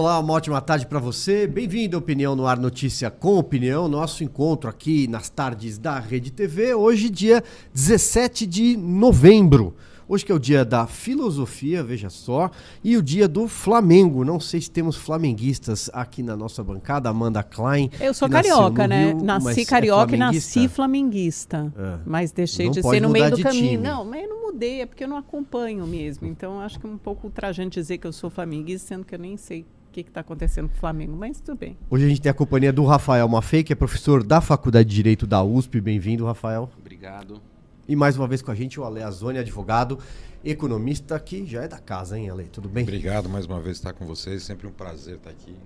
Olá, 0.00 0.18
uma 0.18 0.32
ótima 0.32 0.58
tarde 0.62 0.86
para 0.86 0.98
você. 0.98 1.46
Bem-vindo 1.46 1.94
ao 1.94 2.00
Opinião 2.00 2.34
no 2.34 2.46
Ar 2.46 2.58
Notícia 2.58 3.10
com 3.10 3.36
Opinião, 3.36 3.86
nosso 3.86 4.24
encontro 4.24 4.70
aqui 4.70 5.06
nas 5.06 5.28
tardes 5.28 5.76
da 5.76 6.00
Rede 6.00 6.30
TV. 6.30 6.72
Hoje, 6.72 7.10
dia 7.10 7.44
17 7.74 8.46
de 8.46 8.78
novembro. 8.78 9.74
Hoje 10.08 10.24
que 10.24 10.32
é 10.32 10.34
o 10.34 10.38
dia 10.38 10.64
da 10.64 10.86
filosofia, 10.86 11.84
veja 11.84 12.08
só, 12.08 12.50
e 12.82 12.96
o 12.96 13.02
dia 13.02 13.28
do 13.28 13.46
Flamengo. 13.46 14.24
Não 14.24 14.40
sei 14.40 14.62
se 14.62 14.70
temos 14.70 14.96
flamenguistas 14.96 15.90
aqui 15.92 16.22
na 16.22 16.34
nossa 16.34 16.64
bancada, 16.64 17.10
Amanda 17.10 17.42
Klein. 17.42 17.90
Eu 18.00 18.14
sou 18.14 18.26
carioca, 18.26 18.88
né? 18.88 19.08
Rio, 19.08 19.22
nasci 19.22 19.60
é 19.60 19.64
carioca 19.66 20.12
é 20.12 20.16
e 20.16 20.18
nasci 20.18 20.66
flamenguista. 20.66 21.70
É. 21.76 21.98
Mas 22.06 22.32
deixei 22.32 22.66
não 22.66 22.72
de 22.72 22.82
ser 22.82 23.00
no 23.00 23.10
meio 23.10 23.30
do 23.30 23.42
caminho. 23.42 23.72
Time. 23.72 23.82
Não, 23.82 24.02
mas 24.06 24.22
eu 24.22 24.30
não 24.30 24.46
mudei, 24.46 24.80
é 24.80 24.86
porque 24.86 25.04
eu 25.04 25.08
não 25.08 25.18
acompanho 25.18 25.86
mesmo. 25.86 26.26
Então 26.26 26.58
acho 26.58 26.80
que 26.80 26.86
é 26.86 26.88
um 26.88 26.96
pouco 26.96 27.26
ultrajante 27.26 27.78
dizer 27.78 27.98
que 27.98 28.06
eu 28.06 28.12
sou 28.14 28.30
flamenguista, 28.30 28.88
sendo 28.88 29.04
que 29.04 29.14
eu 29.14 29.18
nem 29.18 29.36
sei 29.36 29.66
o 29.90 29.92
que 29.92 30.00
está 30.02 30.20
acontecendo 30.20 30.68
com 30.68 30.76
o 30.76 30.78
Flamengo, 30.78 31.16
mas 31.16 31.40
tudo 31.40 31.58
bem. 31.58 31.76
Hoje 31.90 32.04
a 32.04 32.08
gente 32.08 32.20
tem 32.20 32.30
a 32.30 32.34
companhia 32.34 32.72
do 32.72 32.84
Rafael 32.84 33.28
Maffei, 33.28 33.64
que 33.64 33.72
é 33.72 33.76
professor 33.76 34.22
da 34.22 34.40
Faculdade 34.40 34.88
de 34.88 34.94
Direito 34.94 35.26
da 35.26 35.42
USP. 35.42 35.80
Bem-vindo, 35.80 36.24
Rafael. 36.24 36.70
Obrigado. 36.78 37.42
E 37.88 37.96
mais 37.96 38.16
uma 38.16 38.28
vez 38.28 38.40
com 38.40 38.52
a 38.52 38.54
gente 38.54 38.78
o 38.78 38.84
Ale 38.84 39.02
Azoni, 39.02 39.38
advogado, 39.38 39.98
economista, 40.44 41.18
que 41.18 41.44
já 41.44 41.64
é 41.64 41.68
da 41.68 41.78
casa, 41.78 42.16
hein, 42.16 42.30
Ale? 42.30 42.44
Tudo 42.44 42.68
bem? 42.68 42.84
Obrigado 42.84 43.28
mais 43.28 43.46
uma 43.46 43.60
vez 43.60 43.78
estar 43.78 43.92
com 43.92 44.06
vocês. 44.06 44.44
Sempre 44.44 44.68
um 44.68 44.72
prazer 44.72 45.16
estar 45.16 45.30
aqui. 45.30 45.56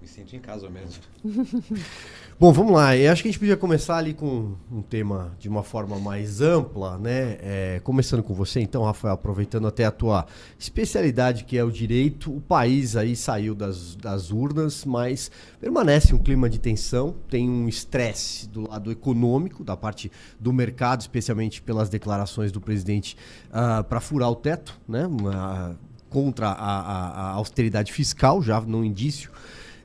Me 0.00 0.06
sinto 0.06 0.36
em 0.36 0.40
casa 0.40 0.68
mesmo. 0.68 1.02
Bom, 2.38 2.52
vamos 2.52 2.72
lá. 2.72 2.94
Eu 2.94 3.10
acho 3.10 3.22
que 3.22 3.28
a 3.28 3.32
gente 3.32 3.38
podia 3.38 3.56
começar 3.56 3.96
ali 3.96 4.12
com 4.12 4.54
um 4.70 4.82
tema 4.82 5.34
de 5.38 5.48
uma 5.48 5.62
forma 5.62 5.98
mais 5.98 6.42
ampla, 6.42 6.98
né? 6.98 7.38
É, 7.40 7.80
começando 7.82 8.22
com 8.22 8.34
você, 8.34 8.60
então, 8.60 8.84
Rafael, 8.84 9.14
aproveitando 9.14 9.66
até 9.66 9.86
a 9.86 9.90
tua 9.90 10.26
especialidade, 10.58 11.44
que 11.44 11.56
é 11.56 11.64
o 11.64 11.70
direito. 11.70 12.30
O 12.30 12.42
país 12.42 12.94
aí 12.94 13.16
saiu 13.16 13.54
das, 13.54 13.96
das 13.96 14.30
urnas, 14.30 14.84
mas 14.84 15.30
permanece 15.58 16.14
um 16.14 16.18
clima 16.18 16.50
de 16.50 16.58
tensão, 16.58 17.16
tem 17.30 17.48
um 17.48 17.66
estresse 17.66 18.46
do 18.46 18.68
lado 18.68 18.92
econômico, 18.92 19.64
da 19.64 19.76
parte 19.76 20.12
do 20.38 20.52
mercado, 20.52 21.00
especialmente 21.00 21.62
pelas 21.62 21.88
declarações 21.88 22.52
do 22.52 22.60
presidente 22.60 23.16
uh, 23.48 23.82
para 23.82 23.98
furar 23.98 24.30
o 24.30 24.36
teto, 24.36 24.78
né? 24.86 25.06
Uma, 25.06 25.74
contra 26.10 26.48
a, 26.48 26.80
a, 26.80 27.08
a 27.08 27.30
austeridade 27.30 27.92
fiscal, 27.92 28.42
já 28.42 28.60
no 28.60 28.84
indício 28.84 29.30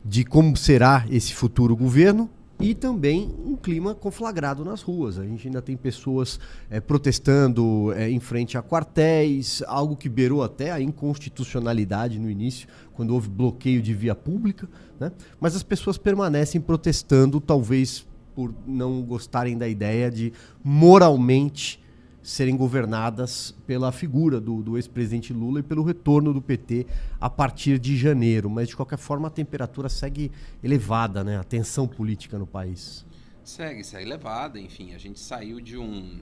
de 0.03 0.23
como 0.23 0.55
será 0.57 1.05
esse 1.09 1.33
futuro 1.33 1.75
governo 1.75 2.29
e 2.61 2.75
também 2.75 3.33
um 3.43 3.55
clima 3.55 3.95
conflagrado 3.95 4.63
nas 4.63 4.81
ruas. 4.81 5.17
A 5.17 5.23
gente 5.23 5.47
ainda 5.47 5.61
tem 5.61 5.75
pessoas 5.75 6.39
é, 6.69 6.79
protestando 6.79 7.91
é, 7.93 8.09
em 8.09 8.19
frente 8.19 8.57
a 8.57 8.61
quartéis, 8.61 9.63
algo 9.65 9.95
que 9.95 10.07
beirou 10.07 10.43
até 10.43 10.71
a 10.71 10.79
inconstitucionalidade 10.79 12.19
no 12.19 12.29
início, 12.29 12.67
quando 12.93 13.13
houve 13.15 13.29
bloqueio 13.29 13.81
de 13.81 13.93
via 13.93 14.13
pública. 14.13 14.69
Né? 14.99 15.11
Mas 15.39 15.55
as 15.55 15.63
pessoas 15.63 15.97
permanecem 15.97 16.61
protestando, 16.61 17.41
talvez 17.41 18.05
por 18.35 18.53
não 18.65 19.01
gostarem 19.01 19.57
da 19.57 19.67
ideia 19.67 20.09
de 20.11 20.31
moralmente 20.63 21.80
serem 22.23 22.55
governadas 22.55 23.55
pela 23.65 23.91
figura 23.91 24.39
do, 24.39 24.61
do 24.61 24.77
ex-presidente 24.77 25.33
Lula 25.33 25.59
e 25.59 25.63
pelo 25.63 25.83
retorno 25.83 26.33
do 26.33 26.41
PT 26.41 26.85
a 27.19 27.29
partir 27.29 27.79
de 27.79 27.97
janeiro. 27.97 28.49
Mas, 28.49 28.69
de 28.69 28.75
qualquer 28.75 28.97
forma, 28.97 29.27
a 29.27 29.31
temperatura 29.31 29.89
segue 29.89 30.31
elevada, 30.63 31.23
né? 31.23 31.37
A 31.39 31.43
tensão 31.43 31.87
política 31.87 32.37
no 32.37 32.45
país. 32.45 33.05
Segue, 33.43 33.83
segue 33.83 34.05
elevada. 34.05 34.59
Enfim, 34.59 34.93
a 34.93 34.97
gente 34.97 35.19
saiu 35.19 35.59
de, 35.59 35.77
um, 35.77 36.19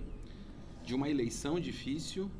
de 0.85 0.95
uma 0.95 1.09
eleição 1.09 1.59
difícil, 1.59 2.31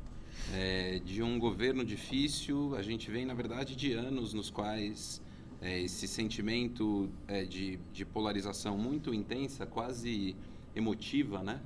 é, 0.54 1.00
de 1.04 1.22
um 1.22 1.38
governo 1.38 1.84
difícil. 1.84 2.74
A 2.76 2.82
gente 2.82 3.10
vem, 3.10 3.26
na 3.26 3.34
verdade, 3.34 3.76
de 3.76 3.92
anos 3.92 4.32
nos 4.32 4.48
quais 4.48 5.20
é, 5.60 5.80
esse 5.80 6.08
sentimento 6.08 7.10
é, 7.28 7.44
de, 7.44 7.78
de 7.92 8.04
polarização 8.06 8.78
muito 8.78 9.12
intensa, 9.12 9.66
quase 9.66 10.34
emotiva, 10.74 11.42
né? 11.42 11.60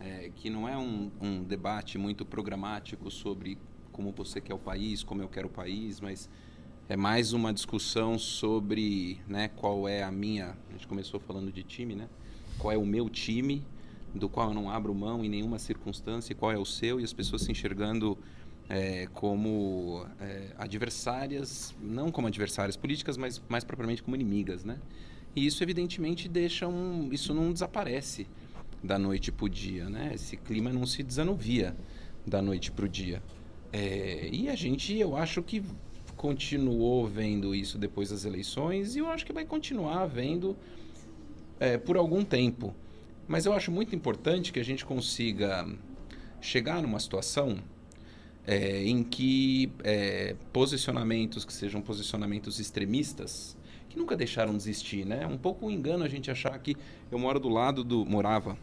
É, 0.00 0.30
que 0.34 0.50
não 0.50 0.68
é 0.68 0.76
um, 0.76 1.10
um, 1.20 1.42
debate 1.42 1.98
muito 1.98 2.24
programático 2.24 3.10
sobre 3.10 3.58
como 3.92 4.12
você 4.12 4.40
quer 4.40 4.54
o 4.54 4.58
país, 4.58 5.02
como 5.02 5.22
eu 5.22 5.28
quero 5.28 5.48
o 5.48 5.50
país, 5.50 6.00
mas 6.00 6.28
é 6.88 6.96
mais 6.96 7.32
uma 7.32 7.52
discussão 7.52 8.18
sobre 8.18 9.20
né, 9.26 9.48
qual 9.48 9.88
é 9.88 10.02
a 10.02 10.12
minha. 10.12 10.56
A 10.68 10.72
gente 10.72 10.86
começou 10.86 11.18
falando 11.18 11.50
de 11.50 11.62
time, 11.62 11.94
né? 11.94 12.08
Qual 12.58 12.72
é 12.72 12.76
o 12.76 12.86
meu 12.86 13.08
time, 13.08 13.66
do 14.14 14.28
qual 14.28 14.48
eu 14.48 14.54
não 14.54 14.70
abro 14.70 14.94
mão 14.94 15.24
em 15.24 15.28
nenhuma 15.28 15.58
circunstância, 15.58 16.32
e 16.32 16.36
qual 16.36 16.52
é 16.52 16.58
o 16.58 16.64
seu, 16.64 17.00
e 17.00 17.04
as 17.04 17.12
pessoas 17.12 17.42
se 17.42 17.50
enxergando 17.50 18.16
é, 18.68 19.06
como 19.12 20.06
é, 20.20 20.52
adversárias, 20.58 21.74
não 21.80 22.10
como 22.10 22.26
adversárias 22.26 22.76
políticas, 22.76 23.16
mas 23.16 23.42
mais 23.48 23.64
propriamente 23.64 24.02
como 24.02 24.14
inimigas, 24.14 24.64
né? 24.64 24.78
E 25.34 25.46
isso 25.46 25.62
evidentemente 25.62 26.28
deixa 26.28 26.66
um, 26.66 27.12
isso 27.12 27.34
não 27.34 27.52
desaparece 27.52 28.26
da 28.86 28.98
noite 28.98 29.32
para 29.32 29.44
o 29.44 29.48
dia, 29.48 29.88
né? 29.88 30.12
Esse 30.14 30.36
clima 30.36 30.72
não 30.72 30.86
se 30.86 31.02
desanuvia 31.02 31.76
da 32.26 32.40
noite 32.40 32.70
para 32.70 32.84
o 32.84 32.88
dia. 32.88 33.22
É, 33.72 34.28
e 34.32 34.48
a 34.48 34.54
gente, 34.54 34.96
eu 34.96 35.16
acho 35.16 35.42
que 35.42 35.62
continuou 36.16 37.06
vendo 37.06 37.54
isso 37.54 37.76
depois 37.76 38.08
das 38.10 38.24
eleições 38.24 38.96
e 38.96 39.00
eu 39.00 39.08
acho 39.08 39.26
que 39.26 39.32
vai 39.32 39.44
continuar 39.44 40.06
vendo 40.06 40.56
é, 41.60 41.76
por 41.76 41.96
algum 41.96 42.24
tempo. 42.24 42.74
Mas 43.28 43.44
eu 43.44 43.52
acho 43.52 43.70
muito 43.70 43.94
importante 43.94 44.52
que 44.52 44.60
a 44.60 44.64
gente 44.64 44.84
consiga 44.84 45.68
chegar 46.40 46.80
numa 46.80 46.98
situação 46.98 47.58
é, 48.46 48.84
em 48.84 49.02
que 49.02 49.72
é, 49.82 50.36
posicionamentos 50.52 51.44
que 51.44 51.52
sejam 51.52 51.82
posicionamentos 51.82 52.60
extremistas, 52.60 53.56
que 53.88 53.98
nunca 53.98 54.16
deixaram 54.16 54.52
de 54.52 54.58
existir, 54.58 55.04
né? 55.04 55.26
Um 55.26 55.36
pouco 55.36 55.66
um 55.66 55.70
engano 55.70 56.04
a 56.04 56.08
gente 56.08 56.30
achar 56.30 56.56
que 56.60 56.76
eu 57.10 57.18
moro 57.18 57.40
do 57.40 57.48
lado 57.48 57.82
do 57.82 58.06
morava 58.06 58.56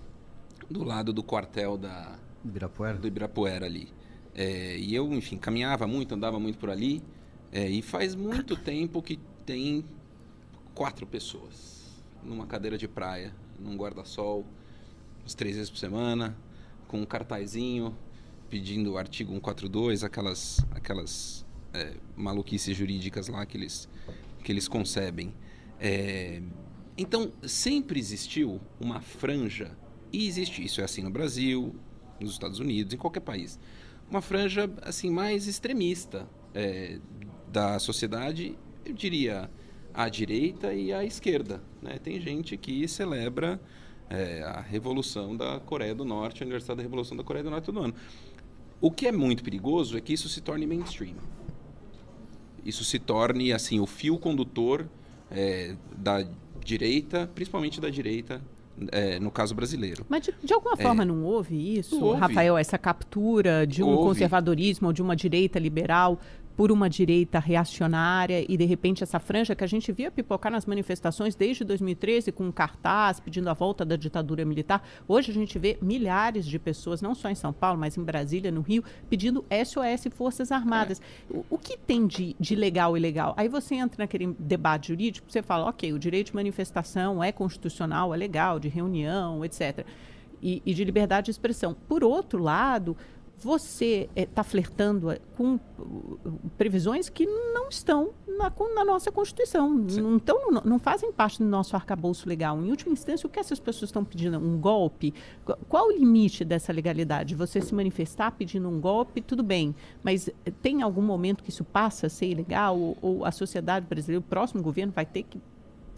do 0.74 0.84
lado 0.84 1.14
do 1.14 1.22
quartel 1.22 1.78
da 1.78 2.18
Ibirapuera, 2.44 2.98
do 2.98 3.08
Ibirapuera 3.08 3.66
ali. 3.68 3.90
É, 4.34 4.76
e 4.76 4.94
eu, 4.96 5.14
enfim, 5.14 5.38
caminhava 5.38 5.86
muito, 5.86 6.16
andava 6.16 6.40
muito 6.40 6.58
por 6.58 6.72
ali. 6.72 7.04
É, 7.52 7.70
e 7.70 7.84
faz 7.84 8.16
muito 8.16 8.58
tempo 8.58 9.02
que 9.02 9.20
tem 9.46 9.86
quatro 10.74 11.06
pessoas 11.06 12.02
numa 12.24 12.48
cadeira 12.48 12.76
de 12.76 12.88
praia, 12.88 13.32
num 13.60 13.78
guarda-sol, 13.78 14.44
umas 15.22 15.36
três 15.36 15.56
vezes 15.56 15.70
por 15.70 15.78
semana, 15.78 16.36
com 16.88 17.00
um 17.00 17.06
cartazinho 17.06 17.96
pedindo 18.50 18.94
o 18.94 18.98
artigo 18.98 19.32
142, 19.32 20.04
aquelas, 20.04 20.66
aquelas 20.72 21.46
é, 21.72 21.94
maluquices 22.16 22.76
jurídicas 22.76 23.28
lá 23.28 23.46
que 23.46 23.58
eles, 23.58 23.88
que 24.44 24.52
eles 24.52 24.68
concebem. 24.68 25.32
É, 25.80 26.42
então, 26.98 27.32
sempre 27.44 28.00
existiu 28.00 28.60
uma 28.80 29.00
franja 29.02 29.76
e 30.14 30.28
existe 30.28 30.64
isso, 30.64 30.80
é 30.80 30.84
assim 30.84 31.02
no 31.02 31.10
Brasil, 31.10 31.76
nos 32.20 32.32
Estados 32.32 32.60
Unidos, 32.60 32.94
em 32.94 32.98
qualquer 32.98 33.22
país. 33.22 33.60
Uma 34.10 34.22
franja 34.22 34.70
assim 34.84 35.10
mais 35.10 35.48
extremista 35.48 36.28
é, 36.54 37.00
da 37.48 37.80
sociedade, 37.80 38.56
eu 38.86 38.94
diria 38.94 39.50
à 39.92 40.08
direita 40.08 40.72
e 40.72 40.94
à 40.94 41.04
esquerda. 41.04 41.64
Né? 41.82 41.98
Tem 41.98 42.22
gente 42.22 42.56
que 42.58 42.88
celebra 42.88 43.60
é, 44.08 44.44
a 44.44 44.62
Revolução 44.62 45.36
da 45.36 45.60
Coreia 45.60 45.96
do 45.96 46.06
Norte, 46.06 46.44
a 46.44 46.46
Universidade 46.46 46.78
da 46.78 46.84
Revolução 46.84 47.18
da 47.18 47.24
Coreia 47.24 47.44
do 47.44 47.50
Norte 47.50 47.66
todo 47.66 47.80
ano. 47.80 47.96
O 48.80 48.92
que 48.92 49.08
é 49.08 49.12
muito 49.12 49.44
perigoso 49.44 49.98
é 49.98 50.02
que 50.02 50.14
isso 50.14 50.30
se 50.30 50.42
torne 50.42 50.68
mainstream. 50.68 51.16
Isso 52.64 52.84
se 52.84 53.00
torne 53.00 53.52
assim 53.52 53.80
o 53.80 53.88
fio 53.88 54.20
condutor 54.20 54.88
é, 55.32 55.76
da 55.98 56.24
direita, 56.64 57.30
principalmente 57.34 57.82
da 57.82 57.90
direita 57.90 58.42
é, 58.92 59.20
no 59.20 59.32
caso 59.32 59.54
brasileiro. 59.54 60.06
Mas 60.10 60.24
de, 60.24 60.34
de 60.44 60.54
alguma 60.54 60.76
é. 60.78 60.82
forma 60.82 61.06
não 61.06 61.24
houve 61.24 61.78
isso, 61.78 62.04
houve. 62.04 62.20
Rafael, 62.20 62.58
essa 62.58 62.78
captura 62.78 63.66
de 63.68 63.84
um 63.84 63.90
houve. 63.90 64.10
conservadorismo 64.10 64.88
ou 64.88 64.94
de 64.94 65.02
uma 65.02 65.16
direita 65.16 65.60
liberal 65.60 66.20
por 66.56 66.72
uma 66.72 66.90
direita 66.90 67.40
reacionária 67.40 68.46
e 68.48 68.56
de 68.56 68.66
repente 68.66 69.04
essa 69.04 69.20
franja 69.20 69.56
que 69.56 69.64
a 69.64 69.68
gente 69.68 69.92
via 69.92 70.12
pipocar 70.12 70.52
nas 70.52 70.66
manifestações 70.66 71.36
desde 71.36 71.64
2013 71.64 72.32
com 72.32 72.46
um 72.46 72.52
cartaz 72.52 73.20
pedindo 73.20 73.50
a 73.50 73.54
volta 73.54 73.84
da 73.84 73.96
ditadura 73.96 74.46
militar. 74.46 74.84
Hoje 75.08 75.32
a 75.32 75.34
gente 75.34 75.58
vê 75.58 75.78
milhares 75.82 76.46
de 76.46 76.60
pessoas, 76.60 77.02
não 77.02 77.16
só 77.16 77.30
em 77.30 77.36
São 77.36 77.52
Paulo, 77.52 77.80
mas 77.80 77.98
em 77.98 78.04
Brasília, 78.04 78.52
no 78.52 78.62
Rio, 78.62 78.84
pedindo 79.10 79.44
SOS 79.66 80.14
Forças 80.14 80.52
Armadas. 80.52 81.02
É. 81.02 81.34
O, 81.34 81.46
o, 81.52 81.58
que 81.58 81.78
tem 81.78 82.06
de, 82.06 82.36
de 82.40 82.56
legal 82.56 82.96
e 82.96 83.00
legal? 83.00 83.34
Aí 83.38 83.48
você 83.48 83.76
entra 83.76 84.04
naquele 84.04 84.36
debate 84.38 84.90
jurídico, 84.90 85.32
você 85.32 85.42
fala, 85.42 85.68
ok, 85.70 85.92
o 85.94 86.00
direito 86.00 86.28
de 86.28 86.36
manifestação 86.36 87.24
é 87.24 87.32
constitucional, 87.32 88.14
é 88.14 88.18
legal, 88.18 88.60
de 88.60 88.68
reunião, 88.68 89.44
etc. 89.44 89.86
E, 90.42 90.62
e 90.66 90.74
de 90.74 90.84
liberdade 90.84 91.26
de 91.26 91.32
expressão. 91.32 91.76
Por 91.88 92.04
outro 92.04 92.42
lado, 92.42 92.96
você 93.44 94.10
está 94.16 94.42
eh, 94.42 94.44
flertando 94.44 95.12
eh, 95.12 95.20
com 95.36 95.60
previsões 96.58 97.10
que 97.10 97.26
não 97.26 97.70
estão 97.70 98.12
na, 98.28 98.52
na 98.74 98.86
nossa 98.86 99.12
Constituição, 99.12 99.70
não, 99.70 100.18
estão, 100.18 100.52
não, 100.52 100.62
não, 100.62 100.80
fazem 100.80 101.12
parte 101.12 101.40
do 101.40 101.46
nosso 101.46 101.76
arcabouço 101.76 102.28
legal. 102.28 102.64
Em 102.64 102.70
última 102.70 102.94
instância, 102.94 103.28
o 103.28 103.30
que 103.30 103.40
essas 103.40 103.60
pessoas 103.60 103.90
estão 103.90 104.04
pedindo? 104.04 104.38
Um 104.38 104.58
golpe? 104.58 105.14
Qual 105.68 105.88
o 105.88 105.92
limite 105.92 106.44
dessa 106.44 106.72
legalidade? 106.72 107.36
Você 107.36 107.62
se 107.62 107.74
manifestar 107.74 108.32
pedindo 108.32 108.68
um 108.68 108.80
golpe, 108.80 109.22
tudo 109.22 109.44
bem, 109.44 109.76
mas 110.04 110.28
eh, 110.28 110.52
tem 110.62 110.82
algum 110.82 111.02
momento 111.02 111.44
que 111.44 111.50
isso 111.50 111.64
passa 111.64 112.08
a 112.08 112.10
ser 112.10 112.28
ilegal 112.28 112.80
ou, 112.80 112.98
ou 113.02 113.26
a 113.26 113.32
sociedade 113.32 113.86
brasileira, 113.86 114.20
o 114.20 114.28
próximo 114.28 114.64
governo 114.64 114.92
vai 114.94 115.06
ter 115.06 115.24
que 115.24 115.42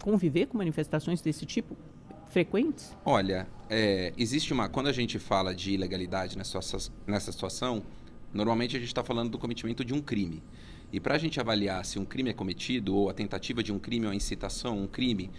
conviver 0.02 0.46
com 0.46 0.58
manifestações 0.58 1.20
desse 1.20 1.46
tipo? 1.46 1.76
frequentes? 2.36 2.94
Olha, 3.04 3.46
é, 3.68 4.12
existe 4.16 4.52
uma. 4.52 4.68
Quando 4.68 4.88
a 4.88 4.92
gente 4.92 5.18
fala 5.18 5.54
de 5.54 5.72
ilegalidade 5.72 6.36
nessa, 6.36 6.60
nessa 7.06 7.32
situação, 7.32 7.82
normalmente 8.32 8.76
a 8.76 8.78
gente 8.78 8.88
está 8.88 9.02
falando 9.02 9.30
do 9.30 9.38
cometimento 9.38 9.84
de 9.84 9.94
um 9.94 10.00
crime. 10.00 10.42
E 10.92 11.00
para 11.00 11.16
a 11.16 11.18
gente 11.18 11.40
avaliar 11.40 11.84
se 11.84 11.98
um 11.98 12.04
crime 12.04 12.30
é 12.30 12.32
cometido, 12.32 12.94
ou 12.94 13.10
a 13.10 13.14
tentativa 13.14 13.62
de 13.62 13.72
um 13.72 13.78
crime, 13.78 14.06
ou 14.06 14.12
a 14.12 14.14
incitação 14.14 14.72
a 14.72 14.82
um 14.82 14.86
crime, 14.86 15.30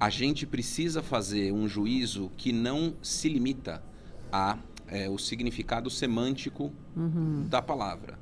a 0.00 0.10
gente 0.10 0.46
precisa 0.46 1.02
fazer 1.02 1.52
um 1.52 1.68
juízo 1.68 2.30
que 2.36 2.52
não 2.52 2.94
se 3.02 3.28
limita 3.28 3.82
a 4.32 4.58
é, 4.86 5.08
o 5.08 5.18
significado 5.18 5.90
semântico 5.90 6.72
uhum. 6.96 7.46
da 7.48 7.60
palavra. 7.60 8.18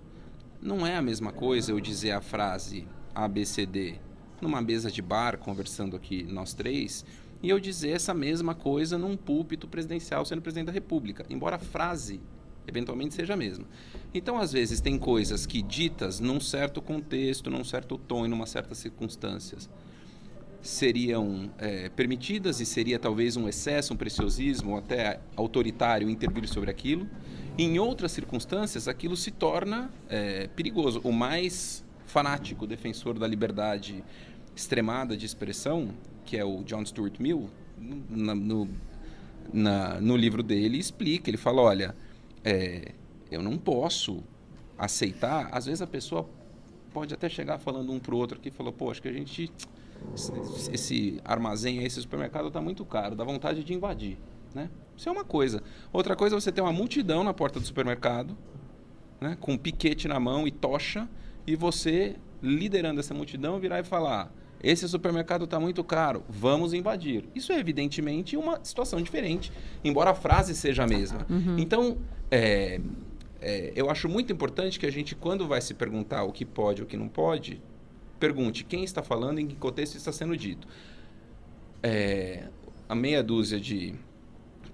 Não 0.60 0.86
é 0.86 0.96
a 0.96 1.02
mesma 1.02 1.32
coisa 1.32 1.70
eu 1.70 1.80
dizer 1.80 2.10
a 2.10 2.20
frase 2.20 2.86
ABCD 3.14 4.00
numa 4.40 4.60
mesa 4.60 4.90
de 4.90 5.00
bar, 5.00 5.38
conversando 5.38 5.96
aqui 5.96 6.24
nós 6.24 6.52
três, 6.52 7.04
e 7.42 7.48
eu 7.48 7.60
dizer 7.60 7.90
essa 7.90 8.14
mesma 8.14 8.54
coisa 8.54 8.96
num 8.98 9.16
púlpito 9.16 9.68
presidencial 9.68 10.24
sendo 10.24 10.42
presidente 10.42 10.66
da 10.66 10.72
República, 10.72 11.24
embora 11.28 11.56
a 11.56 11.58
frase 11.58 12.20
eventualmente 12.66 13.14
seja 13.14 13.34
a 13.34 13.36
mesma. 13.36 13.64
Então, 14.12 14.38
às 14.38 14.52
vezes, 14.52 14.80
tem 14.80 14.98
coisas 14.98 15.46
que 15.46 15.62
ditas 15.62 16.18
num 16.18 16.40
certo 16.40 16.82
contexto, 16.82 17.50
num 17.50 17.62
certo 17.64 17.96
tom 17.96 18.24
e 18.24 18.28
numa 18.28 18.46
certas 18.46 18.78
circunstâncias 18.78 19.68
seriam 20.60 21.50
é, 21.58 21.88
permitidas 21.90 22.60
e 22.60 22.66
seria 22.66 22.98
talvez 22.98 23.36
um 23.36 23.48
excesso, 23.48 23.94
um 23.94 23.96
preciosismo, 23.96 24.76
até 24.76 25.20
autoritário 25.36 26.10
intervir 26.10 26.48
sobre 26.48 26.70
aquilo. 26.70 27.08
Em 27.56 27.78
outras 27.78 28.12
circunstâncias, 28.12 28.88
aquilo 28.88 29.16
se 29.16 29.30
torna 29.30 29.90
é, 30.08 30.48
perigoso. 30.48 31.00
O 31.04 31.12
mais 31.12 31.84
fanático 32.04 32.66
defensor 32.66 33.18
da 33.18 33.26
liberdade 33.26 34.02
extremada 34.54 35.16
de 35.16 35.24
expressão 35.24 35.94
que 36.26 36.36
é 36.36 36.44
o 36.44 36.62
John 36.64 36.84
Stuart 36.84 37.18
Mill, 37.20 37.48
no, 37.78 38.34
no, 38.34 38.68
na, 39.52 40.00
no 40.00 40.16
livro 40.16 40.42
dele 40.42 40.76
explica, 40.76 41.30
ele 41.30 41.36
fala, 41.36 41.62
olha, 41.62 41.96
é, 42.44 42.92
eu 43.30 43.42
não 43.42 43.56
posso 43.56 44.22
aceitar, 44.76 45.48
às 45.52 45.66
vezes 45.66 45.80
a 45.80 45.86
pessoa 45.86 46.28
pode 46.92 47.14
até 47.14 47.28
chegar 47.28 47.58
falando 47.58 47.92
um 47.92 47.98
para 47.98 48.14
o 48.14 48.18
outro 48.18 48.38
aqui, 48.38 48.50
falou, 48.50 48.72
pô, 48.72 48.90
acho 48.90 49.00
que 49.00 49.08
a 49.08 49.12
gente, 49.12 49.50
esse, 50.14 50.32
esse 50.72 51.20
armazém, 51.24 51.82
esse 51.84 52.00
supermercado 52.02 52.48
está 52.48 52.60
muito 52.60 52.84
caro, 52.84 53.14
dá 53.14 53.24
vontade 53.24 53.62
de 53.62 53.72
invadir, 53.72 54.18
né? 54.54 54.68
Isso 54.96 55.08
é 55.08 55.12
uma 55.12 55.24
coisa. 55.24 55.62
Outra 55.92 56.16
coisa 56.16 56.34
é 56.34 56.40
você 56.40 56.50
ter 56.50 56.62
uma 56.62 56.72
multidão 56.72 57.22
na 57.22 57.34
porta 57.34 57.60
do 57.60 57.66
supermercado, 57.66 58.36
né, 59.20 59.36
com 59.38 59.52
um 59.52 59.58
piquete 59.58 60.08
na 60.08 60.18
mão 60.18 60.46
e 60.46 60.50
tocha, 60.50 61.08
e 61.46 61.54
você, 61.54 62.16
liderando 62.42 62.98
essa 62.98 63.12
multidão, 63.14 63.58
virar 63.60 63.80
e 63.80 63.84
falar 63.84 64.32
esse 64.66 64.88
supermercado 64.88 65.44
está 65.44 65.60
muito 65.60 65.84
caro, 65.84 66.24
vamos 66.28 66.74
invadir. 66.74 67.24
Isso 67.34 67.52
é 67.52 67.58
evidentemente 67.60 68.36
uma 68.36 68.58
situação 68.64 69.00
diferente, 69.00 69.52
embora 69.84 70.10
a 70.10 70.14
frase 70.14 70.54
seja 70.54 70.82
a 70.82 70.86
mesma. 70.86 71.24
Uhum. 71.30 71.56
Então, 71.56 71.98
é, 72.30 72.80
é, 73.40 73.72
eu 73.76 73.88
acho 73.88 74.08
muito 74.08 74.32
importante 74.32 74.78
que 74.78 74.86
a 74.86 74.90
gente, 74.90 75.14
quando 75.14 75.46
vai 75.46 75.60
se 75.60 75.72
perguntar 75.72 76.24
o 76.24 76.32
que 76.32 76.44
pode 76.44 76.80
e 76.80 76.84
o 76.84 76.86
que 76.86 76.96
não 76.96 77.08
pode, 77.08 77.62
pergunte 78.18 78.64
quem 78.64 78.82
está 78.82 79.02
falando 79.02 79.38
e 79.38 79.42
em 79.42 79.46
que 79.46 79.54
contexto 79.54 79.94
está 79.94 80.10
sendo 80.10 80.36
dito. 80.36 80.66
É, 81.80 82.48
a 82.88 82.94
meia 82.94 83.22
dúzia 83.22 83.60
de 83.60 83.94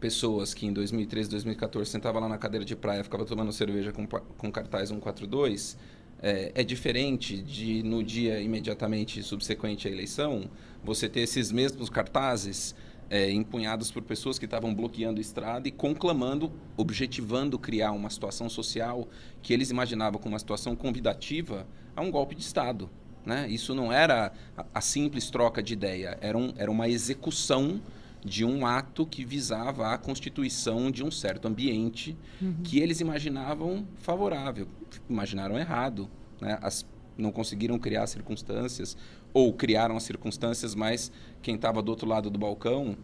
pessoas 0.01 0.55
que 0.55 0.67
em 0.67 0.73
2013, 0.73 1.29
2014 1.31 1.91
sentava 1.91 2.19
lá 2.19 2.29
na 2.29 2.39
cadeira 2.39 2.65
de 2.65 2.75
praia, 2.75 3.05
ficava 3.05 3.25
tomando 3.25 3.53
cerveja 3.53 3.93
com, 3.93 4.07
com 4.07 4.51
cartaz 4.51 4.89
142 4.89 5.77
é, 6.23 6.53
é, 6.55 6.63
diferente 6.63 7.43
de 7.43 7.83
no 7.83 8.03
dia 8.03 8.41
imediatamente 8.41 9.23
subsequente 9.23 9.89
à 9.89 9.91
eleição 9.91 10.49
você 10.85 11.09
ter 11.09 11.21
esses 11.21 11.51
mesmos 11.51 11.91
cartazes 11.91 12.75
é, 13.11 13.31
empunhados 13.31 13.91
por 13.91 14.03
pessoas 14.03 14.39
que 14.39 14.45
estavam 14.45 14.75
bloqueando 14.75 15.19
a 15.19 15.21
estrada 15.21 15.69
e 15.69 15.71
conclamando, 15.71 16.51
objetivando 16.77 17.59
criar 17.59 17.93
uma 17.93 18.09
situação 18.09 18.49
social 18.49 19.07
que 19.43 19.53
eles 19.53 19.71
imaginavam 19.71 20.19
como 20.19 20.33
uma 20.33 20.39
situação 20.39 20.75
convidativa 20.75 21.67
a 21.95 22.01
um 22.01 22.11
golpe 22.11 22.35
de 22.35 22.43
Estado. 22.43 22.89
Né? 23.27 23.47
Isso 23.51 23.75
não 23.75 23.93
era 23.93 24.33
a, 24.57 24.65
a 24.75 24.81
simples 24.81 25.29
troca 25.31 25.63
de 25.63 25.75
ideia, 25.75 26.17
era, 26.21 26.39
um, 26.39 26.55
era 26.57 26.71
uma 26.71 26.89
execução 26.89 27.81
de 28.25 28.45
um 28.45 28.65
ato 28.65 29.05
que 29.05 29.25
visava 29.25 29.93
a 29.93 29.99
constituição 29.99 30.91
de 30.91 31.03
um 31.03 31.11
certo 31.11 31.49
ambiente 31.49 32.17
uhum. 32.41 32.63
que 32.63 32.79
eles 32.79 33.01
imaginavam 33.01 33.87
favorável, 33.97 34.69
imaginaram 35.09 35.59
errado, 35.59 36.09
né? 36.41 36.59
As, 36.63 36.87
não 37.19 37.33
conseguiram 37.33 37.79
criar 37.79 38.07
circunstâncias 38.07 38.97
ou 39.35 39.53
criaram 39.53 39.97
as 39.97 40.05
circunstâncias, 40.05 40.75
mas 40.75 41.11
quem 41.43 41.57
estava 41.57 41.83
do 41.83 41.91
outro 41.91 42.09
lado 42.09 42.31
do 42.31 42.39
balcão, 42.39 42.97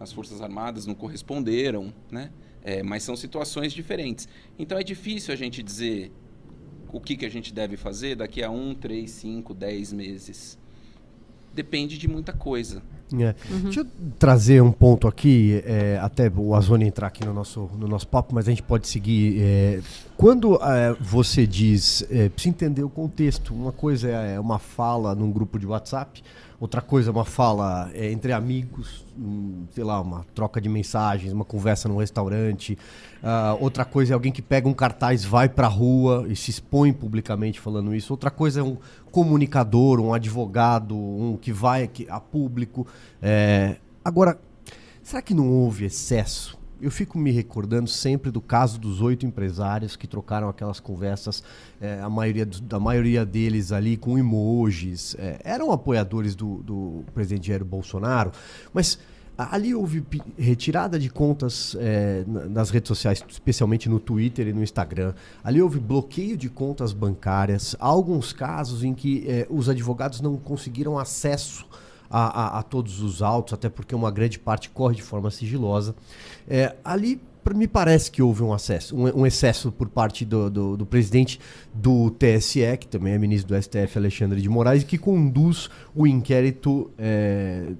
as 0.00 0.12
forças 0.12 0.40
armadas 0.40 0.86
não 0.86 0.94
corresponderam, 0.94 1.92
né? 2.10 2.30
É, 2.64 2.82
mas 2.82 3.02
são 3.02 3.16
situações 3.16 3.72
diferentes. 3.72 4.28
Então 4.58 4.78
é 4.78 4.82
difícil 4.82 5.34
a 5.34 5.36
gente 5.36 5.62
dizer 5.62 6.12
o 6.92 7.00
que, 7.00 7.16
que 7.16 7.26
a 7.26 7.30
gente 7.30 7.52
deve 7.52 7.76
fazer 7.76 8.14
daqui 8.14 8.42
a 8.42 8.50
um, 8.50 8.74
três, 8.74 9.10
cinco, 9.10 9.52
dez 9.52 9.92
meses 9.92 10.58
depende 11.54 11.98
de 11.98 12.08
muita 12.08 12.32
coisa. 12.32 12.82
É. 13.20 13.34
Uhum. 13.50 13.60
Deixa 13.64 13.80
eu 13.80 13.86
trazer 14.18 14.62
um 14.62 14.72
ponto 14.72 15.06
aqui, 15.06 15.62
é, 15.66 15.98
até 16.00 16.30
o 16.34 16.54
Azone 16.54 16.86
entrar 16.86 17.08
aqui 17.08 17.24
no 17.24 17.34
nosso, 17.34 17.68
no 17.78 17.86
nosso 17.86 18.06
papo, 18.08 18.34
mas 18.34 18.46
a 18.46 18.50
gente 18.50 18.62
pode 18.62 18.88
seguir. 18.88 19.40
É, 19.40 19.80
quando 20.16 20.56
é, 20.62 20.96
você 21.00 21.46
diz, 21.46 22.06
é, 22.10 22.28
precisa 22.28 22.54
entender 22.54 22.82
o 22.82 22.88
contexto, 22.88 23.54
uma 23.54 23.72
coisa 23.72 24.08
é, 24.08 24.34
é 24.36 24.40
uma 24.40 24.58
fala 24.58 25.14
num 25.14 25.30
grupo 25.30 25.58
de 25.58 25.66
WhatsApp, 25.66 26.22
outra 26.58 26.80
coisa 26.80 27.10
é 27.10 27.12
uma 27.12 27.24
fala 27.24 27.90
entre 27.94 28.32
amigos, 28.32 29.04
sei 29.70 29.84
lá, 29.84 30.00
uma 30.00 30.24
troca 30.34 30.60
de 30.60 30.68
mensagens, 30.68 31.32
uma 31.32 31.44
conversa 31.44 31.88
num 31.88 31.96
restaurante, 31.96 32.78
uh, 33.22 33.62
outra 33.62 33.84
coisa 33.84 34.12
é 34.12 34.14
alguém 34.14 34.32
que 34.32 34.42
pega 34.42 34.68
um 34.68 34.74
cartaz, 34.74 35.24
vai 35.24 35.48
pra 35.48 35.66
rua 35.66 36.26
e 36.28 36.36
se 36.36 36.50
expõe 36.50 36.92
publicamente 36.92 37.60
falando 37.60 37.94
isso, 37.94 38.12
outra 38.12 38.30
coisa 38.30 38.60
é 38.60 38.62
um 38.62 38.76
comunicador, 39.10 40.00
um 40.00 40.12
advogado, 40.12 40.96
um 40.96 41.36
que 41.40 41.52
vai 41.52 41.90
a 42.08 42.20
público. 42.20 42.86
É... 43.20 43.76
Agora, 44.04 44.38
será 45.02 45.22
que 45.22 45.34
não 45.34 45.48
houve 45.48 45.84
excesso? 45.84 46.58
Eu 46.80 46.90
fico 46.90 47.16
me 47.16 47.30
recordando 47.30 47.88
sempre 47.88 48.28
do 48.28 48.40
caso 48.40 48.80
dos 48.80 49.00
oito 49.00 49.24
empresários 49.24 49.94
que 49.94 50.08
trocaram 50.08 50.48
aquelas 50.48 50.80
conversas, 50.80 51.44
é, 51.80 52.00
a 52.00 52.10
maioria, 52.10 52.44
da 52.44 52.80
maioria 52.80 53.24
deles 53.24 53.70
ali 53.70 53.96
com 53.96 54.18
emojis. 54.18 55.14
É, 55.16 55.38
eram 55.44 55.70
apoiadores 55.70 56.34
do, 56.34 56.56
do 56.64 57.04
presidente 57.14 57.46
Jair 57.46 57.64
Bolsonaro, 57.64 58.32
mas 58.74 58.98
Ali 59.50 59.74
houve 59.74 60.04
retirada 60.38 60.98
de 60.98 61.08
contas 61.08 61.76
é, 61.78 62.24
nas 62.26 62.70
redes 62.70 62.88
sociais, 62.88 63.24
especialmente 63.28 63.88
no 63.88 63.98
Twitter 63.98 64.48
e 64.48 64.52
no 64.52 64.62
Instagram. 64.62 65.14
Ali 65.42 65.60
houve 65.60 65.78
bloqueio 65.78 66.36
de 66.36 66.48
contas 66.48 66.92
bancárias. 66.92 67.74
Há 67.78 67.86
alguns 67.86 68.32
casos 68.32 68.84
em 68.84 68.94
que 68.94 69.24
é, 69.28 69.46
os 69.50 69.68
advogados 69.68 70.20
não 70.20 70.36
conseguiram 70.36 70.98
acesso 70.98 71.66
a, 72.10 72.56
a, 72.56 72.58
a, 72.58 72.62
todos 72.62 73.00
os 73.00 73.22
autos, 73.22 73.54
até 73.54 73.70
porque 73.70 73.94
uma 73.94 74.10
grande 74.10 74.38
parte 74.38 74.68
corre 74.68 74.96
de 74.96 75.02
forma 75.02 75.30
sigilosa. 75.30 75.94
É, 76.46 76.76
ali 76.84 77.20
me 77.54 77.66
parece 77.66 78.10
que 78.10 78.22
houve 78.22 78.42
um, 78.42 78.52
acesso, 78.52 78.96
um, 78.96 79.26
excesso 79.26 79.72
por 79.72 79.88
parte 79.88 80.24
do, 80.24 80.48
do, 80.48 80.76
do, 80.76 80.86
presidente 80.86 81.40
do 81.74 82.10
TSE, 82.10 82.76
que 82.78 82.86
também 82.86 83.14
é 83.14 83.18
ministro 83.18 83.54
do 83.54 83.60
STF, 83.60 83.98
Alexandre 83.98 84.40
de 84.40 84.48
Moraes, 84.48 84.84
que 84.84 84.96
conduz 84.96 85.68
o 85.94 86.06
inquérito 86.06 86.90
é, 86.96 87.72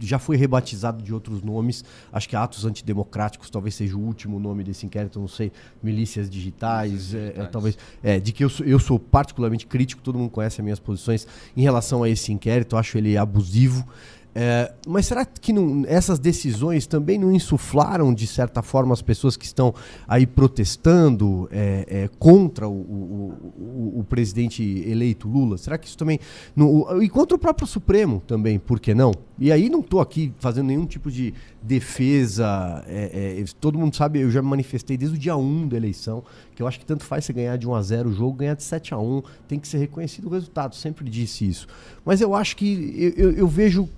já 0.00 0.18
foi 0.18 0.36
rebatizado 0.36 1.02
de 1.02 1.12
outros 1.12 1.42
nomes. 1.42 1.84
Acho 2.12 2.28
que 2.28 2.36
Atos 2.36 2.64
Antidemocráticos 2.64 3.50
talvez 3.50 3.74
seja 3.74 3.96
o 3.96 4.00
último 4.00 4.38
nome 4.38 4.64
desse 4.64 4.86
inquérito, 4.86 5.18
não 5.20 5.28
sei. 5.28 5.52
Milícias 5.82 6.28
Digitais, 6.28 6.90
Milícias 6.90 7.14
é, 7.14 7.20
digitais. 7.20 7.46
É, 7.46 7.50
talvez. 7.50 7.78
É, 8.02 8.20
de 8.20 8.32
que 8.32 8.44
eu 8.44 8.48
sou, 8.48 8.66
eu 8.66 8.78
sou 8.78 8.98
particularmente 8.98 9.66
crítico, 9.66 10.02
todo 10.02 10.18
mundo 10.18 10.30
conhece 10.30 10.60
as 10.60 10.64
minhas 10.64 10.80
posições 10.80 11.26
em 11.56 11.62
relação 11.62 12.02
a 12.02 12.08
esse 12.08 12.32
inquérito, 12.32 12.76
acho 12.76 12.98
ele 12.98 13.16
abusivo. 13.16 13.86
É, 14.34 14.72
mas 14.86 15.06
será 15.06 15.24
que 15.24 15.52
não, 15.52 15.84
essas 15.86 16.18
decisões 16.18 16.88
também 16.88 17.18
não 17.18 17.32
insuflaram, 17.32 18.12
de 18.12 18.26
certa 18.26 18.62
forma, 18.62 18.92
as 18.92 19.00
pessoas 19.00 19.36
que 19.36 19.44
estão 19.44 19.72
aí 20.08 20.26
protestando 20.26 21.48
é, 21.52 21.86
é, 21.88 22.10
contra 22.18 22.68
o, 22.68 22.72
o, 22.72 23.52
o, 23.56 24.00
o, 24.00 24.04
presidente 24.04 24.62
eleito 24.62 25.28
Lula? 25.28 25.56
Será 25.56 25.78
que 25.78 25.86
isso 25.86 25.96
também. 25.96 26.18
Não, 26.56 27.00
e 27.00 27.08
contra 27.08 27.36
o 27.36 27.38
próprio 27.38 27.66
Supremo 27.66 28.20
também, 28.26 28.58
por 28.58 28.80
que 28.80 28.92
não? 28.92 29.12
E 29.38 29.52
aí 29.52 29.70
não 29.70 29.80
estou 29.80 30.00
aqui 30.00 30.32
fazendo 30.38 30.66
nenhum 30.66 30.86
tipo 30.86 31.12
de 31.12 31.32
defesa. 31.62 32.84
É, 32.88 33.38
é, 33.40 33.44
todo 33.60 33.78
mundo 33.78 33.94
sabe, 33.94 34.20
eu 34.20 34.30
já 34.32 34.42
me 34.42 34.48
manifestei 34.48 34.96
desde 34.96 35.16
o 35.16 35.18
dia 35.18 35.36
1 35.36 35.68
da 35.68 35.76
eleição, 35.76 36.24
que 36.56 36.62
eu 36.62 36.66
acho 36.66 36.80
que 36.80 36.86
tanto 36.86 37.04
faz 37.04 37.24
você 37.24 37.32
ganhar 37.32 37.56
de 37.56 37.68
1 37.68 37.74
a 37.74 37.82
0 37.82 38.08
o 38.10 38.12
jogo, 38.12 38.38
ganhar 38.38 38.54
de 38.54 38.64
7 38.64 38.94
a 38.94 38.98
1 38.98 39.22
tem 39.46 39.60
que 39.60 39.68
ser 39.68 39.78
reconhecido 39.78 40.26
o 40.26 40.30
resultado, 40.30 40.74
sempre 40.74 41.08
disse 41.08 41.48
isso. 41.48 41.68
Mas 42.04 42.20
eu 42.20 42.34
acho 42.34 42.56
que 42.56 43.14
eu, 43.16 43.30
eu, 43.30 43.32
eu 43.32 43.48
vejo 43.48 43.88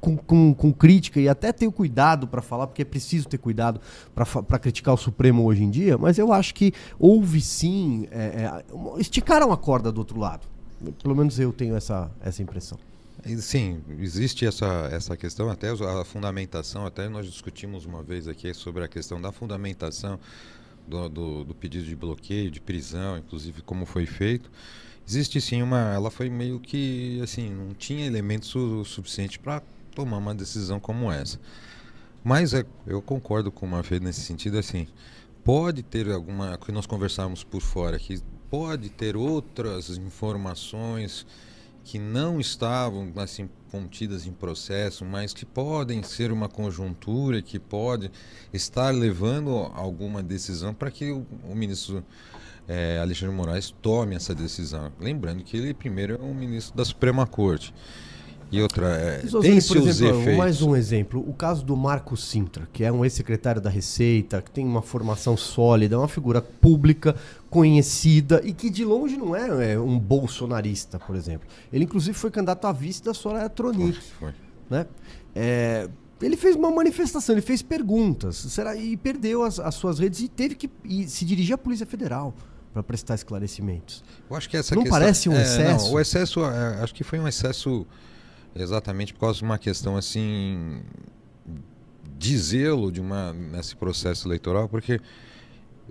com, 0.00 0.16
com, 0.16 0.54
com, 0.54 0.72
crítica 0.72 1.20
e 1.20 1.28
até 1.28 1.52
tenho 1.52 1.70
cuidado 1.70 2.26
para 2.26 2.40
falar, 2.40 2.66
porque 2.66 2.82
é 2.82 2.84
preciso 2.84 3.28
ter 3.28 3.38
cuidado 3.38 3.80
para 4.14 4.58
criticar 4.58 4.94
o 4.94 4.96
Supremo 4.96 5.44
hoje 5.44 5.62
em 5.62 5.70
dia, 5.70 5.98
mas 5.98 6.18
eu 6.18 6.32
acho 6.32 6.54
que 6.54 6.72
houve 6.98 7.40
sim. 7.40 8.08
É, 8.10 8.18
é, 8.18 8.64
esticaram 8.98 9.52
a 9.52 9.56
corda 9.56 9.92
do 9.92 9.98
outro 9.98 10.18
lado. 10.18 10.48
Pelo 11.02 11.14
menos 11.14 11.38
eu 11.38 11.52
tenho 11.52 11.76
essa, 11.76 12.10
essa 12.22 12.42
impressão. 12.42 12.78
Sim, 13.38 13.82
existe 13.98 14.46
essa, 14.46 14.88
essa 14.90 15.14
questão, 15.14 15.50
até 15.50 15.68
a 15.68 16.04
fundamentação, 16.06 16.86
até 16.86 17.06
nós 17.06 17.26
discutimos 17.26 17.84
uma 17.84 18.02
vez 18.02 18.26
aqui 18.26 18.54
sobre 18.54 18.82
a 18.82 18.88
questão 18.88 19.20
da 19.20 19.30
fundamentação 19.30 20.18
do, 20.88 21.06
do, 21.06 21.44
do 21.44 21.54
pedido 21.54 21.84
de 21.84 21.94
bloqueio, 21.94 22.50
de 22.50 22.62
prisão, 22.62 23.18
inclusive 23.18 23.60
como 23.60 23.84
foi 23.84 24.06
feito. 24.06 24.50
Existe 25.06 25.40
sim 25.40 25.60
uma. 25.60 25.92
Ela 25.92 26.10
foi 26.10 26.30
meio 26.30 26.60
que. 26.60 27.20
assim, 27.22 27.50
não 27.50 27.74
tinha 27.74 28.06
elementos 28.06 28.48
su, 28.48 28.84
suficiente 28.84 29.38
para 29.38 29.62
tomar 29.90 30.18
uma 30.18 30.34
decisão 30.34 30.80
como 30.80 31.10
essa. 31.10 31.38
Mas 32.22 32.52
é, 32.54 32.64
eu 32.86 33.00
concordo 33.00 33.50
com 33.50 33.66
o 33.66 33.68
Marfedo 33.68 34.04
nesse 34.04 34.20
sentido, 34.20 34.58
assim, 34.58 34.86
pode 35.44 35.82
ter 35.82 36.10
alguma, 36.10 36.56
que 36.58 36.70
nós 36.70 36.86
conversamos 36.86 37.42
por 37.42 37.60
fora, 37.60 37.98
que 37.98 38.20
pode 38.50 38.90
ter 38.90 39.16
outras 39.16 39.90
informações 39.90 41.26
que 41.82 41.98
não 41.98 42.38
estavam 42.38 43.10
assim 43.16 43.48
contidas 43.70 44.26
em 44.26 44.32
processo, 44.32 45.04
mas 45.04 45.32
que 45.32 45.46
podem 45.46 46.02
ser 46.02 46.30
uma 46.30 46.48
conjuntura 46.48 47.40
que 47.40 47.58
pode 47.58 48.10
estar 48.52 48.90
levando 48.94 49.50
alguma 49.74 50.22
decisão 50.22 50.74
para 50.74 50.90
que 50.90 51.10
o, 51.10 51.26
o 51.48 51.54
ministro 51.54 52.04
é, 52.68 52.98
Alexandre 52.98 53.34
Moraes 53.34 53.74
tome 53.82 54.14
essa 54.14 54.34
decisão. 54.34 54.92
Lembrando 55.00 55.42
que 55.42 55.56
ele 55.56 55.72
primeiro 55.72 56.14
é 56.14 56.18
um 56.22 56.34
ministro 56.34 56.76
da 56.76 56.84
Suprema 56.84 57.26
Corte. 57.26 57.72
E 58.52 58.60
outra, 58.60 58.88
é, 58.88 59.18
tem 59.18 59.60
por 59.62 59.76
exemplo, 59.76 60.20
efeitos. 60.20 60.36
mais 60.36 60.60
um 60.60 60.74
exemplo, 60.74 61.24
o 61.26 61.32
caso 61.32 61.64
do 61.64 61.76
Marco 61.76 62.16
Sintra, 62.16 62.68
que 62.72 62.82
é 62.82 62.90
um 62.90 63.04
ex-secretário 63.04 63.60
da 63.60 63.70
Receita, 63.70 64.42
que 64.42 64.50
tem 64.50 64.66
uma 64.66 64.82
formação 64.82 65.36
sólida, 65.36 65.96
uma 65.96 66.08
figura 66.08 66.42
pública, 66.42 67.14
conhecida 67.48 68.40
e 68.44 68.52
que 68.52 68.68
de 68.68 68.84
longe 68.84 69.16
não 69.16 69.36
é, 69.36 69.74
é 69.74 69.78
um 69.78 69.98
bolsonarista, 69.98 70.98
por 70.98 71.14
exemplo. 71.14 71.46
Ele 71.72 71.84
inclusive 71.84 72.16
foi 72.16 72.30
candidato 72.30 72.66
a 72.66 72.72
vice 72.72 73.02
da 73.04 73.14
Soraya 73.14 73.48
Tronic. 73.48 74.00
Foi, 74.18 74.30
foi. 74.30 74.34
Né? 74.68 74.86
É, 75.34 75.88
ele 76.20 76.36
fez 76.36 76.56
uma 76.56 76.70
manifestação, 76.70 77.34
ele 77.34 77.42
fez 77.42 77.62
perguntas, 77.62 78.36
será 78.36 78.74
e 78.74 78.96
perdeu 78.96 79.44
as, 79.44 79.60
as 79.60 79.74
suas 79.76 79.98
redes 79.98 80.20
e 80.20 80.28
teve 80.28 80.54
que 80.54 80.68
e 80.84 81.08
se 81.08 81.24
dirigir 81.24 81.54
à 81.54 81.58
Polícia 81.58 81.86
Federal 81.86 82.34
para 82.72 82.82
prestar 82.82 83.14
esclarecimentos. 83.14 84.04
Eu 84.28 84.36
acho 84.36 84.48
que 84.48 84.56
essa 84.56 84.74
não 84.74 84.82
questão, 84.82 84.98
parece 84.98 85.28
um 85.28 85.32
é, 85.34 85.42
excesso. 85.42 85.86
Não, 85.86 85.94
o 85.94 86.00
excesso, 86.00 86.44
é, 86.44 86.82
acho 86.82 86.94
que 86.94 87.02
foi 87.02 87.18
um 87.18 87.26
excesso 87.26 87.86
exatamente 88.54 89.12
por 89.12 89.20
causa 89.20 89.38
de 89.38 89.44
uma 89.44 89.58
questão 89.58 89.96
assim 89.96 90.82
de 92.18 92.36
zelo 92.36 92.92
de 92.92 93.00
uma 93.00 93.32
nesse 93.32 93.74
processo 93.74 94.28
eleitoral, 94.28 94.68
porque 94.68 95.00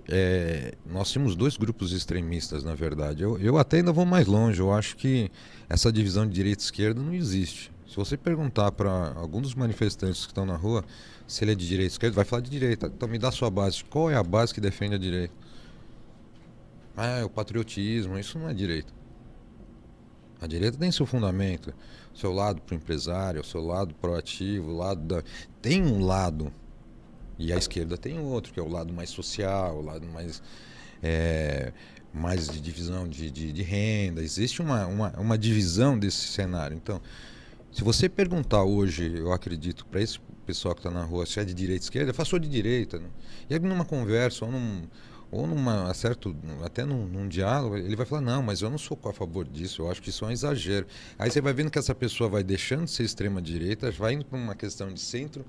é, 0.08 0.74
nós 0.86 1.10
tínhamos 1.10 1.34
dois 1.34 1.56
grupos 1.56 1.92
extremistas, 1.92 2.64
na 2.64 2.74
verdade. 2.74 3.22
Eu, 3.22 3.38
eu 3.38 3.58
até 3.58 3.78
ainda 3.78 3.92
vou 3.92 4.06
mais 4.06 4.26
longe. 4.26 4.60
Eu 4.60 4.72
acho 4.72 4.96
que 4.96 5.30
essa 5.68 5.92
divisão 5.92 6.26
de 6.26 6.32
direita 6.32 6.62
e 6.62 6.64
esquerda 6.64 7.00
não 7.02 7.12
existe. 7.12 7.72
Se 7.88 7.96
você 7.96 8.16
perguntar 8.16 8.70
para 8.72 9.12
algum 9.16 9.40
dos 9.40 9.54
manifestantes 9.54 10.22
que 10.22 10.30
estão 10.30 10.46
na 10.46 10.56
rua 10.56 10.84
se 11.26 11.44
ele 11.44 11.52
é 11.52 11.54
de 11.54 11.66
direita 11.66 11.92
ou 11.92 11.94
esquerda, 11.94 12.16
vai 12.16 12.24
falar 12.24 12.42
de 12.42 12.50
direita. 12.50 12.86
Então 12.86 13.08
me 13.08 13.18
dá 13.18 13.30
sua 13.30 13.50
base. 13.50 13.84
Qual 13.84 14.10
é 14.10 14.14
a 14.14 14.22
base 14.22 14.52
que 14.54 14.60
defende 14.60 14.94
a 14.94 14.98
direita? 14.98 15.34
Ah, 16.96 17.18
é 17.18 17.24
o 17.24 17.30
patriotismo. 17.30 18.18
Isso 18.18 18.38
não 18.38 18.48
é 18.48 18.54
direita. 18.54 18.92
A 20.40 20.46
direita 20.46 20.78
tem 20.78 20.90
seu 20.90 21.06
fundamento 21.06 21.72
seu 22.14 22.32
lado 22.32 22.60
para 22.60 22.74
o 22.74 22.76
empresário, 22.76 23.44
seu 23.44 23.64
lado 23.64 23.94
proativo, 23.94 24.72
lado 24.72 25.00
da... 25.00 25.22
tem 25.62 25.82
um 25.82 26.04
lado 26.04 26.52
e 27.38 27.52
a 27.52 27.56
esquerda 27.56 27.96
tem 27.96 28.18
outro 28.18 28.52
que 28.52 28.60
é 28.60 28.62
o 28.62 28.68
lado 28.68 28.92
mais 28.92 29.10
social, 29.10 29.78
o 29.78 29.82
lado 29.82 30.06
mais 30.06 30.42
é, 31.02 31.72
mais 32.12 32.48
de 32.48 32.60
divisão 32.60 33.08
de, 33.08 33.30
de, 33.30 33.52
de, 33.52 33.62
renda. 33.62 34.22
Existe 34.22 34.60
uma, 34.60 34.86
uma, 34.86 35.10
uma 35.16 35.38
divisão 35.38 35.98
desse 35.98 36.28
cenário. 36.28 36.76
Então, 36.76 37.00
se 37.72 37.82
você 37.82 38.08
perguntar 38.08 38.64
hoje, 38.64 39.10
eu 39.16 39.32
acredito, 39.32 39.86
para 39.86 40.02
esse 40.02 40.18
pessoal 40.44 40.74
que 40.74 40.80
está 40.80 40.90
na 40.90 41.04
rua, 41.04 41.24
se 41.24 41.40
é 41.40 41.44
de 41.44 41.54
direita 41.54 41.82
ou 41.82 41.86
esquerda, 41.86 42.12
faço 42.12 42.38
de 42.38 42.48
direita. 42.48 42.98
Né? 42.98 43.08
E 43.48 43.54
aí, 43.54 43.60
numa 43.60 43.86
conversa 43.86 44.44
ou 44.44 44.52
num, 44.52 44.82
ou 45.30 45.46
numa 45.46 45.92
certo 45.94 46.34
até 46.64 46.84
num, 46.84 47.06
num, 47.06 47.28
diálogo 47.28 47.76
ele 47.76 47.94
vai 47.94 48.04
falar 48.04 48.20
não 48.20 48.42
mas 48.42 48.62
eu 48.62 48.70
não 48.70 48.78
sou 48.78 48.98
a 49.04 49.12
favor 49.12 49.46
disso 49.46 49.82
eu 49.82 49.90
acho 49.90 50.02
que 50.02 50.10
isso 50.10 50.24
é 50.24 50.28
um 50.28 50.30
exagero. 50.30 50.86
Aí 51.18 51.30
você 51.30 51.40
vai 51.40 51.52
vendo 51.52 51.70
que 51.70 51.78
essa 51.78 51.94
pessoa 51.94 52.28
vai 52.28 52.42
deixando 52.42 52.84
de 52.84 52.90
ser 52.90 53.04
extrema 53.04 53.40
direita 53.40 53.90
vai 53.90 54.14
indo 54.14 54.24
para 54.24 54.38
uma 54.38 54.54
questão 54.54 54.92
de 54.92 55.00
centro 55.00 55.44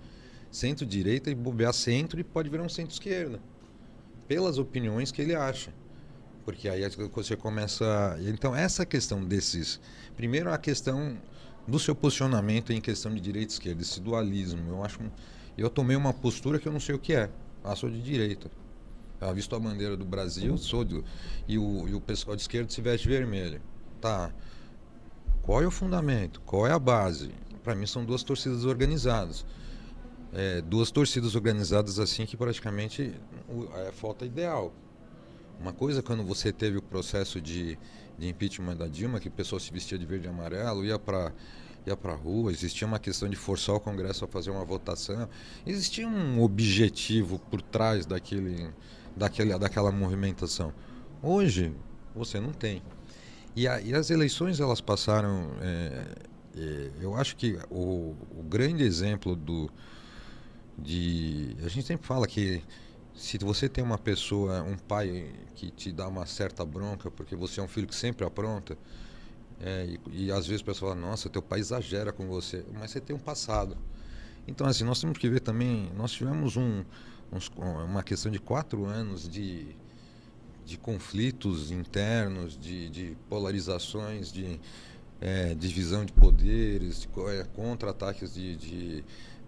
centro 0.51 0.85
direita 0.85 1.31
e 1.31 1.35
bobear 1.35 1.73
centro 1.73 2.19
e 2.19 2.23
pode 2.23 2.49
virar 2.49 2.63
um 2.63 2.69
centro 2.69 2.93
esquerda 2.93 3.39
pelas 4.27 4.57
opiniões 4.57 5.11
que 5.11 5.21
ele 5.21 5.35
acha. 5.35 5.73
Porque 6.45 6.69
aí 6.69 6.81
você 7.13 7.35
começa 7.35 8.17
então 8.21 8.55
essa 8.55 8.85
questão 8.85 9.23
desses 9.23 9.79
primeiro 10.15 10.51
a 10.51 10.57
questão 10.57 11.17
do 11.67 11.79
seu 11.79 11.95
posicionamento 11.95 12.71
em 12.71 12.81
questão 12.81 13.13
de 13.13 13.21
direita 13.21 13.51
e 13.51 13.53
esquerda 13.53 13.81
esse 13.81 13.99
dualismo 13.99 14.69
eu 14.69 14.83
acho 14.83 14.99
eu 15.57 15.69
tomei 15.69 15.95
uma 15.95 16.13
postura 16.13 16.57
que 16.59 16.67
eu 16.67 16.71
não 16.71 16.79
sei 16.79 16.95
o 16.95 16.99
que 16.99 17.13
é 17.13 17.29
ah, 17.63 17.75
sou 17.75 17.89
de 17.89 18.01
direita 18.01 18.49
visto 19.33 19.55
a 19.55 19.59
bandeira 19.59 19.95
do 19.95 20.05
Brasil, 20.05 20.57
sou 20.57 20.85
e, 21.47 21.57
o, 21.57 21.87
e 21.87 21.93
o 21.93 22.01
pessoal 22.01 22.35
de 22.35 22.41
esquerda 22.41 22.71
se 22.71 22.81
veste 22.81 23.07
vermelho. 23.07 23.61
Tá. 23.99 24.33
Qual 25.43 25.61
é 25.61 25.67
o 25.67 25.71
fundamento? 25.71 26.41
Qual 26.41 26.65
é 26.65 26.71
a 26.71 26.79
base? 26.79 27.31
Para 27.63 27.75
mim 27.75 27.85
são 27.85 28.03
duas 28.03 28.23
torcidas 28.23 28.65
organizadas. 28.65 29.45
É, 30.33 30.61
duas 30.61 30.89
torcidas 30.89 31.35
organizadas 31.35 31.99
assim 31.99 32.25
que 32.25 32.35
praticamente 32.35 33.13
é 33.87 33.91
falta 33.91 34.25
ideal. 34.25 34.73
Uma 35.59 35.73
coisa 35.73 36.01
quando 36.01 36.23
você 36.23 36.51
teve 36.51 36.77
o 36.77 36.81
processo 36.81 37.39
de, 37.39 37.77
de 38.17 38.27
impeachment 38.27 38.77
da 38.77 38.87
Dilma, 38.87 39.19
que 39.19 39.27
o 39.27 39.31
pessoal 39.31 39.59
se 39.59 39.71
vestia 39.71 39.97
de 39.97 40.05
verde 40.05 40.25
e 40.25 40.29
amarelo, 40.29 40.83
ia 40.83 40.97
para 40.97 41.31
ia 41.85 41.97
para 41.97 42.13
a 42.13 42.15
rua, 42.15 42.51
existia 42.51 42.85
uma 42.85 42.99
questão 42.99 43.27
de 43.27 43.35
forçar 43.35 43.75
o 43.75 43.79
Congresso 43.79 44.23
a 44.23 44.27
fazer 44.27 44.51
uma 44.51 44.63
votação, 44.63 45.27
existia 45.65 46.07
um 46.07 46.41
objetivo 46.41 47.39
por 47.49 47.61
trás 47.61 48.05
daquele, 48.05 48.69
daquele, 49.15 49.57
daquela 49.57 49.91
movimentação. 49.91 50.73
Hoje, 51.21 51.73
você 52.15 52.39
não 52.39 52.51
tem. 52.51 52.81
E, 53.55 53.67
a, 53.67 53.81
e 53.81 53.93
as 53.93 54.09
eleições, 54.09 54.59
elas 54.59 54.81
passaram. 54.81 55.51
É, 55.61 56.05
é, 56.57 56.91
eu 56.99 57.15
acho 57.15 57.35
que 57.35 57.57
o, 57.69 58.15
o, 58.37 58.43
grande 58.43 58.83
exemplo 58.83 59.35
do. 59.35 59.69
De, 60.77 61.55
a 61.63 61.67
gente 61.67 61.85
sempre 61.85 62.07
fala 62.07 62.25
que 62.25 62.63
se 63.13 63.37
você 63.37 63.69
tem 63.69 63.83
uma 63.83 63.97
pessoa, 63.97 64.63
um 64.63 64.77
pai 64.77 65.31
que 65.53 65.69
te 65.69 65.91
dá 65.91 66.07
uma 66.07 66.25
certa 66.25 66.65
bronca, 66.65 67.11
porque 67.11 67.35
você 67.35 67.59
é 67.59 67.63
um 67.63 67.67
filho 67.67 67.87
que 67.87 67.95
sempre 67.95 68.25
apronta, 68.25 68.77
é, 69.59 69.85
e, 70.09 70.25
e, 70.25 70.31
às 70.31 70.47
vezes 70.47 70.61
o 70.61 70.65
pessoal 70.65 70.93
fala, 70.93 71.07
nossa, 71.07 71.29
teu 71.29 71.41
pai 71.41 71.59
exagera 71.59 72.11
com 72.11 72.25
você, 72.25 72.65
mas 72.73 72.89
você 72.89 72.99
tem 72.99 73.15
um 73.15 73.19
passado. 73.19 73.77
Então, 74.47 74.65
assim, 74.65 74.83
nós 74.83 74.99
temos 74.99 75.19
que 75.19 75.29
ver 75.29 75.41
também, 75.41 75.91
nós 75.95 76.11
tivemos 76.11 76.57
um, 76.57 76.83
uns, 77.31 77.49
uma 77.57 78.03
questão 78.03 78.31
de 78.31 78.39
quatro 78.39 78.85
anos 78.85 79.27
de, 79.27 79.75
de 80.65 80.77
conflitos 80.77 81.71
internos, 81.71 82.57
de, 82.57 82.89
de 82.89 83.17
polarizações, 83.29 84.31
de 84.31 84.59
é, 85.19 85.53
divisão 85.53 86.03
de 86.03 86.11
poderes, 86.11 87.01
de, 87.01 87.07
é, 87.29 87.43
contra-ataques 87.55 88.33
de, 88.33 88.55
de, 88.55 89.03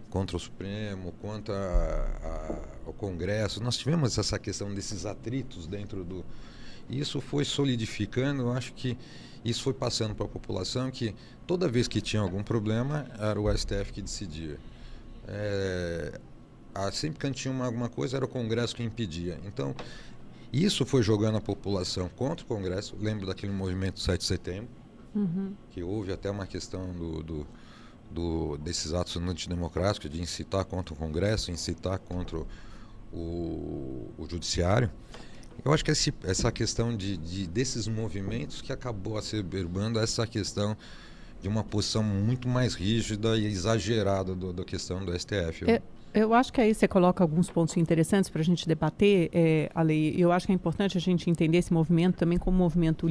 contra 0.09 0.37
o 0.37 0.39
Supremo, 0.39 1.11
contra 1.13 1.55
a, 1.55 2.27
a, 2.85 2.89
o 2.89 2.93
Congresso. 2.93 3.61
Nós 3.61 3.77
tivemos 3.77 4.17
essa 4.17 4.37
questão 4.37 4.73
desses 4.73 5.05
atritos 5.05 5.65
dentro 5.65 6.03
do. 6.03 6.23
E 6.89 6.99
isso 6.99 7.19
foi 7.19 7.43
solidificando, 7.43 8.43
eu 8.43 8.51
acho 8.51 8.73
que 8.73 8.97
isso 9.43 9.63
foi 9.63 9.73
passando 9.73 10.13
para 10.13 10.25
a 10.25 10.29
população 10.29 10.89
que 10.91 11.15
toda 11.47 11.67
vez 11.67 11.87
que 11.87 11.99
tinha 11.99 12.21
algum 12.21 12.43
problema 12.43 13.07
era 13.17 13.39
o 13.39 13.51
STF 13.57 13.91
que 13.91 14.01
decidia. 14.01 14.57
É, 15.27 16.19
sempre 16.91 17.19
que 17.19 17.31
tinha 17.31 17.53
uma, 17.53 17.65
alguma 17.65 17.89
coisa 17.89 18.17
era 18.17 18.25
o 18.25 18.27
Congresso 18.27 18.75
que 18.75 18.83
impedia. 18.83 19.39
Então, 19.45 19.75
isso 20.51 20.85
foi 20.85 21.01
jogando 21.01 21.37
a 21.37 21.41
população 21.41 22.09
contra 22.09 22.45
o 22.45 22.47
Congresso. 22.47 22.95
Lembro 22.99 23.25
daquele 23.25 23.51
movimento 23.51 23.99
7 23.99 24.19
de 24.19 24.25
setembro, 24.25 24.69
uhum. 25.15 25.53
que 25.71 25.81
houve 25.81 26.11
até 26.11 26.29
uma 26.29 26.45
questão 26.45 26.91
do, 26.93 27.23
do, 27.23 27.47
do, 28.11 28.57
desses 28.57 28.93
atos 28.93 29.17
antidemocráticos 29.17 30.09
de 30.09 30.21
incitar 30.21 30.65
contra 30.65 30.93
o 30.93 30.97
Congresso, 30.97 31.51
incitar 31.51 31.97
contra 31.99 32.37
o, 33.11 34.11
o 34.17 34.27
Judiciário. 34.29 34.91
Eu 35.63 35.73
acho 35.73 35.83
que 35.83 35.91
esse, 35.91 36.13
essa 36.23 36.51
questão 36.51 36.95
de, 36.95 37.17
de, 37.17 37.47
desses 37.47 37.87
movimentos 37.87 38.61
que 38.61 38.73
acabou 38.73 39.17
acerbando 39.17 39.99
essa 39.99 40.25
questão 40.27 40.75
de 41.41 41.47
uma 41.47 41.63
posição 41.63 42.03
muito 42.03 42.47
mais 42.47 42.73
rígida 42.73 43.37
e 43.37 43.45
exagerada 43.45 44.33
do, 44.33 44.53
da 44.53 44.63
questão 44.63 45.03
do 45.03 45.17
STF. 45.17 45.69
É, 45.69 45.81
eu 46.13 46.33
acho 46.33 46.53
que 46.53 46.61
aí 46.61 46.73
você 46.73 46.87
coloca 46.87 47.23
alguns 47.23 47.49
pontos 47.49 47.75
interessantes 47.77 48.29
para 48.29 48.41
a 48.41 48.43
gente 48.43 48.67
debater, 48.67 49.29
é, 49.33 49.69
Ale. 49.73 50.19
Eu 50.19 50.31
acho 50.31 50.45
que 50.45 50.51
é 50.51 50.55
importante 50.55 50.97
a 50.97 51.01
gente 51.01 51.29
entender 51.29 51.57
esse 51.57 51.73
movimento 51.73 52.17
também 52.17 52.37
como 52.37 52.55
um 52.55 52.59
movimento 52.59 53.07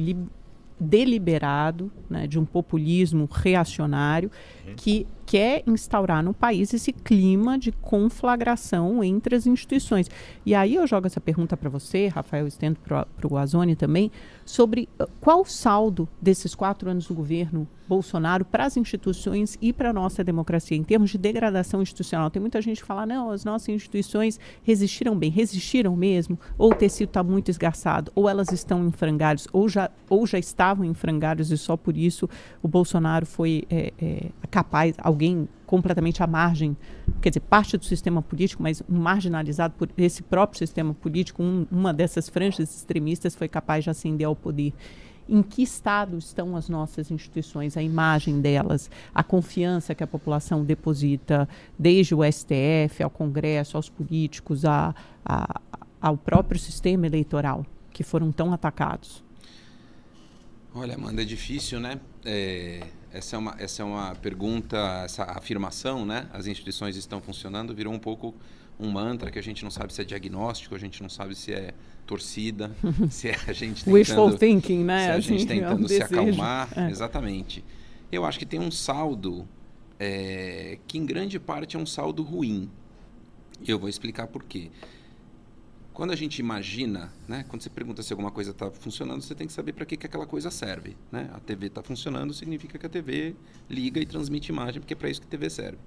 deliberado, 0.79 1.91
né, 2.09 2.27
de 2.27 2.39
um 2.39 2.45
populismo 2.45 3.27
reacionário, 3.31 4.31
uhum. 4.67 4.73
que 4.75 5.07
quer 5.25 5.63
instaurar 5.67 6.23
no 6.23 6.33
país 6.33 6.73
esse 6.73 6.91
clima 6.91 7.57
de 7.57 7.71
conflagração 7.71 9.03
entre 9.03 9.35
as 9.35 9.47
instituições. 9.47 10.09
E 10.45 10.53
aí 10.53 10.75
eu 10.75 10.85
jogo 10.85 11.07
essa 11.07 11.21
pergunta 11.21 11.55
para 11.57 11.69
você, 11.69 12.07
Rafael, 12.07 12.47
estendo 12.47 12.79
para 12.79 13.07
o 13.29 13.37
Azone 13.37 13.75
também, 13.75 14.11
sobre 14.45 14.89
uh, 14.99 15.07
qual 15.19 15.41
o 15.41 15.45
saldo 15.45 16.07
desses 16.21 16.53
quatro 16.53 16.89
anos 16.89 17.07
do 17.07 17.13
governo 17.13 17.67
Bolsonaro 17.87 18.45
para 18.45 18.65
as 18.65 18.77
instituições 18.77 19.57
e 19.61 19.73
para 19.73 19.89
a 19.89 19.93
nossa 19.93 20.23
democracia, 20.23 20.77
em 20.77 20.83
termos 20.83 21.11
de 21.11 21.17
degradação 21.17 21.81
institucional. 21.81 22.29
Tem 22.29 22.41
muita 22.41 22.61
gente 22.61 22.81
que 22.81 22.87
fala, 22.87 23.05
não, 23.05 23.29
as 23.29 23.43
nossas 23.43 23.69
instituições 23.69 24.39
resistiram 24.63 25.17
bem. 25.17 25.29
Resistiram 25.29 25.95
mesmo? 25.95 26.39
Ou 26.57 26.71
o 26.71 26.75
tecido 26.75 27.09
está 27.09 27.23
muito 27.23 27.49
esgarçado? 27.49 28.11
Ou 28.15 28.29
elas 28.29 28.51
estão 28.51 28.85
em 28.87 28.91
frangalhos? 28.91 29.47
Ou 29.51 29.67
já, 29.67 29.89
ou 30.09 30.25
já 30.25 30.39
estavam 30.39 30.85
em 30.85 30.93
frangalhos 30.93 31.51
e 31.51 31.57
só 31.57 31.75
por 31.75 31.97
isso 31.97 32.29
o 32.61 32.67
Bolsonaro 32.67 33.25
foi 33.25 33.63
é, 33.69 33.93
é, 34.01 34.29
capaz, 34.49 34.95
alguém 35.13 35.47
completamente 35.65 36.21
à 36.21 36.27
margem, 36.27 36.75
quer 37.21 37.29
dizer, 37.29 37.39
parte 37.39 37.77
do 37.77 37.85
sistema 37.85 38.21
político, 38.21 38.61
mas 38.61 38.83
marginalizado 38.87 39.73
por 39.77 39.89
esse 39.97 40.21
próprio 40.21 40.59
sistema 40.59 40.93
político, 40.93 41.41
um, 41.41 41.65
uma 41.71 41.93
dessas 41.93 42.27
franjas 42.27 42.75
extremistas 42.75 43.35
foi 43.35 43.47
capaz 43.47 43.83
de 43.83 43.89
ascender 43.89 44.27
ao 44.27 44.35
poder. 44.35 44.73
Em 45.27 45.41
que 45.41 45.63
estado 45.63 46.17
estão 46.17 46.55
as 46.57 46.67
nossas 46.67 47.09
instituições, 47.09 47.77
a 47.77 47.81
imagem 47.81 48.41
delas, 48.41 48.91
a 49.15 49.23
confiança 49.23 49.95
que 49.95 50.03
a 50.03 50.07
população 50.07 50.65
deposita, 50.65 51.47
desde 51.79 52.13
o 52.13 52.19
STF, 52.29 53.01
ao 53.01 53.09
Congresso, 53.09 53.77
aos 53.77 53.89
políticos, 53.89 54.65
a, 54.65 54.93
a, 55.23 55.61
ao 56.01 56.17
próprio 56.17 56.59
sistema 56.59 57.05
eleitoral, 57.05 57.65
que 57.91 58.03
foram 58.03 58.33
tão 58.33 58.51
atacados? 58.51 59.23
Olha, 60.75 60.95
Amanda, 60.95 61.21
é 61.21 61.25
difícil, 61.25 61.79
né? 61.79 62.01
É 62.25 62.81
essa 63.13 63.35
é 63.35 63.39
uma, 63.39 63.55
essa 63.59 63.81
é 63.81 63.85
uma 63.85 64.15
pergunta, 64.15 64.77
essa 65.05 65.23
afirmação, 65.23 66.05
né? 66.05 66.27
As 66.33 66.47
instituições 66.47 66.95
estão 66.95 67.21
funcionando, 67.21 67.73
virou 67.73 67.93
um 67.93 67.99
pouco 67.99 68.33
um 68.79 68.89
mantra 68.89 69.29
que 69.29 69.37
a 69.37 69.43
gente 69.43 69.63
não 69.63 69.69
sabe 69.69 69.93
se 69.93 70.01
é 70.01 70.03
diagnóstico, 70.03 70.73
a 70.73 70.79
gente 70.79 71.01
não 71.01 71.09
sabe 71.09 71.35
se 71.35 71.53
é 71.53 71.73
torcida, 72.07 72.75
se 73.09 73.29
é 73.29 73.37
a 73.47 73.53
gente 73.53 73.85
tentando... 73.85 73.93
Wishful 73.93 74.37
thinking, 74.37 74.83
né? 74.83 75.05
Se 75.05 75.11
a 75.11 75.19
gente 75.19 75.35
assim, 75.37 75.47
tentando 75.61 75.81
é 75.81 75.85
um 75.85 75.87
se 75.87 76.01
acalmar. 76.01 76.69
É. 76.75 76.89
Exatamente. 76.89 77.63
Eu 78.11 78.25
acho 78.25 78.39
que 78.39 78.45
tem 78.45 78.59
um 78.59 78.71
saldo 78.71 79.47
é, 79.99 80.79
que, 80.87 80.97
em 80.97 81.05
grande 81.05 81.39
parte, 81.39 81.75
é 81.75 81.79
um 81.79 81.85
saldo 81.85 82.23
ruim. 82.23 82.69
Eu 83.65 83.77
vou 83.77 83.87
explicar 83.87 84.27
por 84.27 84.43
quê. 84.43 84.71
Quando 85.93 86.11
a 86.11 86.15
gente 86.15 86.39
imagina, 86.39 87.13
né, 87.27 87.45
quando 87.47 87.61
você 87.61 87.69
pergunta 87.69 88.01
se 88.01 88.11
alguma 88.11 88.31
coisa 88.31 88.49
está 88.49 88.71
funcionando, 88.71 89.21
você 89.21 89.35
tem 89.35 89.45
que 89.45 89.53
saber 89.53 89.73
para 89.73 89.85
que, 89.85 89.95
que 89.95 90.07
aquela 90.07 90.25
coisa 90.25 90.49
serve. 90.49 90.97
Né? 91.11 91.29
A 91.33 91.39
TV 91.39 91.67
está 91.67 91.83
funcionando, 91.83 92.33
significa 92.33 92.79
que 92.79 92.85
a 92.85 92.89
TV 92.89 93.35
liga 93.69 94.01
e 94.01 94.05
transmite 94.05 94.51
imagem, 94.51 94.81
porque 94.81 94.93
é 94.93 94.97
para 94.97 95.09
isso 95.09 95.21
que 95.21 95.27
a 95.27 95.29
TV 95.29 95.49
serve. 95.51 95.77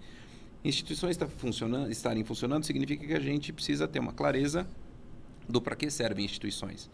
Instituições 0.65 1.17
tá 1.17 1.27
funcionando, 1.27 1.91
estarem 1.91 2.23
funcionando 2.23 2.65
significa 2.65 3.05
que 3.05 3.15
a 3.15 3.21
gente 3.21 3.53
precisa 3.53 3.89
ter 3.89 3.99
uma 3.99 4.13
clareza 4.13 4.67
do 5.49 5.61
para 5.61 5.75
que 5.75 5.91
servem 5.91 6.25
instituições. 6.25 6.89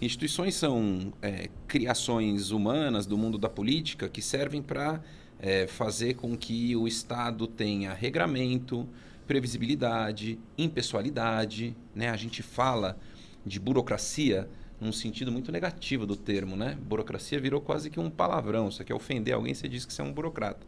Instituições 0.00 0.54
são 0.54 1.12
é, 1.20 1.50
criações 1.68 2.50
humanas 2.50 3.06
do 3.06 3.18
mundo 3.18 3.36
da 3.36 3.48
política 3.50 4.08
que 4.08 4.22
servem 4.22 4.62
para 4.62 5.02
é, 5.38 5.66
fazer 5.66 6.14
com 6.14 6.36
que 6.36 6.74
o 6.74 6.88
Estado 6.88 7.46
tenha 7.46 7.92
regramento, 7.92 8.88
previsibilidade, 9.26 10.38
impessoalidade, 10.56 11.76
né? 11.94 12.10
A 12.10 12.16
gente 12.16 12.42
fala 12.42 12.98
de 13.44 13.58
burocracia 13.60 14.48
num 14.80 14.92
sentido 14.92 15.32
muito 15.32 15.50
negativo 15.50 16.06
do 16.06 16.16
termo, 16.16 16.56
né? 16.56 16.76
Burocracia 16.82 17.40
virou 17.40 17.60
quase 17.60 17.90
que 17.90 17.98
um 17.98 18.10
palavrão. 18.10 18.70
Você 18.70 18.84
quer 18.84 18.94
ofender 18.94 19.34
alguém, 19.34 19.54
você 19.54 19.68
diz 19.68 19.84
que 19.84 19.92
você 19.92 20.02
é 20.02 20.04
um 20.04 20.12
burocrata. 20.12 20.66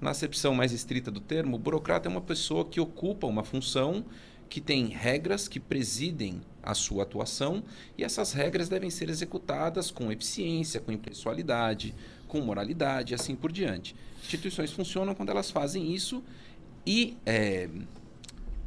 Na 0.00 0.10
acepção 0.10 0.54
mais 0.54 0.72
estrita 0.72 1.10
do 1.10 1.20
termo, 1.20 1.58
burocrata 1.58 2.08
é 2.08 2.10
uma 2.10 2.20
pessoa 2.20 2.64
que 2.64 2.80
ocupa 2.80 3.26
uma 3.26 3.42
função 3.42 4.04
que 4.48 4.60
tem 4.60 4.86
regras 4.86 5.48
que 5.48 5.58
presidem 5.58 6.40
a 6.62 6.74
sua 6.74 7.02
atuação 7.02 7.62
e 7.96 8.04
essas 8.04 8.32
regras 8.32 8.68
devem 8.68 8.90
ser 8.90 9.08
executadas 9.08 9.90
com 9.90 10.12
eficiência, 10.12 10.80
com 10.80 10.92
impessoalidade, 10.92 11.94
com 12.28 12.40
moralidade 12.40 13.12
e 13.12 13.14
assim 13.14 13.34
por 13.34 13.50
diante. 13.50 13.94
Instituições 14.22 14.72
funcionam 14.72 15.14
quando 15.14 15.30
elas 15.30 15.50
fazem 15.50 15.92
isso 15.92 16.22
e 16.86 17.16
é, 17.24 17.68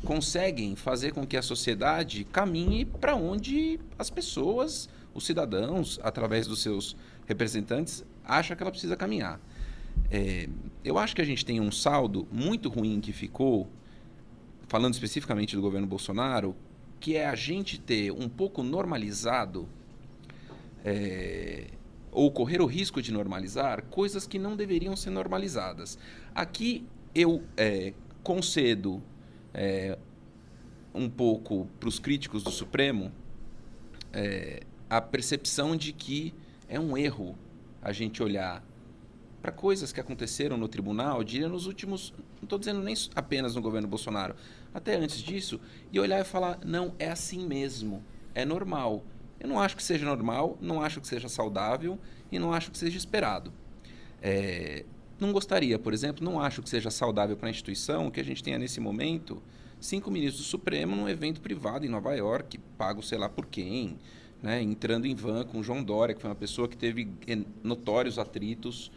conseguem 0.03 0.75
fazer 0.75 1.11
com 1.11 1.25
que 1.25 1.35
a 1.35 1.41
sociedade 1.41 2.23
caminhe 2.23 2.85
para 2.85 3.15
onde 3.15 3.79
as 3.97 4.09
pessoas, 4.09 4.89
os 5.13 5.25
cidadãos, 5.25 5.99
através 6.03 6.47
dos 6.47 6.61
seus 6.61 6.95
representantes, 7.27 8.03
acham 8.23 8.55
que 8.55 8.63
ela 8.63 8.71
precisa 8.71 8.95
caminhar. 8.95 9.39
É, 10.09 10.47
eu 10.83 10.97
acho 10.97 11.15
que 11.15 11.21
a 11.21 11.25
gente 11.25 11.45
tem 11.45 11.59
um 11.59 11.71
saldo 11.71 12.27
muito 12.31 12.69
ruim 12.69 13.01
que 13.01 13.11
ficou, 13.11 13.67
falando 14.67 14.93
especificamente 14.93 15.55
do 15.55 15.61
governo 15.61 15.87
Bolsonaro, 15.87 16.55
que 16.99 17.15
é 17.15 17.27
a 17.27 17.35
gente 17.35 17.79
ter 17.79 18.11
um 18.11 18.27
pouco 18.29 18.63
normalizado 18.63 19.67
é, 20.83 21.65
ou 22.11 22.31
correr 22.31 22.61
o 22.61 22.65
risco 22.65 23.01
de 23.01 23.11
normalizar 23.11 23.83
coisas 23.85 24.25
que 24.25 24.39
não 24.39 24.55
deveriam 24.55 24.95
ser 24.95 25.09
normalizadas. 25.09 25.97
Aqui 26.33 26.85
eu 27.13 27.43
é, 27.57 27.93
concedo 28.23 29.01
é, 29.53 29.97
um 30.93 31.09
pouco 31.09 31.67
para 31.79 31.89
os 31.89 31.99
críticos 31.99 32.43
do 32.43 32.51
Supremo 32.51 33.11
é, 34.11 34.61
a 34.89 34.99
percepção 34.99 35.75
de 35.75 35.93
que 35.93 36.33
é 36.67 36.79
um 36.79 36.97
erro 36.97 37.37
a 37.81 37.91
gente 37.91 38.21
olhar 38.21 38.63
para 39.41 39.51
coisas 39.51 39.93
que 39.93 39.99
aconteceram 39.99 40.57
no 40.57 40.67
tribunal, 40.67 41.23
diria 41.23 41.47
nos 41.47 41.65
últimos, 41.65 42.13
não 42.37 42.43
estou 42.43 42.59
dizendo 42.59 42.81
nem 42.81 42.93
apenas 43.15 43.55
no 43.55 43.61
governo 43.61 43.87
Bolsonaro, 43.87 44.35
até 44.73 44.95
antes 44.95 45.21
disso, 45.21 45.59
e 45.91 45.99
olhar 45.99 46.19
e 46.19 46.23
falar, 46.23 46.59
não, 46.65 46.93
é 46.99 47.09
assim 47.09 47.45
mesmo, 47.47 48.03
é 48.35 48.43
normal. 48.43 49.03
Eu 49.39 49.47
não 49.47 49.59
acho 49.59 49.77
que 49.77 49.83
seja 49.83 50.05
normal, 50.05 50.57
não 50.59 50.81
acho 50.81 50.99
que 50.99 51.07
seja 51.07 51.29
saudável 51.29 51.97
e 52.29 52.37
não 52.37 52.51
acho 52.51 52.69
que 52.69 52.77
seja 52.77 52.97
esperado. 52.97 53.53
É, 54.21 54.83
não 55.19 55.31
gostaria, 55.31 55.77
por 55.77 55.93
exemplo, 55.93 56.23
não 56.23 56.39
acho 56.39 56.61
que 56.61 56.69
seja 56.69 56.89
saudável 56.89 57.35
para 57.35 57.47
a 57.47 57.51
instituição 57.51 58.09
que 58.09 58.19
a 58.19 58.23
gente 58.23 58.43
tenha 58.43 58.57
nesse 58.57 58.79
momento 58.79 59.41
cinco 59.79 60.09
ministros 60.09 60.45
do 60.45 60.49
Supremo 60.49 60.95
num 60.95 61.09
evento 61.09 61.41
privado 61.41 61.85
em 61.85 61.89
Nova 61.89 62.13
York, 62.15 62.57
pago 62.77 63.01
sei 63.01 63.17
lá 63.17 63.29
por 63.29 63.45
quem, 63.45 63.97
né, 64.41 64.61
entrando 64.61 65.05
em 65.05 65.15
van 65.15 65.43
com 65.43 65.61
João 65.61 65.83
Dória, 65.83 66.15
que 66.15 66.21
foi 66.21 66.29
uma 66.29 66.35
pessoa 66.35 66.67
que 66.67 66.77
teve 66.77 67.09
notórios 67.63 68.17
atritos 68.17 68.91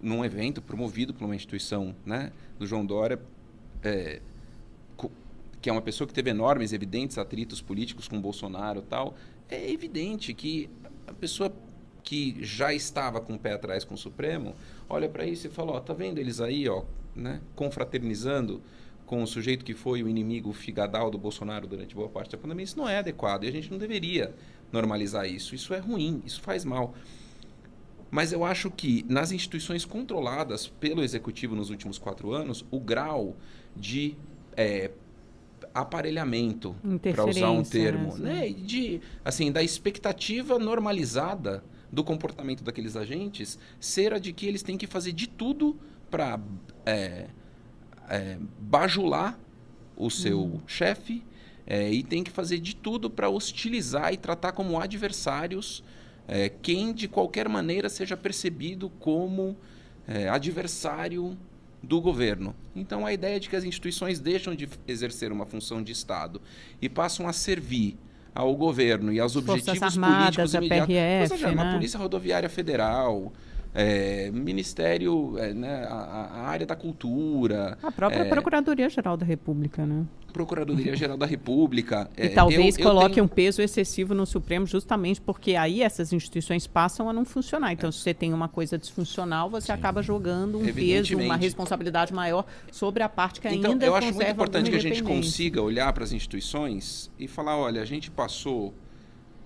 num 0.00 0.24
evento 0.24 0.60
promovido 0.60 1.14
por 1.14 1.24
uma 1.24 1.34
instituição 1.34 1.94
né, 2.04 2.32
do 2.58 2.66
João 2.66 2.84
Dória, 2.84 3.20
é, 3.82 4.20
que 5.60 5.70
é 5.70 5.72
uma 5.72 5.80
pessoa 5.82 6.06
que 6.06 6.12
teve 6.12 6.28
enormes, 6.28 6.74
evidentes 6.74 7.16
atritos 7.16 7.62
políticos 7.62 8.06
com 8.06 8.20
Bolsonaro 8.20 8.80
e 8.80 8.82
tal. 8.82 9.16
É 9.48 9.70
evidente 9.70 10.34
que 10.34 10.68
a 11.06 11.12
pessoa 11.14 11.50
que 12.04 12.36
já 12.40 12.72
estava 12.72 13.20
com 13.20 13.34
o 13.34 13.38
pé 13.38 13.54
atrás 13.54 13.82
com 13.82 13.94
o 13.94 13.98
Supremo, 13.98 14.54
olha 14.88 15.08
para 15.08 15.26
isso 15.26 15.46
e 15.46 15.50
fala, 15.50 15.72
ó, 15.72 15.80
tá 15.80 15.94
vendo 15.94 16.18
eles 16.18 16.40
aí, 16.40 16.68
ó, 16.68 16.84
né, 17.16 17.40
confraternizando 17.56 18.62
com 19.06 19.22
o 19.22 19.26
sujeito 19.26 19.64
que 19.64 19.74
foi 19.74 20.02
o 20.02 20.08
inimigo 20.08 20.52
figadal 20.52 21.10
do 21.10 21.18
Bolsonaro 21.18 21.66
durante 21.66 21.94
boa 21.94 22.08
parte 22.08 22.32
da 22.32 22.38
pandemia, 22.38 22.64
isso 22.64 22.78
não 22.78 22.88
é 22.88 22.98
adequado 22.98 23.44
e 23.44 23.48
a 23.48 23.50
gente 23.50 23.70
não 23.70 23.78
deveria 23.78 24.34
normalizar 24.70 25.28
isso. 25.28 25.54
Isso 25.54 25.72
é 25.74 25.78
ruim, 25.78 26.22
isso 26.24 26.40
faz 26.40 26.64
mal. 26.64 26.94
Mas 28.10 28.32
eu 28.32 28.44
acho 28.44 28.70
que 28.70 29.04
nas 29.08 29.32
instituições 29.32 29.84
controladas 29.84 30.66
pelo 30.66 31.02
executivo 31.02 31.54
nos 31.54 31.70
últimos 31.70 31.98
quatro 31.98 32.32
anos, 32.32 32.64
o 32.70 32.78
grau 32.78 33.36
de 33.76 34.16
é, 34.56 34.90
aparelhamento, 35.74 36.76
para 37.12 37.24
usar 37.24 37.50
um 37.50 37.62
termo, 37.62 38.16
né? 38.16 38.40
né? 38.40 38.48
de 38.50 39.00
assim 39.24 39.50
da 39.50 39.62
expectativa 39.62 40.58
normalizada 40.58 41.62
do 41.94 42.04
comportamento 42.04 42.62
daqueles 42.62 42.96
agentes 42.96 43.58
ser 43.80 44.12
a 44.12 44.18
de 44.18 44.32
que 44.32 44.46
eles 44.46 44.62
têm 44.62 44.76
que 44.76 44.86
fazer 44.86 45.12
de 45.12 45.26
tudo 45.26 45.76
para 46.10 46.38
é, 46.84 47.28
é, 48.08 48.38
bajular 48.58 49.38
o 49.96 50.10
seu 50.10 50.40
uhum. 50.40 50.60
chefe 50.66 51.22
é, 51.66 51.90
e 51.90 52.02
tem 52.02 52.22
que 52.22 52.30
fazer 52.30 52.58
de 52.58 52.76
tudo 52.76 53.08
para 53.08 53.30
hostilizar 53.30 54.12
e 54.12 54.16
tratar 54.16 54.52
como 54.52 54.78
adversários 54.78 55.82
é, 56.26 56.48
quem 56.48 56.92
de 56.92 57.08
qualquer 57.08 57.48
maneira 57.48 57.88
seja 57.88 58.16
percebido 58.16 58.90
como 58.98 59.56
é, 60.06 60.28
adversário 60.28 61.36
do 61.82 62.00
governo. 62.00 62.54
Então 62.74 63.06
a 63.06 63.12
ideia 63.12 63.36
é 63.36 63.38
de 63.38 63.48
que 63.48 63.56
as 63.56 63.64
instituições 63.64 64.18
deixam 64.18 64.54
de 64.54 64.68
exercer 64.88 65.30
uma 65.30 65.46
função 65.46 65.82
de 65.82 65.92
Estado 65.92 66.40
e 66.80 66.88
passam 66.88 67.28
a 67.28 67.32
servir 67.32 67.96
ao 68.34 68.54
governo 68.56 69.12
e 69.12 69.20
aos 69.20 69.36
objetivos 69.36 69.82
Armadas, 69.82 70.36
políticos 70.36 70.54
imediatos. 70.54 70.86
PRF, 70.86 71.28
seja, 71.28 71.52
né? 71.52 71.62
a 71.62 71.72
Polícia 71.74 71.98
Rodoviária 71.98 72.48
Federal, 72.48 73.32
é, 73.74 74.30
Ministério, 74.30 75.36
é, 75.36 75.52
né, 75.52 75.84
a, 75.90 75.94
a, 75.94 76.40
área 76.46 76.64
da 76.64 76.76
cultura. 76.76 77.76
A 77.82 77.90
própria 77.90 78.20
é, 78.20 78.24
Procuradoria-Geral 78.24 79.16
da 79.16 79.26
República, 79.26 79.84
né? 79.84 80.06
Procuradoria-Geral 80.32 81.16
da 81.16 81.26
República. 81.26 82.08
E 82.16 82.28
talvez 82.28 82.78
eu, 82.78 82.84
coloque 82.84 83.14
tenho... 83.16 83.26
um 83.26 83.28
peso 83.28 83.60
excessivo 83.60 84.14
no 84.14 84.24
Supremo 84.24 84.66
justamente 84.66 85.20
porque 85.20 85.56
aí 85.56 85.82
essas 85.82 86.12
instituições 86.12 86.66
passam 86.66 87.08
a 87.08 87.12
não 87.12 87.24
funcionar. 87.24 87.72
Então, 87.72 87.90
se 87.90 87.98
você 87.98 88.14
tem 88.14 88.32
uma 88.32 88.48
coisa 88.48 88.78
disfuncional, 88.78 89.50
você 89.50 89.66
Sim. 89.66 89.72
acaba 89.72 90.02
jogando 90.02 90.58
um 90.58 90.72
peso, 90.72 91.16
uma 91.18 91.36
responsabilidade 91.36 92.12
maior 92.14 92.46
sobre 92.70 93.02
a 93.02 93.08
parte 93.08 93.40
que 93.40 93.48
então, 93.48 93.72
ainda 93.72 93.84
eu 93.84 93.94
acho 93.94 94.14
muito 94.14 94.30
importante 94.30 94.70
que 94.70 94.76
a 94.76 94.80
gente 94.80 95.02
consiga 95.02 95.60
olhar 95.60 95.92
para 95.92 96.04
as 96.04 96.12
instituições 96.12 97.10
e 97.18 97.26
falar, 97.26 97.56
olha, 97.56 97.82
a 97.82 97.84
gente 97.84 98.10
passou, 98.10 98.72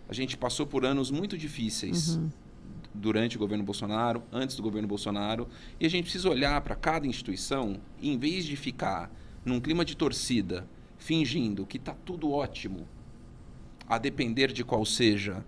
a 0.09 0.13
gente 0.13 0.37
passou 0.37 0.67
por 0.67 0.85
anos 0.85 1.11
muito 1.11 1.37
difíceis. 1.39 2.17
Uhum 2.17 2.29
durante 2.99 3.37
o 3.37 3.39
governo 3.39 3.65
Bolsonaro, 3.65 4.23
antes 4.33 4.57
do 4.57 4.63
governo 4.63 4.89
Bolsonaro, 4.89 5.49
e 5.81 5.87
a 5.87 5.91
gente 5.91 6.05
precisa 6.05 6.29
olhar 6.29 6.61
para 6.61 6.75
cada 6.75 7.07
instituição 7.07 7.81
e, 8.01 8.11
em 8.11 8.19
vez 8.19 8.45
de 8.45 8.57
ficar 8.57 9.11
num 9.45 9.61
clima 9.61 9.85
de 9.85 9.97
torcida, 9.97 10.67
fingindo 10.99 11.65
que 11.65 11.77
está 11.77 11.95
tudo 12.05 12.31
ótimo, 12.31 12.87
a 13.89 13.97
depender 13.97 14.53
de 14.53 14.65
qual 14.65 14.85
seja 14.85 15.45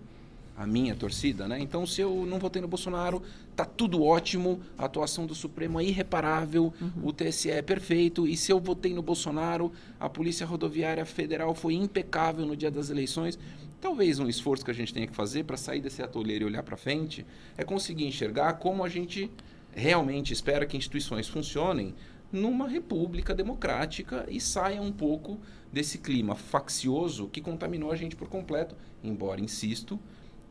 a 0.57 0.67
minha 0.67 0.95
torcida, 0.95 1.47
né? 1.47 1.59
Então, 1.59 1.87
se 1.87 2.01
eu 2.01 2.25
não 2.27 2.37
votei 2.37 2.61
no 2.61 2.67
Bolsonaro, 2.67 3.21
tá 3.55 3.65
tudo 3.65 4.03
ótimo, 4.03 4.59
a 4.77 4.85
atuação 4.85 5.25
do 5.25 5.33
Supremo 5.33 5.79
é 5.79 5.83
irreparável, 5.83 6.73
uhum. 6.79 6.91
o 7.03 7.13
TSE 7.13 7.49
é 7.49 7.61
perfeito, 7.61 8.27
e 8.27 8.37
se 8.37 8.51
eu 8.51 8.59
votei 8.59 8.93
no 8.93 9.01
Bolsonaro, 9.01 9.71
a 9.99 10.07
Polícia 10.09 10.45
Rodoviária 10.45 11.05
Federal 11.05 11.55
foi 11.55 11.73
impecável 11.73 12.45
no 12.45 12.55
dia 12.55 12.69
das 12.69 12.89
eleições. 12.89 13.39
Talvez 13.81 14.19
um 14.19 14.29
esforço 14.29 14.63
que 14.63 14.69
a 14.69 14.75
gente 14.75 14.93
tenha 14.93 15.07
que 15.07 15.15
fazer 15.15 15.43
para 15.43 15.57
sair 15.57 15.81
desse 15.81 16.03
atoleiro 16.03 16.43
e 16.43 16.47
olhar 16.47 16.61
para 16.61 16.77
frente 16.77 17.25
é 17.57 17.63
conseguir 17.63 18.05
enxergar 18.05 18.53
como 18.53 18.83
a 18.83 18.89
gente 18.89 19.29
realmente 19.71 20.31
espera 20.31 20.67
que 20.67 20.77
instituições 20.77 21.27
funcionem 21.27 21.95
numa 22.31 22.67
república 22.67 23.33
democrática 23.33 24.25
e 24.29 24.39
saia 24.39 24.79
um 24.79 24.91
pouco 24.91 25.39
desse 25.73 25.97
clima 25.97 26.35
faccioso 26.35 27.27
que 27.27 27.41
contaminou 27.41 27.91
a 27.91 27.95
gente 27.95 28.15
por 28.15 28.29
completo. 28.29 28.75
Embora, 29.03 29.41
insisto, 29.41 29.99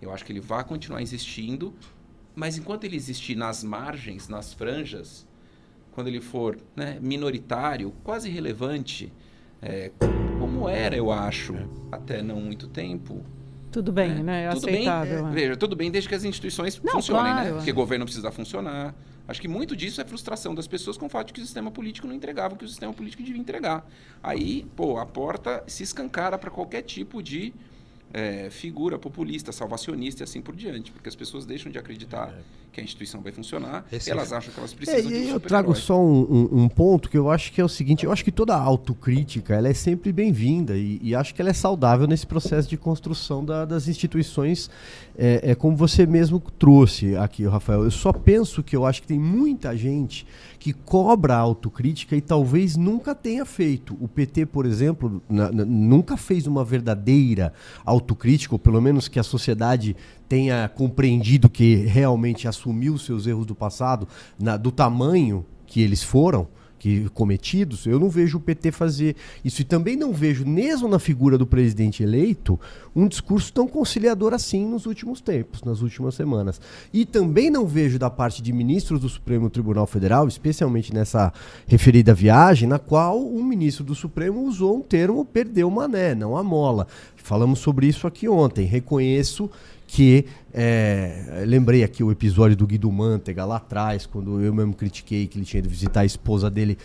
eu 0.02 0.12
acho 0.12 0.24
que 0.24 0.32
ele 0.32 0.40
vai 0.40 0.64
continuar 0.64 1.00
existindo, 1.00 1.72
mas 2.34 2.58
enquanto 2.58 2.82
ele 2.82 2.96
existir 2.96 3.36
nas 3.36 3.62
margens, 3.62 4.28
nas 4.28 4.52
franjas, 4.52 5.24
quando 5.92 6.08
ele 6.08 6.20
for 6.20 6.58
né, 6.74 6.98
minoritário, 7.00 7.92
quase 8.02 8.28
irrelevante, 8.28 9.12
é, 9.62 9.92
como 10.40 10.68
era, 10.68 10.96
eu 10.96 11.12
acho, 11.12 11.54
é. 11.54 11.66
até 11.92 12.22
não 12.22 12.40
muito 12.40 12.66
tempo. 12.66 13.22
Tudo 13.70 13.92
bem, 13.92 14.14
né? 14.14 14.22
né? 14.22 14.44
É 14.44 14.48
tudo 14.48 14.68
aceitável. 14.68 15.22
Bem, 15.24 15.30
é, 15.30 15.34
veja, 15.34 15.56
tudo 15.56 15.76
bem 15.76 15.90
desde 15.90 16.08
que 16.08 16.14
as 16.14 16.24
instituições 16.24 16.80
não, 16.82 16.94
funcionem, 16.94 17.24
né? 17.24 17.32
claro. 17.32 17.48
né? 17.50 17.56
Porque 17.56 17.70
o 17.70 17.74
governo 17.74 18.04
precisa 18.04 18.32
funcionar. 18.32 18.94
Acho 19.28 19.40
que 19.40 19.46
muito 19.46 19.76
disso 19.76 20.00
é 20.00 20.04
frustração 20.04 20.54
das 20.54 20.66
pessoas 20.66 20.96
com 20.96 21.06
o 21.06 21.08
fato 21.08 21.28
de 21.28 21.34
que 21.34 21.40
o 21.40 21.44
sistema 21.44 21.70
político 21.70 22.06
não 22.06 22.14
entregava 22.14 22.54
o 22.54 22.56
que 22.56 22.64
o 22.64 22.68
sistema 22.68 22.92
político 22.92 23.22
devia 23.22 23.40
entregar. 23.40 23.88
Aí, 24.22 24.66
pô, 24.74 24.98
a 24.98 25.06
porta 25.06 25.62
se 25.68 25.84
escancara 25.84 26.36
para 26.36 26.50
qualquer 26.50 26.82
tipo 26.82 27.22
de 27.22 27.54
é, 28.12 28.50
figura 28.50 28.98
populista, 28.98 29.52
salvacionista 29.52 30.22
e 30.22 30.24
assim 30.24 30.40
por 30.40 30.56
diante, 30.56 30.90
porque 30.90 31.08
as 31.08 31.14
pessoas 31.14 31.46
deixam 31.46 31.70
de 31.70 31.78
acreditar 31.78 32.34
é. 32.36 32.42
Que 32.72 32.80
a 32.80 32.84
instituição 32.84 33.20
vai 33.20 33.32
funcionar 33.32 33.84
elas 34.06 34.32
acham 34.32 34.52
que 34.52 34.58
elas 34.58 34.72
precisam 34.72 35.10
é, 35.10 35.22
de 35.22 35.30
um 35.30 35.34
Eu 35.34 35.40
trago 35.40 35.74
só 35.74 36.00
um, 36.00 36.20
um, 36.22 36.62
um, 36.62 36.68
ponto 36.68 37.08
que 37.08 37.18
eu 37.18 37.30
acho 37.30 37.52
que 37.52 37.60
é 37.60 37.64
o 37.64 37.68
seguinte, 37.68 38.04
eu 38.04 38.12
acho 38.12 38.24
que 38.24 38.32
toda 38.32 38.56
autocrítica 38.56 39.54
ela 39.54 39.68
é 39.68 39.74
sempre 39.74 40.12
bem-vinda 40.12 40.76
e, 40.76 40.98
e, 41.02 41.14
acho 41.14 41.34
que 41.34 41.40
ela 41.40 41.50
é 41.50 41.54
saudável 41.54 42.06
nesse 42.06 42.26
processo 42.26 42.68
de 42.68 42.76
construção 42.76 43.44
da, 43.44 43.64
das 43.64 43.88
instituições, 43.88 44.70
é, 45.18 45.50
é 45.50 45.54
como 45.54 45.76
você 45.76 46.06
mesmo 46.06 46.40
trouxe 46.58 47.16
aqui, 47.16 47.46
Rafael. 47.46 47.84
Eu 47.84 47.90
só 47.90 48.12
penso 48.12 48.62
que 48.62 48.76
eu 48.76 48.86
acho 48.86 49.02
que 49.02 49.08
tem 49.08 49.18
muita 49.18 49.76
gente 49.76 50.26
que 50.58 50.72
cobra 50.72 51.34
a 51.34 51.38
autocrítica 51.38 52.14
e 52.14 52.20
talvez 52.20 52.76
nunca 52.76 53.14
tenha 53.14 53.44
feito. 53.44 53.96
O 54.00 54.06
PT, 54.06 54.46
por 54.46 54.66
exemplo, 54.66 55.22
na, 55.28 55.50
na, 55.50 55.64
nunca 55.64 56.16
fez 56.16 56.46
uma 56.46 56.64
verdadeira 56.64 57.52
autocrítica, 57.84 58.54
ou 58.54 58.58
pelo 58.58 58.80
menos 58.80 59.08
que 59.08 59.18
a 59.18 59.22
sociedade 59.22 59.96
tenha 60.30 60.68
compreendido 60.68 61.50
que 61.50 61.74
realmente 61.74 62.46
assumiu 62.46 62.96
seus 62.96 63.26
erros 63.26 63.44
do 63.44 63.52
passado, 63.52 64.06
na, 64.38 64.56
do 64.56 64.70
tamanho 64.70 65.44
que 65.66 65.82
eles 65.82 66.04
foram 66.04 66.46
que 66.80 67.10
cometidos, 67.10 67.84
eu 67.84 68.00
não 68.00 68.08
vejo 68.08 68.38
o 68.38 68.40
PT 68.40 68.72
fazer 68.72 69.14
isso. 69.44 69.60
E 69.60 69.64
também 69.64 69.96
não 69.96 70.14
vejo, 70.14 70.46
mesmo 70.46 70.88
na 70.88 70.98
figura 70.98 71.36
do 71.36 71.46
presidente 71.46 72.02
eleito, 72.02 72.58
um 72.96 73.06
discurso 73.06 73.52
tão 73.52 73.68
conciliador 73.68 74.32
assim 74.32 74.66
nos 74.66 74.86
últimos 74.86 75.20
tempos, 75.20 75.62
nas 75.62 75.82
últimas 75.82 76.14
semanas. 76.14 76.58
E 76.90 77.04
também 77.04 77.50
não 77.50 77.66
vejo 77.66 77.98
da 77.98 78.08
parte 78.08 78.40
de 78.40 78.50
ministros 78.50 78.98
do 78.98 79.10
Supremo 79.10 79.50
Tribunal 79.50 79.86
Federal, 79.86 80.26
especialmente 80.26 80.94
nessa 80.94 81.30
referida 81.66 82.14
viagem, 82.14 82.66
na 82.66 82.78
qual 82.78 83.22
um 83.22 83.44
ministro 83.44 83.84
do 83.84 83.94
Supremo 83.94 84.42
usou 84.44 84.78
um 84.78 84.80
termo 84.80 85.22
perdeu 85.22 85.70
mané, 85.70 86.14
não 86.14 86.34
a 86.34 86.42
mola. 86.42 86.86
Falamos 87.22 87.58
sobre 87.58 87.86
isso 87.86 88.06
aqui 88.06 88.28
ontem. 88.28 88.66
Reconheço 88.66 89.50
que 89.86 90.24
é, 90.54 91.44
lembrei 91.46 91.82
aqui 91.82 92.02
o 92.02 92.12
episódio 92.12 92.56
do 92.56 92.66
Guido 92.66 92.90
Mantega 92.90 93.44
lá 93.44 93.56
atrás, 93.56 94.06
quando 94.06 94.40
eu 94.40 94.54
mesmo 94.54 94.72
critiquei 94.72 95.26
que 95.26 95.38
ele 95.38 95.44
tinha 95.44 95.58
ido 95.58 95.68
visitar 95.68 96.00
a 96.00 96.04
esposa 96.04 96.48
dele 96.48 96.78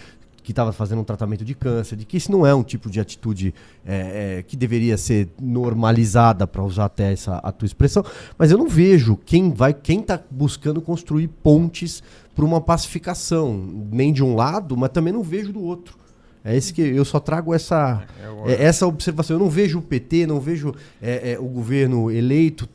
que 0.45 0.51
estava 0.51 0.71
fazendo 0.71 1.01
um 1.01 1.03
tratamento 1.03 1.43
de 1.43 1.55
câncer, 1.55 1.95
de 1.95 2.05
que 2.05 2.17
isso 2.17 2.31
não 2.31 2.45
é 2.45 2.53
um 2.53 2.63
tipo 2.63 2.89
de 2.89 2.99
atitude 2.99 3.53
é, 3.83 4.37
é, 4.37 4.43
que 4.43 4.55
deveria 4.55 4.95
ser 4.95 5.27
normalizada, 5.41 6.45
para 6.45 6.63
usar 6.63 6.85
até 6.85 7.11
essa 7.11 7.37
a 7.37 7.51
tua 7.51 7.65
expressão, 7.65 8.05
mas 8.37 8.51
eu 8.51 8.57
não 8.57 8.67
vejo 8.67 9.17
quem 9.25 9.51
vai, 9.51 9.73
quem 9.73 10.01
está 10.01 10.21
buscando 10.29 10.79
construir 10.81 11.27
pontes 11.27 12.03
para 12.35 12.45
uma 12.45 12.61
pacificação, 12.61 13.57
nem 13.91 14.13
de 14.13 14.23
um 14.23 14.35
lado, 14.35 14.77
mas 14.77 14.91
também 14.91 15.11
não 15.11 15.23
vejo 15.23 15.51
do 15.51 15.63
outro. 15.63 16.04
É 16.45 16.55
esse 16.55 16.71
que 16.71 16.81
eu 16.81 17.03
só 17.03 17.19
trago 17.19 17.55
essa, 17.55 18.05
é, 18.45 18.51
é 18.51 18.63
essa 18.65 18.85
observação. 18.85 19.35
Eu 19.35 19.39
não 19.39 19.49
vejo 19.49 19.79
o 19.79 19.81
PT, 19.81 20.27
não 20.27 20.39
vejo 20.39 20.75
é, 21.01 21.31
é, 21.31 21.39
o 21.39 21.45
governo 21.45 22.11
eleito 22.11 22.69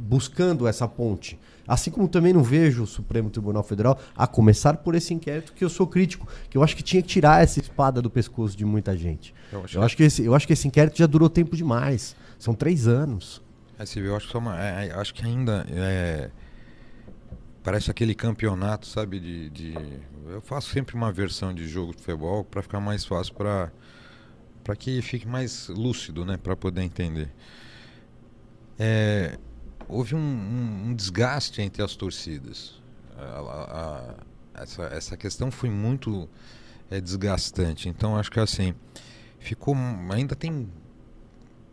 buscando 0.00 0.68
essa 0.68 0.86
ponte. 0.86 1.38
Assim 1.66 1.90
como 1.90 2.06
também 2.06 2.32
não 2.32 2.42
vejo 2.42 2.82
o 2.82 2.86
Supremo 2.86 3.30
Tribunal 3.30 3.62
Federal, 3.62 3.98
a 4.16 4.26
começar 4.26 4.76
por 4.78 4.94
esse 4.94 5.14
inquérito, 5.14 5.52
que 5.52 5.64
eu 5.64 5.70
sou 5.70 5.86
crítico, 5.86 6.26
que 6.50 6.56
eu 6.56 6.62
acho 6.62 6.76
que 6.76 6.82
tinha 6.82 7.00
que 7.00 7.08
tirar 7.08 7.42
essa 7.42 7.60
espada 7.60 8.02
do 8.02 8.10
pescoço 8.10 8.56
de 8.56 8.64
muita 8.64 8.96
gente. 8.96 9.34
Eu 9.52 9.64
acho, 9.64 9.76
eu 9.76 9.80
que... 9.80 9.86
acho 9.86 9.96
que... 9.96 10.02
esse, 10.02 10.24
eu 10.24 10.34
acho 10.34 10.46
que 10.46 10.52
esse 10.52 10.66
inquérito 10.66 10.98
já 10.98 11.06
durou 11.06 11.30
tempo 11.30 11.56
demais. 11.56 12.14
São 12.38 12.54
três 12.54 12.86
anos. 12.86 13.42
É, 13.78 13.84
eu 14.00 14.16
acho 14.16 14.28
que, 14.28 14.36
uma, 14.36 14.60
é, 14.60 14.88
é, 14.88 14.92
acho 14.94 15.14
que 15.14 15.24
ainda 15.24 15.66
é, 15.70 16.30
parece 17.62 17.90
aquele 17.90 18.14
campeonato, 18.14 18.86
sabe? 18.86 19.20
De, 19.20 19.50
de, 19.50 19.74
eu 20.28 20.40
faço 20.40 20.70
sempre 20.70 20.94
uma 20.94 21.12
versão 21.12 21.54
de 21.54 21.66
jogo 21.66 21.92
de 21.92 22.02
futebol 22.02 22.44
para 22.44 22.62
ficar 22.62 22.80
mais 22.80 23.04
fácil 23.04 23.34
para 23.34 23.72
para 24.64 24.76
que 24.76 25.00
fique 25.00 25.26
mais 25.26 25.68
lúcido, 25.68 26.26
né? 26.26 26.36
Para 26.36 26.54
poder 26.54 26.82
entender 26.82 27.30
é, 28.78 29.36
houve 29.88 30.14
um, 30.14 30.18
um, 30.18 30.88
um, 30.88 30.94
desgaste 30.94 31.60
entre 31.60 31.82
as 31.82 31.96
torcidas. 31.96 32.80
A, 33.16 33.22
a, 33.22 34.14
a, 34.54 34.62
essa, 34.62 34.82
essa 34.84 35.16
questão 35.16 35.50
foi 35.50 35.68
muito 35.68 36.28
é, 36.90 37.00
desgastante. 37.00 37.88
Então 37.88 38.16
acho 38.16 38.30
que 38.30 38.38
assim 38.38 38.74
ficou 39.40 39.74
ainda 40.10 40.36
tem 40.36 40.68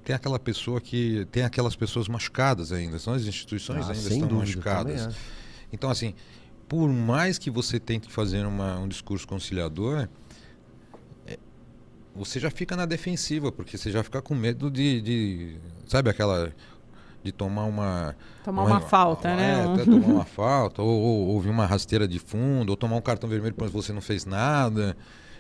tem 0.03 0.15
aquela 0.15 0.37
pessoa 0.37 0.79
que 0.79 1.27
tem 1.31 1.43
aquelas 1.43 1.75
pessoas 1.75 2.07
machucadas 2.07 2.71
ainda. 2.71 2.99
São 2.99 3.13
as 3.13 3.23
instituições 3.23 3.87
ah, 3.87 3.91
ainda 3.91 4.09
estão 4.09 4.27
dúvida, 4.27 4.35
machucadas. 4.35 5.15
Então 5.75 5.89
assim 5.89 6.13
por 6.67 6.89
mais 6.89 7.37
que 7.37 7.49
você 7.49 7.79
tente 7.79 8.11
fazer 8.11 8.45
uma, 8.45 8.79
um 8.79 8.87
discurso 8.87 9.27
conciliador, 9.27 10.07
é, 11.27 11.37
você 12.15 12.39
já 12.39 12.49
fica 12.49 12.75
na 12.75 12.85
defensiva, 12.85 13.51
porque 13.51 13.77
você 13.77 13.91
já 13.91 14.03
fica 14.03 14.21
com 14.21 14.33
medo 14.33 14.69
de, 14.71 15.01
de 15.01 15.57
sabe 15.87 16.09
aquela 16.09 16.51
de 17.23 17.31
tomar 17.31 17.63
uma. 17.65 18.15
Tomar 18.43 18.63
uma, 18.63 18.71
uma 18.71 18.81
falta, 18.81 19.29
é, 19.29 19.35
né? 19.35 19.73
Até 19.73 19.85
tomar 19.85 20.07
uma 20.07 20.25
falta, 20.25 20.81
ou, 20.81 21.01
ou 21.01 21.27
ouvir 21.29 21.49
uma 21.49 21.65
rasteira 21.65 22.07
de 22.07 22.19
fundo, 22.19 22.69
ou 22.69 22.75
tomar 22.75 22.95
um 22.95 23.01
cartão 23.01 23.29
vermelho 23.29 23.55
porque 23.55 23.71
você 23.71 23.91
não 23.91 24.01
fez 24.01 24.25
nada. 24.25 24.95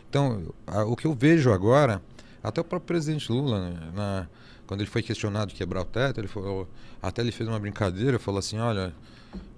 Então, 0.09 0.53
a, 0.65 0.83
o 0.83 0.95
que 0.95 1.05
eu 1.05 1.13
vejo 1.13 1.51
agora, 1.51 2.01
até 2.41 2.61
o 2.61 2.63
próprio 2.63 2.87
presidente 2.87 3.31
Lula, 3.31 3.69
né, 3.69 3.91
na, 3.93 4.27
quando 4.65 4.81
ele 4.81 4.89
foi 4.89 5.03
questionado 5.03 5.47
de 5.47 5.55
quebrar 5.55 5.81
o 5.81 5.85
teto, 5.85 6.19
ele 6.19 6.27
falou, 6.27 6.67
até 7.01 7.21
ele 7.21 7.31
fez 7.31 7.47
uma 7.47 7.59
brincadeira, 7.59 8.17
falou 8.17 8.39
assim, 8.39 8.57
olha, 8.57 8.93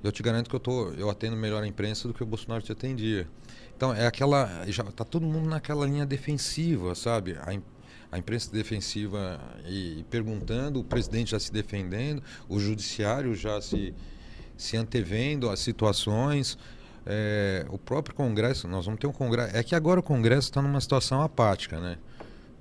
eu 0.03 0.11
te 0.11 0.21
garanto 0.23 0.49
que 0.49 0.55
eu 0.55 0.59
tô, 0.59 0.91
eu 0.91 1.09
atendo 1.09 1.35
melhor 1.35 1.63
a 1.63 1.67
imprensa 1.67 2.07
do 2.07 2.13
que 2.13 2.23
o 2.23 2.25
Bolsonaro 2.25 2.61
te 2.61 2.71
atendia. 2.71 3.27
Então 3.75 3.93
é 3.93 4.07
aquela, 4.07 4.65
já 4.67 4.83
tá 4.83 5.03
todo 5.03 5.25
mundo 5.25 5.49
naquela 5.49 5.85
linha 5.85 6.05
defensiva, 6.05 6.95
sabe? 6.95 7.37
A, 7.41 7.59
a 8.11 8.17
imprensa 8.17 8.51
defensiva 8.51 9.39
e, 9.65 9.99
e, 9.99 10.03
perguntando, 10.09 10.79
o 10.79 10.83
presidente 10.83 11.31
já 11.31 11.39
se 11.39 11.51
defendendo, 11.51 12.23
o 12.47 12.59
judiciário 12.59 13.35
já 13.35 13.61
se, 13.61 13.93
se 14.55 14.77
antevendo 14.77 15.49
às 15.49 15.59
situações. 15.59 16.57
é, 17.05 17.65
o 17.69 17.77
próprio 17.77 18.15
Congresso, 18.15 18.67
nós 18.67 18.85
vamos 18.85 18.99
ter 18.99 19.07
um 19.07 19.13
Congresso. 19.13 19.55
É 19.55 19.63
que 19.63 19.75
agora 19.75 19.99
o 19.99 20.03
Congresso 20.03 20.49
está 20.49 20.61
numa 20.61 20.81
situação 20.81 21.21
apática, 21.21 21.79
né? 21.79 21.97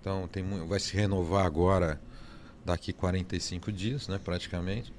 Então 0.00 0.28
tem, 0.28 0.44
vai 0.66 0.78
se 0.78 0.94
renovar 0.94 1.44
agora 1.44 2.00
daqui 2.64 2.92
45 2.92 3.72
dias, 3.72 4.08
né, 4.08 4.20
praticamente. 4.22 4.92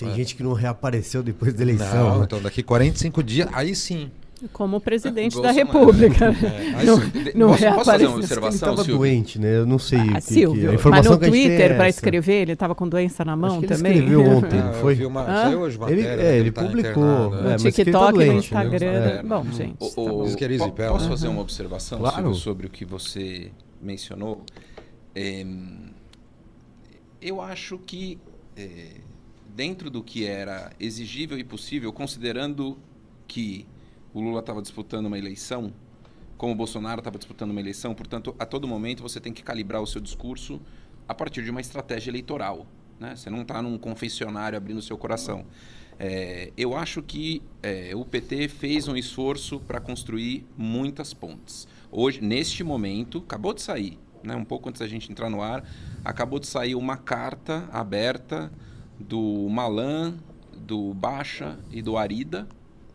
Tem 0.00 0.08
é. 0.08 0.14
gente 0.14 0.34
que 0.34 0.42
não 0.42 0.54
reapareceu 0.54 1.22
depois 1.22 1.52
da 1.52 1.62
eleição. 1.62 2.08
Não, 2.08 2.18
né? 2.20 2.24
então 2.24 2.40
daqui 2.40 2.62
45 2.62 3.22
dias, 3.22 3.48
aí 3.52 3.74
sim. 3.74 4.10
Como 4.50 4.80
presidente 4.80 5.38
da 5.42 5.50
República. 5.50 6.28
É. 6.28 6.80
Não, 6.82 6.96
não 7.34 7.48
posso, 7.48 7.64
posso 7.66 7.84
fazer 7.84 8.06
uma 8.06 8.16
observação? 8.16 8.70
Ele 8.70 8.80
estava 8.80 8.84
doente, 8.84 9.38
né? 9.38 9.58
Eu 9.58 9.66
não 9.66 9.78
sei. 9.78 9.98
Ah, 9.98 10.14
que, 10.14 10.20
Silvio, 10.22 10.62
que, 10.62 10.68
a 10.68 10.74
informação 10.74 11.12
mas 11.12 11.20
no 11.20 11.28
Twitter, 11.28 11.76
para 11.76 11.88
escrever, 11.90 12.40
ele 12.40 12.52
estava 12.52 12.74
com 12.74 12.88
doença 12.88 13.22
na 13.22 13.36
mão 13.36 13.60
também? 13.60 13.92
Ele 13.92 14.00
escreveu 14.00 14.24
ontem, 14.24 14.58
não 14.58 14.72
foi? 14.72 15.04
Uma, 15.04 15.20
ah? 15.28 15.50
hoje 15.50 15.78
ele, 15.88 16.06
é, 16.06 16.38
ele 16.38 16.50
tá 16.50 16.62
publicou. 16.62 17.36
É, 17.36 17.52
no 17.52 17.56
TikTok, 17.58 17.92
tá 17.92 18.10
doente, 18.10 18.32
no 18.32 18.38
Instagram. 18.38 19.00
Né? 19.00 19.22
Bom, 19.22 19.44
gente. 19.52 19.76
O, 19.78 20.22
o, 20.22 20.70
tá 20.72 20.88
posso 20.88 21.08
fazer 21.08 21.28
uma 21.28 21.42
observação 21.42 21.98
claro. 21.98 22.34
sobre 22.34 22.66
o 22.66 22.70
que 22.70 22.86
você 22.86 23.50
mencionou? 23.82 24.42
É, 25.14 25.44
eu 27.20 27.42
acho 27.42 27.76
que 27.76 28.18
é, 28.56 29.00
dentro 29.54 29.90
do 29.90 30.02
que 30.02 30.26
era 30.26 30.72
exigível 30.78 31.38
e 31.38 31.44
possível, 31.44 31.92
considerando 31.92 32.78
que 33.26 33.66
o 34.12 34.20
Lula 34.20 34.40
estava 34.40 34.60
disputando 34.60 35.06
uma 35.06 35.18
eleição, 35.18 35.72
como 36.36 36.52
o 36.52 36.56
Bolsonaro 36.56 37.00
estava 37.00 37.18
disputando 37.18 37.50
uma 37.50 37.60
eleição, 37.60 37.94
portanto, 37.94 38.34
a 38.38 38.46
todo 38.46 38.66
momento 38.66 39.02
você 39.02 39.20
tem 39.20 39.32
que 39.32 39.42
calibrar 39.42 39.82
o 39.82 39.86
seu 39.86 40.00
discurso 40.00 40.60
a 41.06 41.14
partir 41.14 41.44
de 41.44 41.50
uma 41.50 41.60
estratégia 41.60 42.10
eleitoral. 42.10 42.66
Né? 42.98 43.14
Você 43.16 43.28
não 43.30 43.42
está 43.42 43.60
num 43.60 43.76
confessionário 43.76 44.56
abrindo 44.56 44.80
seu 44.80 44.96
coração. 44.96 45.44
É, 45.98 46.50
eu 46.56 46.74
acho 46.74 47.02
que 47.02 47.42
é, 47.62 47.94
o 47.94 48.04
PT 48.04 48.48
fez 48.48 48.88
um 48.88 48.96
esforço 48.96 49.60
para 49.60 49.80
construir 49.80 50.46
muitas 50.56 51.12
pontes. 51.12 51.68
Hoje, 51.92 52.22
neste 52.22 52.64
momento, 52.64 53.18
acabou 53.18 53.52
de 53.52 53.60
sair, 53.60 53.98
né, 54.22 54.34
um 54.34 54.44
pouco 54.44 54.68
antes 54.68 54.80
da 54.80 54.86
gente 54.86 55.10
entrar 55.12 55.28
no 55.28 55.42
ar, 55.42 55.62
acabou 56.02 56.38
de 56.38 56.46
sair 56.46 56.74
uma 56.74 56.96
carta 56.96 57.68
aberta 57.70 58.50
do 59.00 59.48
Malan, 59.48 60.18
do 60.56 60.94
Baixa 60.94 61.58
e 61.70 61.82
do 61.82 61.96
Arida, 61.96 62.48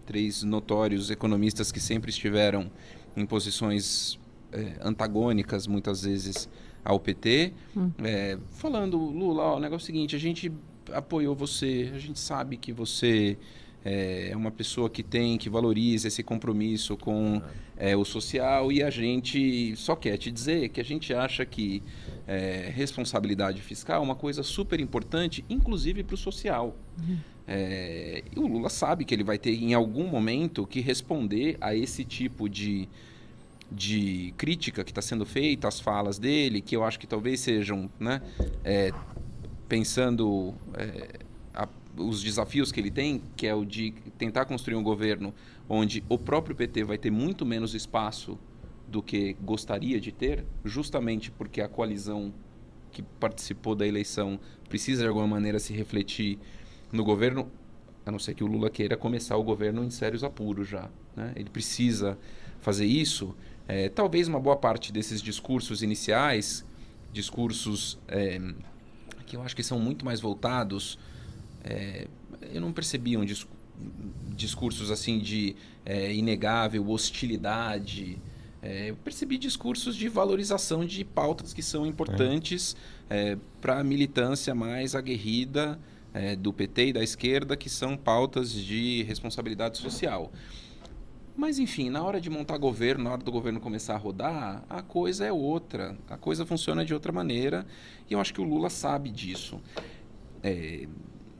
três 0.05 0.43
notórios 0.43 1.09
economistas 1.09 1.71
que 1.71 1.79
sempre 1.79 2.09
estiveram 2.09 2.69
em 3.17 3.25
posições 3.25 4.19
é, 4.51 4.77
antagônicas, 4.81 5.67
muitas 5.67 6.03
vezes, 6.03 6.49
ao 6.83 6.99
PT, 6.99 7.53
hum. 7.75 7.91
é, 8.03 8.37
falando, 8.51 8.97
Lula, 8.97 9.43
ó, 9.43 9.57
o 9.57 9.59
negócio 9.59 9.83
é 9.83 9.85
o 9.85 9.85
seguinte, 9.85 10.15
a 10.15 10.19
gente 10.19 10.51
apoiou 10.93 11.35
você, 11.35 11.91
a 11.93 11.97
gente 11.97 12.19
sabe 12.19 12.57
que 12.57 12.71
você 12.71 13.37
é, 13.85 14.29
é 14.31 14.35
uma 14.35 14.49
pessoa 14.49 14.89
que 14.89 15.03
tem, 15.03 15.37
que 15.37 15.47
valoriza 15.47 16.07
esse 16.07 16.23
compromisso 16.23 16.97
com 16.97 17.39
é, 17.77 17.95
o 17.95 18.03
social 18.03 18.71
e 18.71 18.81
a 18.81 18.89
gente 18.89 19.75
só 19.75 19.95
quer 19.95 20.17
te 20.17 20.31
dizer 20.31 20.69
que 20.69 20.81
a 20.81 20.83
gente 20.83 21.13
acha 21.13 21.45
que 21.45 21.83
é, 22.27 22.71
responsabilidade 22.73 23.61
fiscal 23.61 24.01
é 24.01 24.03
uma 24.03 24.15
coisa 24.15 24.41
super 24.41 24.79
importante, 24.79 25.45
inclusive 25.47 26.03
para 26.03 26.15
o 26.15 26.17
social. 26.17 26.75
Uhum. 26.99 27.17
É, 27.47 28.23
e 28.35 28.39
o 28.39 28.47
Lula 28.47 28.69
sabe 28.69 29.05
que 29.05 29.13
ele 29.13 29.23
vai 29.23 29.37
ter 29.37 29.51
em 29.51 29.75
algum 29.75 30.07
momento 30.07 30.65
que 30.65 30.81
responder 30.81 31.55
a 31.61 31.75
esse 31.75 32.03
tipo 32.03 32.49
de, 32.49 32.89
de 33.71 34.33
crítica 34.35 34.83
que 34.83 34.89
está 34.89 35.01
sendo 35.01 35.27
feita, 35.27 35.67
as 35.67 35.79
falas 35.79 36.17
dele, 36.17 36.59
que 36.59 36.75
eu 36.75 36.83
acho 36.83 36.99
que 36.99 37.05
talvez 37.05 37.39
sejam, 37.39 37.87
né, 37.99 38.19
é, 38.63 38.91
pensando 39.69 40.55
os 41.97 42.21
desafios 42.21 42.71
que 42.71 42.79
ele 42.79 42.91
tem, 42.91 43.21
que 43.35 43.47
é 43.47 43.53
o 43.53 43.65
de 43.65 43.91
tentar 44.17 44.45
construir 44.45 44.75
um 44.75 44.83
governo 44.83 45.33
onde 45.67 46.03
o 46.09 46.17
próprio 46.17 46.55
PT 46.55 46.83
vai 46.83 46.97
ter 46.97 47.11
muito 47.11 47.45
menos 47.45 47.73
espaço 47.73 48.37
do 48.87 49.01
que 49.01 49.33
gostaria 49.41 49.99
de 49.99 50.11
ter, 50.11 50.45
justamente 50.63 51.31
porque 51.31 51.61
a 51.61 51.67
coalizão 51.67 52.33
que 52.91 53.01
participou 53.01 53.75
da 53.75 53.85
eleição 53.85 54.39
precisa 54.69 55.01
de 55.03 55.07
alguma 55.07 55.27
maneira 55.27 55.59
se 55.59 55.73
refletir 55.73 56.39
no 56.91 57.03
governo, 57.03 57.51
a 58.05 58.11
não 58.11 58.19
ser 58.19 58.35
que 58.35 58.43
o 58.43 58.47
Lula 58.47 58.69
queira 58.69 58.95
começar 58.95 59.35
o 59.35 59.43
governo 59.43 59.83
em 59.83 59.89
sérios 59.89 60.23
apuros 60.23 60.67
já. 60.67 60.89
Né? 61.15 61.33
Ele 61.35 61.49
precisa 61.49 62.17
fazer 62.61 62.85
isso. 62.85 63.35
É, 63.67 63.89
talvez 63.89 64.27
uma 64.27 64.39
boa 64.39 64.55
parte 64.55 64.93
desses 64.93 65.21
discursos 65.21 65.81
iniciais, 65.81 66.63
discursos 67.11 67.97
é, 68.07 68.39
que 69.25 69.35
eu 69.35 69.41
acho 69.41 69.55
que 69.55 69.63
são 69.63 69.79
muito 69.79 70.05
mais 70.05 70.21
voltados. 70.21 70.97
É, 71.65 72.07
eu 72.53 72.61
não 72.61 72.71
percebi 72.71 73.17
um 73.17 73.25
discurso 73.25 73.55
discursos 74.35 74.91
assim 74.91 75.19
de 75.19 75.55
é, 75.85 76.13
inegável 76.13 76.89
hostilidade. 76.89 78.17
É, 78.61 78.89
eu 78.89 78.95
percebi 78.95 79.37
discursos 79.37 79.95
de 79.95 80.09
valorização 80.09 80.85
de 80.85 81.03
pautas 81.03 81.53
que 81.53 81.61
são 81.61 81.85
importantes 81.85 82.75
é. 83.09 83.37
para 83.61 83.79
a 83.79 83.83
militância 83.83 84.55
mais 84.55 84.95
aguerrida 84.95 85.79
é, 86.13 86.35
do 86.35 86.51
PT 86.51 86.87
e 86.87 86.93
da 86.93 87.03
esquerda, 87.03 87.55
que 87.55 87.69
são 87.69 87.95
pautas 87.95 88.51
de 88.51 89.03
responsabilidade 89.03 89.77
social. 89.77 90.31
Mas, 91.37 91.59
enfim, 91.59 91.89
na 91.89 92.01
hora 92.01 92.19
de 92.19 92.29
montar 92.29 92.57
governo, 92.57 93.03
na 93.03 93.11
hora 93.11 93.21
do 93.21 93.31
governo 93.31 93.59
começar 93.59 93.95
a 93.95 93.97
rodar, 93.97 94.63
a 94.69 94.81
coisa 94.81 95.25
é 95.25 95.33
outra. 95.33 95.97
A 96.09 96.17
coisa 96.17 96.45
funciona 96.45 96.85
de 96.85 96.93
outra 96.93 97.11
maneira 97.11 97.65
e 98.09 98.13
eu 98.13 98.21
acho 98.21 98.33
que 98.33 98.39
o 98.39 98.43
Lula 98.43 98.69
sabe 98.69 99.09
disso. 99.11 99.59
É, 100.41 100.87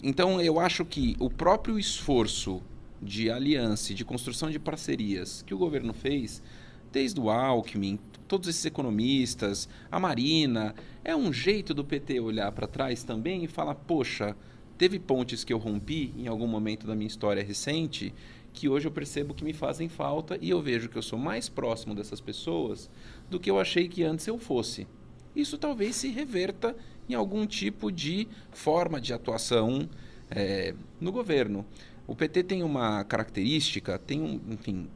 então, 0.07 0.39
eu 0.39 0.59
acho 0.59 0.85
que 0.85 1.15
o 1.19 1.31
próprio 1.31 1.79
esforço 1.79 2.61
de 3.01 3.31
aliança 3.31 3.91
de 3.91 4.05
construção 4.05 4.51
de 4.51 4.59
parcerias 4.59 5.41
que 5.41 5.53
o 5.53 5.57
governo 5.57 5.93
fez, 5.93 6.43
desde 6.91 7.19
o 7.19 7.29
Alckmin, 7.31 7.97
todos 8.27 8.47
esses 8.47 8.65
economistas, 8.65 9.67
a 9.91 9.99
Marina, 9.99 10.75
é 11.03 11.15
um 11.15 11.33
jeito 11.33 11.73
do 11.73 11.83
PT 11.83 12.19
olhar 12.19 12.51
para 12.51 12.67
trás 12.67 13.03
também 13.03 13.43
e 13.43 13.47
falar: 13.47 13.73
poxa 13.73 14.35
Teve 14.77 14.99
pontes 14.99 15.43
que 15.43 15.53
eu 15.53 15.57
rompi 15.57 16.13
em 16.17 16.27
algum 16.27 16.47
momento 16.47 16.85
da 16.85 16.95
minha 16.95 17.07
história 17.07 17.41
recente 17.41 18.13
que 18.51 18.67
hoje 18.67 18.87
eu 18.87 18.91
percebo 18.91 19.33
que 19.33 19.43
me 19.43 19.53
fazem 19.53 19.87
falta 19.87 20.37
e 20.41 20.49
eu 20.49 20.61
vejo 20.61 20.89
que 20.89 20.97
eu 20.97 21.01
sou 21.01 21.17
mais 21.17 21.47
próximo 21.47 21.95
dessas 21.95 22.19
pessoas 22.19 22.89
do 23.29 23.39
que 23.39 23.49
eu 23.49 23.59
achei 23.59 23.87
que 23.87 24.03
antes 24.03 24.27
eu 24.27 24.37
fosse. 24.37 24.85
Isso 25.33 25.57
talvez 25.57 25.95
se 25.95 26.09
reverta 26.09 26.75
em 27.09 27.13
algum 27.13 27.45
tipo 27.45 27.91
de 27.91 28.27
forma 28.51 28.99
de 28.99 29.13
atuação 29.13 29.87
é, 30.29 30.73
no 30.99 31.11
governo. 31.11 31.65
O 32.07 32.15
PT 32.15 32.43
tem 32.43 32.63
uma 32.63 33.03
característica, 33.03 33.97
tem 33.97 34.21
um, 34.21 34.39
enfim, 34.53 34.87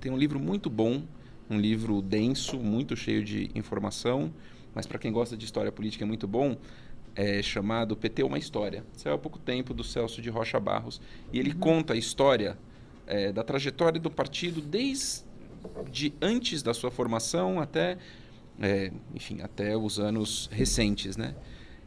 tem 0.00 0.12
um 0.12 0.16
livro 0.16 0.40
muito 0.40 0.70
bom, 0.70 1.02
um 1.50 1.58
livro 1.58 2.00
denso, 2.00 2.58
muito 2.58 2.96
cheio 2.96 3.22
de 3.22 3.50
informação, 3.54 4.32
mas 4.74 4.86
para 4.86 4.98
quem 4.98 5.12
gosta 5.12 5.36
de 5.36 5.44
história 5.44 5.70
política 5.70 6.04
é 6.04 6.06
muito 6.06 6.26
bom, 6.26 6.56
é, 7.14 7.42
chamado 7.42 7.96
PT 7.96 8.22
Uma 8.22 8.38
História. 8.38 8.84
Saiu 8.94 9.14
há 9.14 9.18
pouco 9.18 9.38
tempo 9.38 9.72
do 9.72 9.82
Celso 9.82 10.20
de 10.20 10.28
Rocha 10.28 10.60
Barros. 10.60 11.00
E 11.32 11.38
ele 11.38 11.52
uhum. 11.52 11.58
conta 11.58 11.94
a 11.94 11.96
história 11.96 12.58
é, 13.06 13.32
da 13.32 13.42
trajetória 13.42 13.98
do 13.98 14.10
partido 14.10 14.60
desde 14.60 15.24
de 15.90 16.14
antes 16.20 16.62
da 16.62 16.72
sua 16.72 16.90
formação 16.90 17.58
até, 17.58 17.98
é, 18.60 18.90
enfim, 19.14 19.40
até 19.42 19.76
os 19.76 19.98
anos 19.98 20.48
recentes, 20.52 21.16
né? 21.16 21.34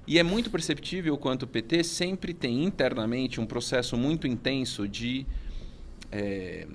E 0.07 0.17
é 0.17 0.23
muito 0.23 0.49
perceptível 0.49 1.17
quanto 1.17 1.43
o 1.43 1.47
PT 1.47 1.83
sempre 1.83 2.33
tem 2.33 2.63
internamente 2.63 3.39
um 3.39 3.45
processo 3.45 3.95
muito 3.95 4.25
intenso 4.25 4.87
de 4.87 5.25
é, 6.11 6.67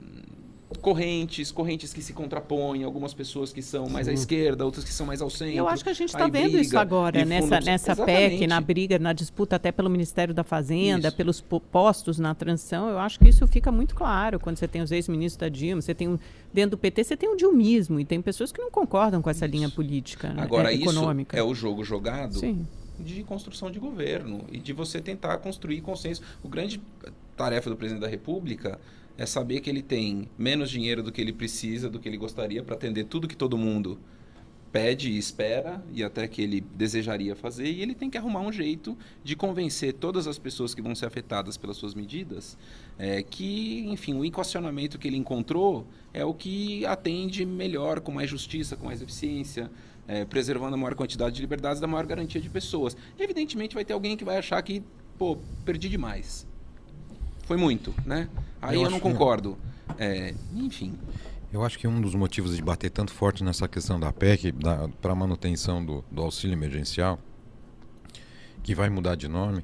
correntes, 0.81 1.51
correntes 1.51 1.93
que 1.93 2.03
se 2.03 2.13
contrapõem, 2.13 2.85
algumas 2.85 3.15
pessoas 3.15 3.53
que 3.53 3.63
são 3.63 3.89
mais 3.89 4.09
à 4.09 4.13
esquerda, 4.13 4.65
outras 4.65 4.85
que 4.85 4.93
são 4.93 5.07
mais 5.07 5.21
ao 5.21 5.31
centro. 5.31 5.57
Eu 5.57 5.69
acho 5.69 5.83
que 5.83 5.91
a 5.91 5.95
gente 5.95 6.09
está 6.09 6.29
vendo 6.29 6.59
isso 6.59 6.79
agora, 6.79 7.25
nessa, 7.25 7.61
nessa 7.61 7.97
PEC, 7.97 8.47
na 8.47 8.61
briga, 8.61 8.99
na 8.99 9.13
disputa 9.13 9.57
até 9.57 9.73
pelo 9.73 9.91
Ministério 9.91 10.35
da 10.35 10.45
Fazenda, 10.45 11.09
isso. 11.09 11.17
pelos 11.17 11.41
postos 11.41 12.19
na 12.19 12.35
transição. 12.35 12.89
Eu 12.89 12.99
acho 12.99 13.19
que 13.19 13.29
isso 13.29 13.47
fica 13.47 13.71
muito 13.73 13.95
claro 13.95 14.39
quando 14.39 14.57
você 14.57 14.69
tem 14.69 14.83
os 14.83 14.93
ex-ministros 14.93 15.39
da 15.39 15.49
Dilma, 15.49 15.83
você 15.83 15.95
tem 15.95 16.09
um, 16.09 16.19
dentro 16.53 16.73
do 16.73 16.79
PT, 16.79 17.05
você 17.05 17.17
tem 17.17 17.29
um 17.29 17.37
dilmismo 17.37 18.01
e 18.01 18.05
tem 18.05 18.21
pessoas 18.21 18.53
que 18.53 18.61
não 18.61 18.71
concordam 18.71 19.21
com 19.23 19.31
essa 19.31 19.47
isso. 19.47 19.55
linha 19.55 19.71
política 19.71 20.33
né, 20.33 20.43
agora, 20.43 20.73
é, 20.73 20.75
econômica. 20.75 21.37
Isso 21.37 21.47
é 21.47 21.49
o 21.49 21.55
jogo 21.55 21.85
jogado. 21.85 22.39
Sim 22.39 22.67
de 22.99 23.25
construção 23.25 23.71
de 23.71 23.79
governo 23.79 24.45
e 24.51 24.59
de 24.59 24.73
você 24.73 25.01
tentar 25.01 25.39
construir 25.39 25.81
consenso. 25.81 26.23
O 26.43 26.49
grande 26.49 26.81
tarefa 27.37 27.69
do 27.69 27.77
presidente 27.77 28.03
da 28.03 28.09
República 28.09 28.79
é 29.17 29.27
saber 29.27 29.61
que 29.61 29.71
ele 29.71 29.83
tem 29.83 30.29
menos 30.37 30.71
dinheiro 30.71 31.03
do 31.03 31.13
que 31.13 31.21
ele 31.21 31.33
precisa, 31.33 31.89
do 31.89 31.99
que 31.99 32.09
ele 32.09 32.17
gostaria 32.17 32.63
para 32.63 32.75
atender 32.75 33.05
tudo 33.05 33.29
que 33.29 33.37
todo 33.37 33.57
mundo 33.57 33.99
pede 34.73 35.09
e 35.09 35.17
espera 35.17 35.85
e 35.93 36.03
até 36.03 36.27
que 36.27 36.43
ele 36.43 36.61
desejaria 36.61 37.37
fazer. 37.37 37.71
E 37.71 37.81
ele 37.81 37.95
tem 37.95 38.11
que 38.11 38.19
arrumar 38.19 38.41
um 38.41 38.51
jeito 38.51 38.99
de 39.23 39.37
convencer 39.37 39.93
todas 39.93 40.27
as 40.27 40.37
pessoas 40.37 40.75
que 40.75 40.83
vão 40.83 40.97
ser 40.97 41.07
afetadas 41.07 41.57
pelas 41.57 41.77
suas 41.77 41.95
medidas 41.95 42.59
é, 42.99 43.23
que 43.23 43.85
enfim 43.87 44.15
o 44.15 44.25
equacionamento 44.25 44.99
que 44.99 45.07
ele 45.07 45.17
encontrou 45.17 45.87
é 46.13 46.25
o 46.25 46.35
que 46.35 46.85
atende 46.87 47.47
melhor 47.47 48.01
com 48.01 48.11
mais 48.11 48.29
justiça 48.29 48.77
com 48.77 48.87
mais 48.87 49.01
eficiência 49.01 49.71
é, 50.07 50.25
preservando 50.25 50.75
a 50.75 50.77
maior 50.77 50.95
quantidade 50.95 51.37
de 51.37 51.41
liberdades 51.41 51.81
da 51.81 51.87
maior 51.87 52.07
garantia 52.07 52.41
de 52.41 52.51
pessoas. 52.51 52.97
Evidentemente 53.19 53.75
vai 53.75 53.85
ter 53.85 53.93
alguém 53.93 54.17
que 54.17 54.25
vai 54.25 54.37
achar 54.37 54.61
que 54.63 54.83
pô 55.17 55.39
perdi 55.65 55.89
demais. 55.89 56.47
Foi 57.45 57.57
muito, 57.57 57.95
né? 58.05 58.29
Aí 58.65 58.77
eu, 58.77 58.85
eu 58.85 58.91
não 58.91 59.01
concordo. 59.01 59.59
É, 59.99 60.35
enfim. 60.55 60.99
Eu 61.53 61.63
acho 61.63 61.79
que 61.79 61.87
um 61.87 62.01
dos 62.01 62.15
motivos 62.15 62.57
de 62.57 62.63
bater 62.63 62.91
tanto 62.91 63.13
forte 63.13 63.45
nessa 63.45 63.69
questão 63.69 64.01
da 64.01 64.13
PEC, 64.13 64.53
para 65.01 65.13
a 65.13 65.15
manutenção 65.15 65.85
do, 65.85 66.05
do 66.11 66.23
auxílio 66.23 66.55
emergencial, 66.55 67.19
que 68.63 68.75
vai 68.75 68.91
mudar 68.91 69.15
de 69.15 69.29
nome, 69.29 69.63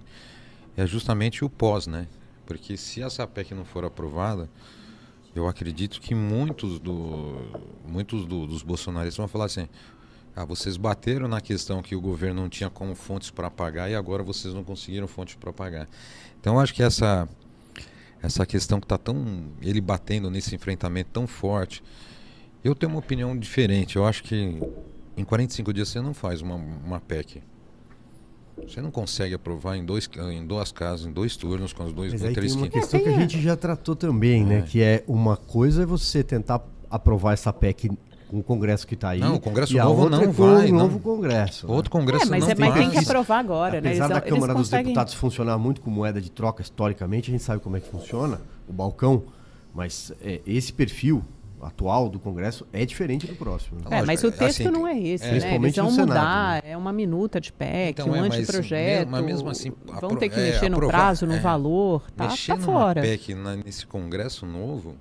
é 0.77 0.87
justamente 0.87 1.45
o 1.45 1.51
pós, 1.51 1.87
né? 1.87 2.07
Porque 2.47 2.77
se 2.77 3.03
essa 3.03 3.27
PEC 3.27 3.55
não 3.55 3.65
for 3.65 3.85
aprovada, 3.85 4.49
eu 5.35 5.49
acredito 5.49 6.01
que 6.01 6.15
muitos, 6.15 6.79
do, 6.79 7.37
muitos 7.87 8.25
do, 8.27 8.47
dos 8.47 8.63
bolsonaristas 8.63 9.17
vão 9.17 9.29
falar 9.29 9.47
assim: 9.47 9.69
ah, 10.35 10.45
vocês 10.45 10.77
bateram 10.77 11.27
na 11.27 11.41
questão 11.41 11.83
que 11.83 11.97
o 11.97 12.01
governo 12.01 12.43
não 12.43 12.49
tinha 12.49 12.71
como 12.71 12.95
fontes 12.95 13.31
para 13.31 13.51
pagar 13.51 13.91
e 13.91 13.95
agora 13.95 14.23
vocês 14.23 14.55
não 14.55 14.63
conseguiram 14.63 15.09
fontes 15.09 15.35
para 15.35 15.53
pagar. 15.53 15.89
Então, 16.41 16.55
eu 16.55 16.61
acho 16.61 16.73
que 16.75 16.83
essa 16.83 17.29
essa 18.23 18.45
questão 18.45 18.79
que 18.81 18.85
está 18.85 18.99
tão 18.99 19.45
ele 19.63 19.81
batendo 19.81 20.31
nesse 20.31 20.55
enfrentamento 20.55 21.11
tão 21.13 21.27
forte, 21.27 21.83
eu 22.63 22.75
tenho 22.75 22.93
uma 22.93 22.99
opinião 22.99 23.37
diferente. 23.37 23.97
Eu 23.97 24.07
acho 24.07 24.23
que 24.23 24.61
em 25.17 25.25
45 25.25 25.73
dias 25.73 25.89
você 25.89 26.01
não 26.01 26.15
faz 26.15 26.41
uma, 26.43 26.55
uma 26.55 27.01
PEC. 27.01 27.43
Você 28.67 28.81
não 28.83 28.91
consegue 28.91 29.35
aprovar 29.35 29.77
em, 29.77 29.85
dois, 29.85 30.09
em 30.31 30.47
duas 30.47 30.71
casas, 30.71 31.07
em 31.07 31.13
dois 31.13 31.35
turnos, 31.37 31.73
com 31.73 31.85
os 31.85 31.93
dois 31.93 32.13
Mas 32.13 32.25
aí 32.25 32.35
tem 32.35 32.53
uma 32.53 32.69
questão 32.69 33.01
que 33.01 33.09
a 33.09 33.19
gente 33.19 33.41
já 33.41 33.57
tratou 33.57 33.97
também, 33.97 34.45
né? 34.45 34.59
É. 34.59 34.63
Que 34.63 34.83
é 34.83 35.05
uma 35.09 35.37
coisa 35.37 35.83
é 35.83 35.87
você 35.87 36.23
tentar 36.23 36.63
aprovar 36.91 37.33
essa 37.33 37.53
PEC 37.53 37.91
com 38.31 38.38
o 38.38 38.43
Congresso 38.45 38.87
que 38.87 38.95
está 38.95 39.11
aí. 39.11 39.19
Não, 39.19 39.35
o 39.35 39.40
Congresso 39.40 39.77
novo 39.77 40.09
não 40.09 40.23
é 40.23 40.27
vai. 40.29 40.71
Um 40.71 40.77
novo 40.77 41.01
Congresso. 41.01 41.66
Né? 41.66 41.75
Outro 41.75 41.90
Congresso 41.90 42.27
é, 42.27 42.31
mas 42.31 42.45
não 42.45 42.51
é, 42.51 42.55
Mas 42.57 42.75
tem 42.75 42.90
que 42.90 42.99
aprovar 42.99 43.40
agora, 43.40 43.79
Apesar 43.79 43.83
né? 43.83 43.90
Apesar 43.90 44.09
da 44.09 44.21
Câmara 44.21 44.55
dos 44.55 44.69
conseguem... 44.69 44.85
Deputados 44.87 45.14
funcionar 45.14 45.59
muito 45.59 45.81
com 45.81 45.90
moeda 45.90 46.21
de 46.21 46.31
troca 46.31 46.62
historicamente, 46.62 47.29
a 47.29 47.33
gente 47.33 47.43
sabe 47.43 47.61
como 47.61 47.77
é 47.77 47.81
que 47.81 47.88
funciona, 47.88 48.40
o 48.69 48.73
balcão, 48.73 49.25
mas 49.75 50.12
é, 50.23 50.40
esse 50.47 50.73
perfil 50.73 51.25
atual 51.61 52.09
do 52.09 52.21
Congresso 52.21 52.64
é 52.73 52.87
diferente 52.87 53.27
do 53.27 53.35
próximo. 53.35 53.81
Né? 53.81 53.99
É, 53.99 54.03
mas 54.03 54.23
o 54.23 54.29
é, 54.29 54.31
texto 54.31 54.61
assim, 54.61 54.71
não 54.71 54.87
é 54.87 54.97
esse, 54.97 55.25
é, 55.25 55.33
né? 55.33 55.55
Eles 55.57 55.75
vão 55.75 55.90
mudar, 55.90 56.62
né? 56.62 56.71
é 56.71 56.77
uma 56.77 56.93
minuta 56.93 57.40
de 57.40 57.53
PEC, 57.53 58.01
então, 58.01 58.11
um 58.11 58.14
é, 58.14 58.21
anteprojeto, 58.21 59.11
mas, 59.11 59.25
mesmo 59.25 59.51
assim, 59.51 59.73
vão 60.01 60.14
ter 60.14 60.29
que 60.29 60.38
é, 60.38 60.53
mexer 60.53 60.69
no 60.69 60.77
aprovar, 60.77 60.97
prazo, 60.97 61.27
no 61.27 61.40
valor, 61.40 62.09
tá, 62.16 62.29
mexer 62.29 62.55
tá 62.55 62.61
fora. 62.61 63.03
PEC 63.03 63.35
na, 63.35 63.57
nesse 63.57 63.85
Congresso 63.87 64.47
novo 64.47 64.95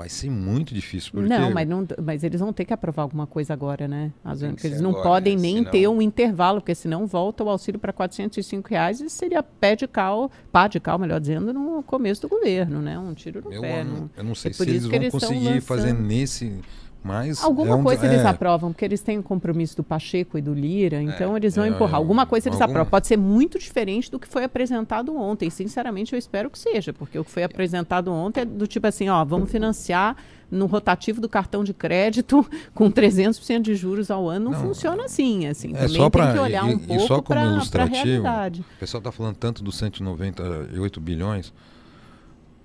vai 0.00 0.08
ser 0.08 0.30
muito 0.30 0.72
difícil. 0.72 1.12
Porque... 1.12 1.28
Não, 1.28 1.50
mas 1.50 1.68
não, 1.68 1.86
mas 2.02 2.24
eles 2.24 2.40
vão 2.40 2.54
ter 2.54 2.64
que 2.64 2.72
aprovar 2.72 3.02
alguma 3.02 3.26
coisa 3.26 3.52
agora, 3.52 3.86
né? 3.86 4.10
As, 4.24 4.40
eles 4.42 4.80
não 4.80 4.90
agora, 4.90 5.04
podem 5.04 5.36
né? 5.36 5.42
nem 5.42 5.56
senão... 5.58 5.70
ter 5.70 5.88
um 5.88 6.00
intervalo, 6.00 6.60
porque 6.60 6.74
senão 6.74 7.06
volta 7.06 7.44
o 7.44 7.50
auxílio 7.50 7.78
para 7.78 7.92
405 7.92 8.66
reais 8.66 9.00
e 9.02 9.10
seria 9.10 9.42
pé 9.42 9.76
de 9.76 9.86
cal, 9.86 10.30
pá 10.50 10.66
de 10.68 10.80
cal, 10.80 10.98
melhor 10.98 11.20
dizendo, 11.20 11.52
no 11.52 11.82
começo 11.82 12.22
do 12.22 12.28
governo, 12.30 12.80
né? 12.80 12.98
Um 12.98 13.12
tiro 13.12 13.42
no 13.44 13.52
eu, 13.52 13.60
pé. 13.60 13.84
Não, 13.84 14.10
eu 14.16 14.24
não 14.24 14.34
sei 14.34 14.52
é 14.52 14.54
se 14.54 14.62
eles 14.62 14.86
vão 14.86 14.94
eles 14.94 15.12
conseguir 15.12 15.60
fazer 15.60 15.92
nesse 15.92 16.60
mas 17.02 17.42
Alguma 17.42 17.72
é 17.72 17.74
um, 17.74 17.82
coisa 17.82 18.06
é... 18.06 18.12
eles 18.12 18.26
aprovam, 18.26 18.72
porque 18.72 18.84
eles 18.84 19.00
têm 19.00 19.16
o 19.16 19.20
um 19.20 19.22
compromisso 19.22 19.76
do 19.76 19.82
Pacheco 19.82 20.36
e 20.36 20.42
do 20.42 20.52
Lira, 20.52 20.98
é, 20.98 21.02
então 21.02 21.36
eles 21.36 21.56
vão 21.56 21.64
é, 21.64 21.68
empurrar. 21.68 21.96
Alguma 21.96 22.26
coisa 22.26 22.48
eles 22.48 22.60
algum... 22.60 22.72
aprovam. 22.72 22.90
Pode 22.90 23.06
ser 23.06 23.16
muito 23.16 23.58
diferente 23.58 24.10
do 24.10 24.18
que 24.18 24.28
foi 24.28 24.44
apresentado 24.44 25.16
ontem. 25.16 25.48
Sinceramente, 25.48 26.12
eu 26.12 26.18
espero 26.18 26.50
que 26.50 26.58
seja, 26.58 26.92
porque 26.92 27.18
o 27.18 27.24
que 27.24 27.30
foi 27.30 27.42
apresentado 27.42 28.12
ontem 28.12 28.42
é 28.42 28.44
do 28.44 28.66
tipo 28.66 28.86
assim, 28.86 29.08
ó, 29.08 29.24
vamos 29.24 29.50
financiar 29.50 30.16
no 30.50 30.66
rotativo 30.66 31.20
do 31.20 31.28
cartão 31.28 31.62
de 31.62 31.72
crédito 31.72 32.44
com 32.74 32.90
300% 32.90 33.62
de 33.62 33.74
juros 33.74 34.10
ao 34.10 34.28
ano. 34.28 34.50
Não, 34.50 34.52
não 34.52 34.60
funciona 34.60 35.04
assim. 35.04 35.46
assim. 35.46 35.72
É 35.74 35.86
Também 35.86 36.10
pra, 36.10 36.26
tem 36.26 36.34
que 36.34 36.40
olhar 36.40 36.64
um 36.64 36.70
e, 36.70 36.78
pouco 36.78 37.06
só 37.06 37.22
como 37.22 37.40
ilustrativo, 37.40 38.04
realidade. 38.04 38.60
O 38.76 38.80
pessoal 38.80 38.98
está 38.98 39.12
falando 39.12 39.36
tanto 39.36 39.62
dos 39.62 39.78
198 39.78 41.00
bilhões. 41.00 41.52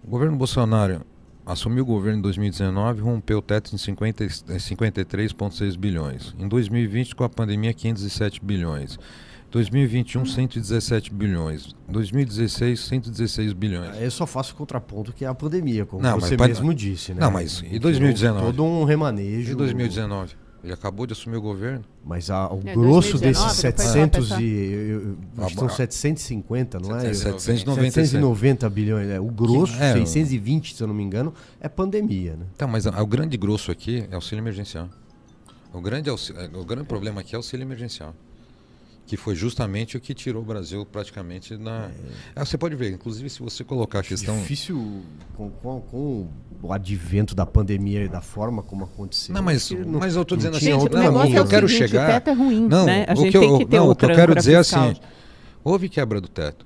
O 0.03 0.09
governo 0.09 0.35
Bolsonaro 0.35 1.01
assumiu 1.45 1.83
o 1.83 1.85
governo 1.85 2.19
em 2.19 2.21
2019 2.21 3.01
rompeu 3.01 3.37
o 3.37 3.41
teto 3.41 3.73
em 3.73 3.77
53,6 3.77 5.77
bilhões. 5.77 6.33
Em 6.39 6.47
2020, 6.47 7.15
com 7.15 7.23
a 7.23 7.29
pandemia, 7.29 7.73
507 7.73 8.43
bilhões. 8.43 8.97
2021, 9.51 10.25
117 10.25 11.13
bilhões. 11.13 11.73
2016, 11.87 12.79
116 12.79 13.53
bilhões. 13.53 13.95
Eu 14.01 14.11
só 14.11 14.25
faço 14.25 14.55
contraponto 14.55 15.13
que 15.13 15.23
é 15.23 15.27
a 15.27 15.33
pandemia, 15.33 15.85
como 15.85 16.01
não, 16.01 16.19
você 16.19 16.35
mesmo 16.35 16.73
disse, 16.73 17.13
né? 17.13 17.21
Não, 17.21 17.31
mas 17.31 17.63
e 17.71 17.79
2019? 17.79 18.47
Todo 18.47 18.65
um 18.65 18.83
remanejo. 18.83 19.51
E 19.51 19.55
2019? 19.55 20.35
Ele 20.65 20.73
acabou 20.73 21.05
de 21.05 21.13
assumir 21.13 21.37
o 21.37 21.41
governo. 21.41 21.85
Mas 22.03 22.31
a, 22.31 22.51
o 22.51 22.59
é, 22.65 22.73
grosso 22.73 23.19
2019, 23.19 23.45
desses 23.45 23.61
700 23.61 24.31
e... 24.31 24.43
Eu, 24.43 25.17
acho 25.37 25.53
que 25.53 25.59
são 25.59 25.69
750, 25.69 26.79
não 26.79 26.95
é? 26.97 27.13
790, 27.13 27.91
790 27.91 28.69
bilhões. 28.71 29.09
É, 29.09 29.19
o 29.19 29.25
grosso, 29.25 29.75
é, 29.75 29.93
620, 29.93 30.75
se 30.75 30.81
eu 30.81 30.87
não 30.87 30.95
me 30.95 31.03
engano, 31.03 31.31
é 31.61 31.69
pandemia. 31.69 32.35
Né? 32.35 32.45
Então, 32.55 32.67
mas 32.67 32.87
o 32.87 33.05
grande 33.05 33.37
grosso 33.37 33.71
aqui 33.71 34.07
é 34.09 34.15
auxílio 34.15 34.41
emergencial. 34.41 34.89
O 35.71 35.79
grande, 35.79 36.09
o 36.09 36.65
grande 36.65 36.87
problema 36.87 37.21
aqui 37.21 37.35
é 37.35 37.37
auxílio 37.37 37.63
emergencial 37.63 38.15
que 39.05 39.15
foi 39.15 39.35
justamente 39.35 39.95
o 39.95 40.01
que 40.01 40.13
tirou 40.13 40.41
o 40.41 40.45
Brasil 40.45 40.85
praticamente 40.85 41.55
na. 41.57 41.91
É. 42.35 42.43
você 42.43 42.57
pode 42.57 42.75
ver, 42.75 42.91
inclusive, 42.91 43.29
se 43.29 43.39
você 43.39 43.63
colocar 43.63 43.99
a 43.99 44.03
questão. 44.03 44.37
Difícil 44.39 45.03
com, 45.35 45.49
com, 45.51 45.81
com, 45.81 46.27
o 46.61 46.73
advento 46.73 47.35
da 47.35 47.45
pandemia 47.45 48.03
e 48.03 48.07
da 48.07 48.21
forma 48.21 48.63
como 48.63 48.85
aconteceu. 48.85 49.35
Não, 49.35 49.43
mas, 49.43 49.69
não, 49.69 49.99
mas 49.99 50.15
eu 50.15 50.23
estou 50.23 50.35
dizendo 50.35 50.57
assim, 50.57 50.65
gente, 50.65 50.89
não, 50.89 51.23
o 51.23 51.27
que 51.27 51.35
eu 51.35 51.47
quero 51.47 51.67
seguinte, 51.67 51.89
chegar. 51.89 52.09
O 52.09 52.13
teto 52.13 52.29
é 52.29 52.33
ruim, 52.33 52.67
não, 52.67 52.85
né? 52.85 53.05
A 53.07 53.13
gente 53.13 53.31
que 53.31 53.37
eu, 53.37 53.41
tem 53.41 53.57
que 53.59 53.65
ter 53.65 53.77
não, 53.77 53.89
o 53.91 53.95
que 53.95 54.05
eu 54.05 54.09
quero 54.09 54.33
dizer 54.33 54.57
fiscal. 54.57 54.89
assim, 54.89 54.99
houve 55.63 55.87
quebra 55.87 56.19
do 56.19 56.27
teto. 56.27 56.65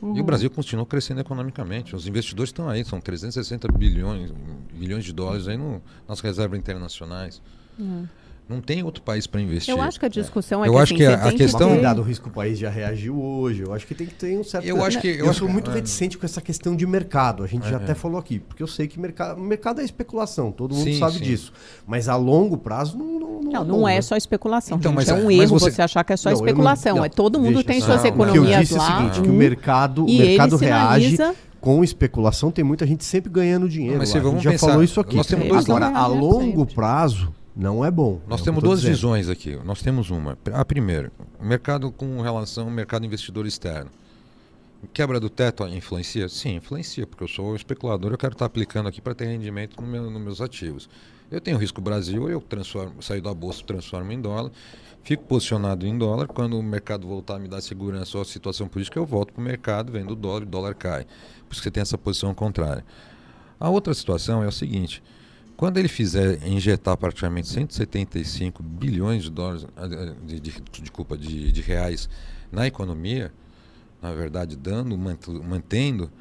Uhum. 0.00 0.10
E 0.10 0.12
o 0.12 0.20
uhum. 0.20 0.24
Brasil 0.24 0.48
continuou 0.48 0.86
crescendo 0.86 1.20
economicamente. 1.20 1.94
Os 1.94 2.06
investidores 2.06 2.48
estão 2.48 2.68
aí, 2.68 2.84
são 2.84 3.00
360 3.00 3.68
bilhões, 3.72 4.32
bilhões 4.72 5.04
de 5.04 5.12
dólares 5.12 5.48
aí 5.48 5.58
no, 5.58 5.82
nas 6.08 6.20
reservas 6.20 6.58
internacionais. 6.58 7.42
Uhum. 7.78 8.06
Não 8.48 8.62
tem 8.62 8.82
outro 8.82 9.02
país 9.02 9.26
para 9.26 9.42
investir. 9.42 9.74
Eu 9.74 9.82
acho 9.82 10.00
que 10.00 10.06
a 10.06 10.08
discussão 10.08 10.64
é, 10.64 10.66
é 10.66 10.70
eu 10.70 10.72
que, 10.72 10.78
acho 10.78 10.94
assim, 10.94 11.04
que 11.04 11.06
a, 11.06 11.24
a 11.26 11.32
questão 11.32 11.76
que 11.76 11.82
dado 11.82 12.00
o 12.00 12.04
risco 12.04 12.30
o 12.30 12.32
país 12.32 12.58
já 12.58 12.70
reagiu 12.70 13.20
hoje. 13.20 13.62
Eu 13.62 13.74
acho 13.74 13.86
que 13.86 13.94
tem 13.94 14.06
que 14.06 14.14
ter 14.14 14.38
um 14.38 14.42
certo. 14.42 14.64
Eu 14.64 14.82
acho 14.82 15.00
que 15.00 15.08
eu, 15.08 15.16
eu 15.16 15.30
acho 15.30 15.40
sou 15.40 15.48
muito 15.48 15.70
reticente 15.70 16.16
com 16.16 16.24
essa 16.24 16.40
questão 16.40 16.74
de 16.74 16.86
mercado. 16.86 17.42
A 17.44 17.46
gente 17.46 17.66
é, 17.66 17.70
já 17.70 17.76
até 17.76 17.94
falou 17.94 18.18
aqui, 18.18 18.38
porque 18.38 18.62
eu 18.62 18.66
sei 18.66 18.88
que 18.88 18.98
mercado, 18.98 19.38
mercado 19.38 19.82
é 19.82 19.84
especulação. 19.84 20.50
Todo 20.50 20.74
mundo 20.74 20.84
sim, 20.84 20.98
sabe 20.98 21.18
sim. 21.18 21.24
disso. 21.24 21.52
Mas 21.86 22.08
a 22.08 22.16
longo 22.16 22.56
prazo 22.56 22.96
não 22.96 23.18
não 23.18 23.28
não, 23.42 23.52
não, 23.52 23.64
não 23.64 23.88
é 23.88 24.00
só 24.00 24.16
especulação. 24.16 24.78
Então, 24.78 24.92
mas, 24.92 25.08
é 25.08 25.14
um 25.14 25.30
erro 25.30 25.58
você... 25.58 25.70
você... 25.70 25.82
achar 25.82 26.02
que 26.04 26.12
é 26.12 26.16
só 26.16 26.30
especulação. 26.30 26.96
Não, 26.96 27.04
é 27.04 27.08
todo 27.08 27.38
mundo 27.38 27.62
tem 27.62 27.80
suas 27.80 28.04
economias 28.04 28.42
lá. 28.42 28.44
O 28.44 28.50
que 28.50 28.54
eu 28.54 28.60
disse 28.60 28.74
lá. 28.74 28.84
É 28.84 28.88
o 28.88 28.96
seguinte, 28.96 29.22
que 29.22 29.28
o 29.28 29.32
mercado, 29.32 30.04
o 30.04 30.08
mercado 30.08 30.56
reage 30.56 31.16
com 31.60 31.82
especulação 31.82 32.50
tem 32.50 32.64
muita 32.64 32.86
gente 32.86 33.04
sempre 33.04 33.30
ganhando 33.30 33.68
dinheiro. 33.68 33.98
Mas, 33.98 34.12
lá. 34.12 34.20
a 34.20 34.24
gente 34.24 34.42
já 34.42 34.50
pensar, 34.52 34.66
falou 34.68 34.82
isso 34.82 35.00
aqui. 35.00 35.16
Nós 35.16 35.26
temos 35.26 35.48
dois 35.48 35.68
Agora, 35.68 35.88
a 35.88 36.06
longo 36.06 36.66
prazo, 36.66 37.32
não 37.58 37.84
é 37.84 37.90
bom. 37.90 38.20
Nós 38.28 38.40
é 38.40 38.44
temos 38.44 38.62
duas 38.62 38.80
dizendo. 38.80 38.94
visões 38.94 39.28
aqui. 39.28 39.58
Nós 39.64 39.82
temos 39.82 40.10
uma. 40.10 40.38
A 40.52 40.64
primeira, 40.64 41.10
o 41.40 41.44
mercado 41.44 41.90
com 41.90 42.20
relação 42.20 42.66
ao 42.66 42.70
mercado 42.70 43.04
investidor 43.04 43.46
externo. 43.46 43.90
Quebra 44.92 45.18
do 45.18 45.28
teto 45.28 45.66
influencia? 45.66 46.28
Sim, 46.28 46.54
influencia, 46.54 47.04
porque 47.04 47.24
eu 47.24 47.28
sou 47.28 47.56
especulador, 47.56 48.12
eu 48.12 48.18
quero 48.18 48.34
estar 48.34 48.44
aplicando 48.44 48.88
aqui 48.88 49.00
para 49.00 49.12
ter 49.12 49.24
rendimento 49.24 49.80
no 49.82 49.88
meu, 49.88 50.08
nos 50.08 50.22
meus 50.22 50.40
ativos. 50.40 50.88
Eu 51.28 51.40
tenho 51.40 51.58
risco 51.58 51.80
Brasil, 51.80 52.30
eu 52.30 52.40
transformo, 52.40 53.02
saio 53.02 53.20
da 53.20 53.34
bolsa, 53.34 53.64
transformo 53.64 54.12
em 54.12 54.20
dólar, 54.20 54.52
fico 55.02 55.24
posicionado 55.24 55.84
em 55.84 55.98
dólar. 55.98 56.28
Quando 56.28 56.56
o 56.56 56.62
mercado 56.62 57.08
voltar 57.08 57.34
a 57.34 57.38
me 57.40 57.48
dar 57.48 57.60
segurança 57.60 58.16
ou 58.16 58.22
a 58.22 58.24
situação 58.24 58.68
política, 58.68 59.00
eu 59.00 59.04
volto 59.04 59.32
para 59.32 59.40
o 59.40 59.44
mercado, 59.44 59.90
vendo 59.90 60.12
o 60.12 60.16
dólar, 60.16 60.44
o 60.44 60.46
dólar 60.46 60.74
cai. 60.76 61.06
Por 61.48 61.54
isso 61.54 61.60
que 61.60 61.64
você 61.64 61.70
tem 61.72 61.80
essa 61.80 61.98
posição 61.98 62.32
contrária. 62.32 62.84
A 63.58 63.68
outra 63.68 63.92
situação 63.92 64.44
é 64.44 64.46
o 64.46 64.52
seguinte: 64.52 65.02
quando 65.58 65.76
ele 65.76 65.88
fizer 65.88 66.46
injetar 66.46 66.96
praticamente 66.96 67.48
175 67.48 68.62
bilhões 68.62 69.24
de 69.24 69.30
dólares, 69.30 69.66
eh, 69.76 70.14
de, 70.24 70.38
de, 70.38 70.52
de, 70.60 70.92
culpa, 70.92 71.18
de, 71.18 71.50
de 71.50 71.60
reais 71.60 72.08
na 72.52 72.68
economia, 72.68 73.32
na 74.00 74.14
verdade 74.14 74.54
dando, 74.54 74.96
mantendo, 74.96 76.12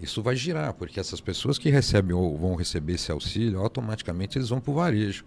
isso 0.00 0.22
vai 0.22 0.36
girar, 0.36 0.72
porque 0.72 1.00
essas 1.00 1.20
pessoas 1.20 1.58
que 1.58 1.68
recebem 1.68 2.14
ou 2.14 2.38
vão 2.38 2.54
receber 2.54 2.92
esse 2.92 3.10
auxílio, 3.10 3.58
automaticamente 3.58 4.38
eles 4.38 4.50
vão 4.50 4.60
para 4.60 4.70
o 4.70 4.74
varejo. 4.74 5.24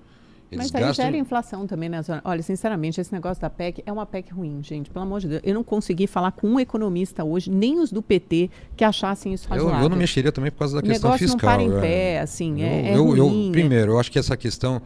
Eles 0.52 0.66
Mas 0.66 0.76
aí 0.76 0.82
gastam... 0.82 1.06
gera 1.06 1.18
inflação 1.18 1.66
também, 1.66 1.88
né, 1.88 2.02
Zona? 2.04 2.22
Olha, 2.26 2.44
sinceramente, 2.44 3.00
esse 3.00 3.14
negócio 3.14 3.40
da 3.40 3.50
PEC 3.50 3.82
é 3.86 3.92
uma 3.92 4.06
PEC 4.06 4.34
ruim, 4.34 4.62
gente. 4.62 4.90
Pelo 4.90 5.06
amor 5.06 5.22
de 5.22 5.30
Deus. 5.30 5.42
Eu 5.46 5.54
não 5.54 5.64
consegui 5.64 6.08
falar 6.08 6.34
com 6.34 6.46
um 6.46 6.60
economista 6.60 7.24
hoje, 7.24 7.50
nem 7.50 7.80
os 7.80 7.90
do 7.90 8.02
PT, 8.02 8.50
que 8.76 8.84
achassem 8.84 9.34
isso 9.34 9.48
razoável. 9.48 9.80
Eu, 9.80 9.84
eu 9.84 9.90
não 9.90 9.96
mexeria 9.96 10.30
também 10.30 10.52
por 10.52 10.60
causa 10.60 10.74
da 10.76 10.80
o 10.80 10.84
questão 10.84 11.14
fiscal. 11.14 11.38
O 11.38 11.58
negócio 11.58 11.70
não 11.70 11.80
para 11.80 11.88
em 11.88 11.90
pé, 11.90 12.20
assim, 12.20 12.64
é, 12.64 12.92
é 12.92 12.98
eu, 12.98 13.06
ruim. 13.06 13.46
Eu, 13.46 13.52
primeiro, 13.54 13.94
eu 13.94 14.00
acho 14.00 14.12
que 14.12 14.20
essa 14.20 14.36
questão 14.36 14.82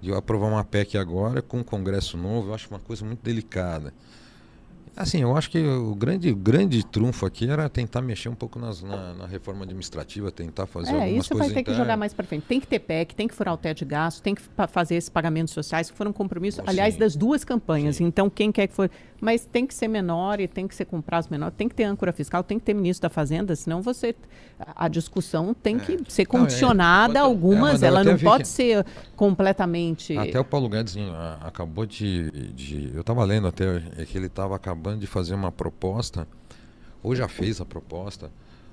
de 0.00 0.10
aprovar 0.12 0.48
uma 0.48 0.64
PEC 0.64 0.96
agora 0.96 1.42
com 1.42 1.58
um 1.58 1.62
Congresso 1.62 2.16
novo, 2.16 2.48
eu 2.48 2.54
acho 2.54 2.68
uma 2.70 2.78
coisa 2.78 3.04
muito 3.04 3.22
delicada. 3.22 3.92
Assim, 4.98 5.22
eu 5.22 5.36
acho 5.36 5.48
que 5.48 5.64
o 5.64 5.94
grande, 5.94 6.34
grande 6.34 6.84
trunfo 6.84 7.24
aqui 7.24 7.48
era 7.48 7.68
tentar 7.68 8.02
mexer 8.02 8.28
um 8.28 8.34
pouco 8.34 8.58
nas, 8.58 8.82
na, 8.82 9.14
na, 9.14 9.26
reforma 9.26 9.62
administrativa, 9.62 10.32
tentar 10.32 10.66
fazer 10.66 10.90
é, 10.90 11.04
algumas 11.04 11.24
isso 11.24 11.36
vai 11.36 11.50
ter 11.50 11.62
que 11.62 11.72
jogar 11.72 11.96
mais 11.96 12.12
para 12.12 12.26
frente. 12.26 12.42
Tem 12.48 12.58
que 12.58 12.66
ter 12.66 12.80
PEC, 12.80 13.14
tem 13.14 13.28
que 13.28 13.34
furar 13.34 13.54
o 13.54 13.56
teto 13.56 13.78
de 13.78 13.84
gasto, 13.84 14.20
tem 14.20 14.34
que 14.34 14.42
fazer 14.68 14.96
esses 14.96 15.08
pagamentos 15.08 15.54
sociais, 15.54 15.88
que 15.88 15.96
foram 15.96 16.12
compromissos, 16.12 16.60
aliás, 16.66 16.96
das 16.96 17.14
duas 17.14 17.44
campanhas. 17.44 17.96
Sim. 17.96 18.06
Então, 18.06 18.28
quem 18.28 18.50
quer 18.50 18.66
que 18.66 18.74
for... 18.74 18.90
Mas 19.20 19.44
tem 19.44 19.66
que 19.66 19.74
ser 19.74 19.88
menor 19.88 20.40
e 20.40 20.48
tem 20.48 20.66
que 20.66 20.74
ser 20.74 20.84
com 20.84 21.00
prazo 21.00 21.28
menor, 21.30 21.50
tem 21.52 21.68
que 21.68 21.74
ter 21.74 21.84
âncora 21.84 22.12
fiscal, 22.12 22.42
tem 22.42 22.58
que 22.58 22.64
ter 22.64 22.74
ministro 22.74 23.08
da 23.08 23.10
Fazenda, 23.10 23.54
senão 23.54 23.80
você... 23.80 24.14
A 24.74 24.88
discussão 24.88 25.54
tem 25.54 25.76
é. 25.76 25.78
que 25.78 26.12
ser 26.12 26.26
condicionada 26.26 27.14
não, 27.14 27.20
é, 27.20 27.22
a 27.22 27.26
algumas, 27.26 27.82
é, 27.82 27.86
ela 27.86 28.02
não 28.02 28.18
pode 28.18 28.44
que... 28.44 28.48
ser 28.48 28.84
completamente... 29.14 30.16
Até 30.18 30.40
o 30.40 30.44
Paulo 30.44 30.68
Guedes 30.68 30.96
acabou 31.40 31.86
de... 31.86 32.30
de 32.52 32.90
eu 32.94 33.00
estava 33.00 33.24
lendo 33.24 33.46
até 33.46 33.80
é 33.96 34.04
que 34.04 34.16
ele 34.16 34.26
estava 34.26 34.56
acabando 34.56 34.87
acabando 34.88 35.00
de 35.00 35.06
fazer 35.06 35.34
uma 35.34 35.52
proposta, 35.52 36.26
ou 37.02 37.14
já 37.14 37.28
fez 37.28 37.60
a 37.60 37.64
proposta, 37.64 38.30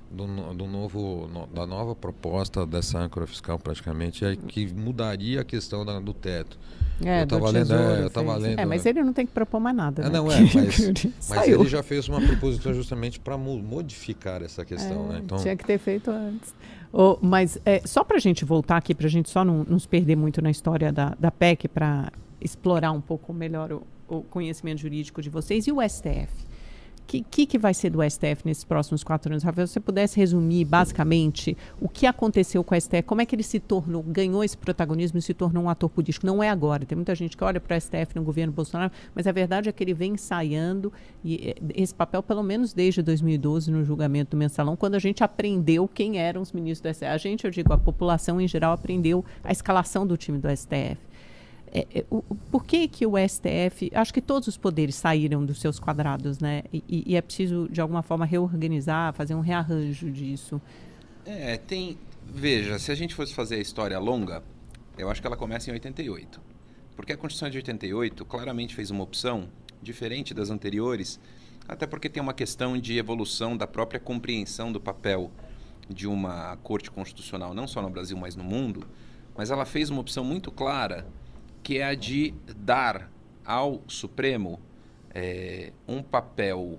do, 0.08 0.24
do 0.54 0.66
novo, 0.66 1.28
no, 1.32 1.46
da 1.48 1.66
nova 1.66 1.94
proposta 1.94 2.64
dessa 2.64 2.98
âncora 2.98 3.26
fiscal 3.26 3.58
praticamente, 3.58 4.24
é 4.24 4.36
que 4.36 4.72
mudaria 4.72 5.40
a 5.40 5.44
questão 5.44 5.84
da, 5.84 5.98
do 5.98 6.14
teto. 6.14 6.56
É, 7.04 7.20
eu 7.20 7.24
estava 7.24 7.50
lendo, 7.50 7.74
é, 7.74 8.04
eu 8.04 8.10
tava 8.10 8.36
lendo. 8.36 8.58
É, 8.60 8.64
mas 8.64 8.86
ele 8.86 9.02
não 9.02 9.12
tem 9.12 9.26
que 9.26 9.32
propor 9.32 9.60
mais 9.60 9.76
nada. 9.76 10.02
É, 10.02 10.04
né? 10.04 10.10
não 10.12 10.30
é, 10.30 10.40
mas, 10.40 10.54
mas 11.28 11.48
ele 11.48 11.66
já 11.66 11.82
fez 11.82 12.08
uma 12.08 12.20
proposição 12.20 12.72
justamente 12.72 13.18
para 13.18 13.36
modificar 13.36 14.42
essa 14.42 14.64
questão. 14.64 15.06
É, 15.10 15.14
né? 15.14 15.20
então, 15.24 15.38
tinha 15.38 15.56
que 15.56 15.64
ter 15.64 15.78
feito 15.78 16.10
antes. 16.10 16.54
Oh, 16.92 17.18
mas 17.20 17.58
é, 17.66 17.82
só 17.84 18.04
para 18.04 18.16
a 18.16 18.20
gente 18.20 18.44
voltar 18.44 18.76
aqui, 18.76 18.94
para 18.94 19.06
a 19.06 19.10
gente 19.10 19.28
só 19.28 19.44
não 19.44 19.64
nos 19.64 19.86
perder 19.86 20.16
muito 20.16 20.40
na 20.40 20.50
história 20.50 20.92
da, 20.92 21.14
da 21.18 21.30
PEC, 21.30 21.68
para 21.68 22.10
explorar 22.40 22.92
um 22.92 23.00
pouco 23.00 23.32
melhor 23.34 23.72
o, 23.72 23.82
o 24.08 24.22
conhecimento 24.22 24.80
jurídico 24.80 25.20
de 25.22 25.30
vocês 25.30 25.66
e 25.66 25.72
o 25.72 25.76
STF. 25.86 26.46
O 27.02 27.08
que, 27.08 27.20
que, 27.22 27.46
que, 27.46 27.56
vai 27.56 27.72
ser 27.72 27.90
do 27.90 28.02
STF 28.02 28.42
nesses 28.44 28.64
próximos 28.64 29.04
quatro 29.04 29.30
anos? 29.30 29.44
Rafael, 29.44 29.68
se 29.68 29.74
você 29.74 29.78
pudesse 29.78 30.16
resumir 30.18 30.64
basicamente 30.64 31.56
o 31.80 31.88
que 31.88 32.04
aconteceu 32.04 32.64
com 32.64 32.74
o 32.74 32.80
STF, 32.80 33.04
como 33.04 33.20
é 33.20 33.24
que 33.24 33.36
ele 33.36 33.44
se 33.44 33.60
tornou, 33.60 34.02
ganhou 34.02 34.42
esse 34.42 34.56
protagonismo 34.56 35.20
e 35.20 35.22
se 35.22 35.32
tornou 35.32 35.62
um 35.62 35.70
ator 35.70 35.88
político? 35.88 36.26
Não 36.26 36.42
é 36.42 36.50
agora. 36.50 36.84
Tem 36.84 36.96
muita 36.96 37.14
gente 37.14 37.36
que 37.36 37.44
olha 37.44 37.60
para 37.60 37.76
o 37.76 37.80
STF 37.80 38.16
no 38.16 38.24
governo 38.24 38.52
Bolsonaro, 38.52 38.90
mas 39.14 39.24
a 39.28 39.30
verdade 39.30 39.68
é 39.68 39.72
que 39.72 39.84
ele 39.84 39.94
vem 39.94 40.14
ensaiando 40.14 40.92
e, 41.24 41.50
eh, 41.50 41.54
esse 41.76 41.94
papel, 41.94 42.24
pelo 42.24 42.42
menos 42.42 42.72
desde 42.72 43.00
2012, 43.02 43.70
no 43.70 43.84
julgamento 43.84 44.32
do 44.32 44.36
mensalão, 44.36 44.74
quando 44.74 44.96
a 44.96 44.98
gente 44.98 45.22
aprendeu 45.22 45.86
quem 45.86 46.18
eram 46.18 46.42
os 46.42 46.50
ministros 46.50 46.90
do 46.90 46.92
STF. 46.92 47.06
A 47.06 47.18
gente, 47.18 47.44
eu 47.44 47.52
digo, 47.52 47.72
a 47.72 47.78
população 47.78 48.40
em 48.40 48.48
geral 48.48 48.72
aprendeu 48.72 49.24
a 49.44 49.52
escalação 49.52 50.04
do 50.04 50.16
time 50.16 50.38
do 50.38 50.48
STF. 50.48 50.98
É, 51.72 51.86
é, 51.94 52.04
o, 52.10 52.22
por 52.50 52.64
que, 52.64 52.88
que 52.88 53.06
o 53.06 53.14
STF. 53.16 53.90
Acho 53.94 54.12
que 54.12 54.20
todos 54.20 54.48
os 54.48 54.56
poderes 54.56 54.94
saíram 54.94 55.44
dos 55.44 55.60
seus 55.60 55.78
quadrados, 55.78 56.38
né? 56.38 56.62
E, 56.72 57.04
e, 57.06 57.16
é 57.16 57.20
preciso, 57.20 57.68
de 57.70 57.80
alguma 57.80 58.02
forma, 58.02 58.24
reorganizar, 58.24 59.12
fazer 59.12 59.34
um 59.34 59.40
rearranjo 59.40 60.10
disso. 60.10 60.60
É, 61.24 61.56
tem. 61.56 61.98
Veja, 62.28 62.78
se 62.78 62.90
a 62.90 62.94
gente 62.94 63.14
fosse 63.14 63.34
fazer 63.34 63.56
a 63.56 63.60
história 63.60 63.98
longa, 63.98 64.42
eu 64.98 65.10
acho 65.10 65.20
que 65.20 65.26
ela 65.26 65.36
começa 65.36 65.70
em 65.70 65.72
88. 65.74 66.40
Porque 66.96 67.12
a 67.12 67.16
Constituição 67.16 67.50
de 67.50 67.58
88 67.58 68.24
claramente 68.24 68.74
fez 68.74 68.90
uma 68.90 69.04
opção 69.04 69.48
diferente 69.82 70.32
das 70.32 70.50
anteriores, 70.50 71.20
até 71.68 71.86
porque 71.86 72.08
tem 72.08 72.22
uma 72.22 72.32
questão 72.32 72.78
de 72.78 72.96
evolução 72.96 73.56
da 73.56 73.66
própria 73.66 74.00
compreensão 74.00 74.72
do 74.72 74.80
papel 74.80 75.30
de 75.88 76.06
uma 76.06 76.56
corte 76.62 76.90
constitucional, 76.90 77.54
não 77.54 77.68
só 77.68 77.80
no 77.82 77.90
Brasil, 77.90 78.16
mas 78.16 78.34
no 78.34 78.42
mundo. 78.42 78.86
Mas 79.36 79.50
ela 79.50 79.64
fez 79.64 79.90
uma 79.90 80.00
opção 80.00 80.24
muito 80.24 80.50
clara 80.50 81.06
que 81.66 81.78
é 81.78 81.84
a 81.84 81.96
de 81.96 82.32
dar 82.58 83.10
ao 83.44 83.82
Supremo 83.88 84.60
é, 85.12 85.72
um 85.88 86.00
papel 86.00 86.78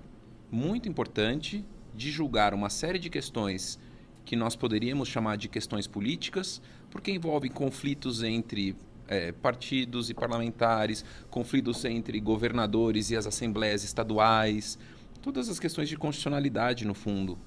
muito 0.50 0.88
importante 0.88 1.62
de 1.94 2.10
julgar 2.10 2.54
uma 2.54 2.70
série 2.70 2.98
de 2.98 3.10
questões 3.10 3.78
que 4.24 4.34
nós 4.34 4.56
poderíamos 4.56 5.06
chamar 5.06 5.36
de 5.36 5.46
questões 5.46 5.86
políticas, 5.86 6.62
porque 6.90 7.12
envolvem 7.12 7.50
conflitos 7.50 8.22
entre 8.22 8.74
é, 9.08 9.30
partidos 9.30 10.08
e 10.08 10.14
parlamentares, 10.14 11.04
conflitos 11.28 11.84
entre 11.84 12.18
governadores 12.18 13.10
e 13.10 13.16
as 13.16 13.26
assembleias 13.26 13.84
estaduais, 13.84 14.78
todas 15.20 15.50
as 15.50 15.60
questões 15.60 15.90
de 15.90 15.98
constitucionalidade, 15.98 16.86
no 16.86 16.94
fundo. 16.94 17.38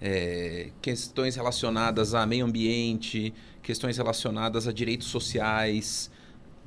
É, 0.00 0.70
questões 0.80 1.34
relacionadas 1.34 2.14
a 2.14 2.24
meio 2.26 2.44
ambiente, 2.44 3.34
questões 3.60 3.96
relacionadas 3.96 4.68
a 4.68 4.72
direitos 4.72 5.08
sociais, 5.08 6.11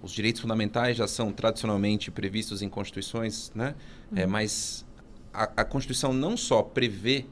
os 0.06 0.12
direitos 0.12 0.40
fundamentais 0.40 0.96
já 0.96 1.08
são 1.08 1.32
tradicionalmente 1.32 2.12
previstos 2.12 2.62
em 2.62 2.70
constituições, 2.70 3.52
né? 3.56 3.74
É, 4.12 4.16
uhum. 4.16 4.22
É, 4.22 4.28
mas 4.28 4.86
a, 5.34 5.44
a, 5.58 5.66
Constituição 5.66 6.14
não 6.14 6.38
só 6.38 6.62
prevê 6.62 7.26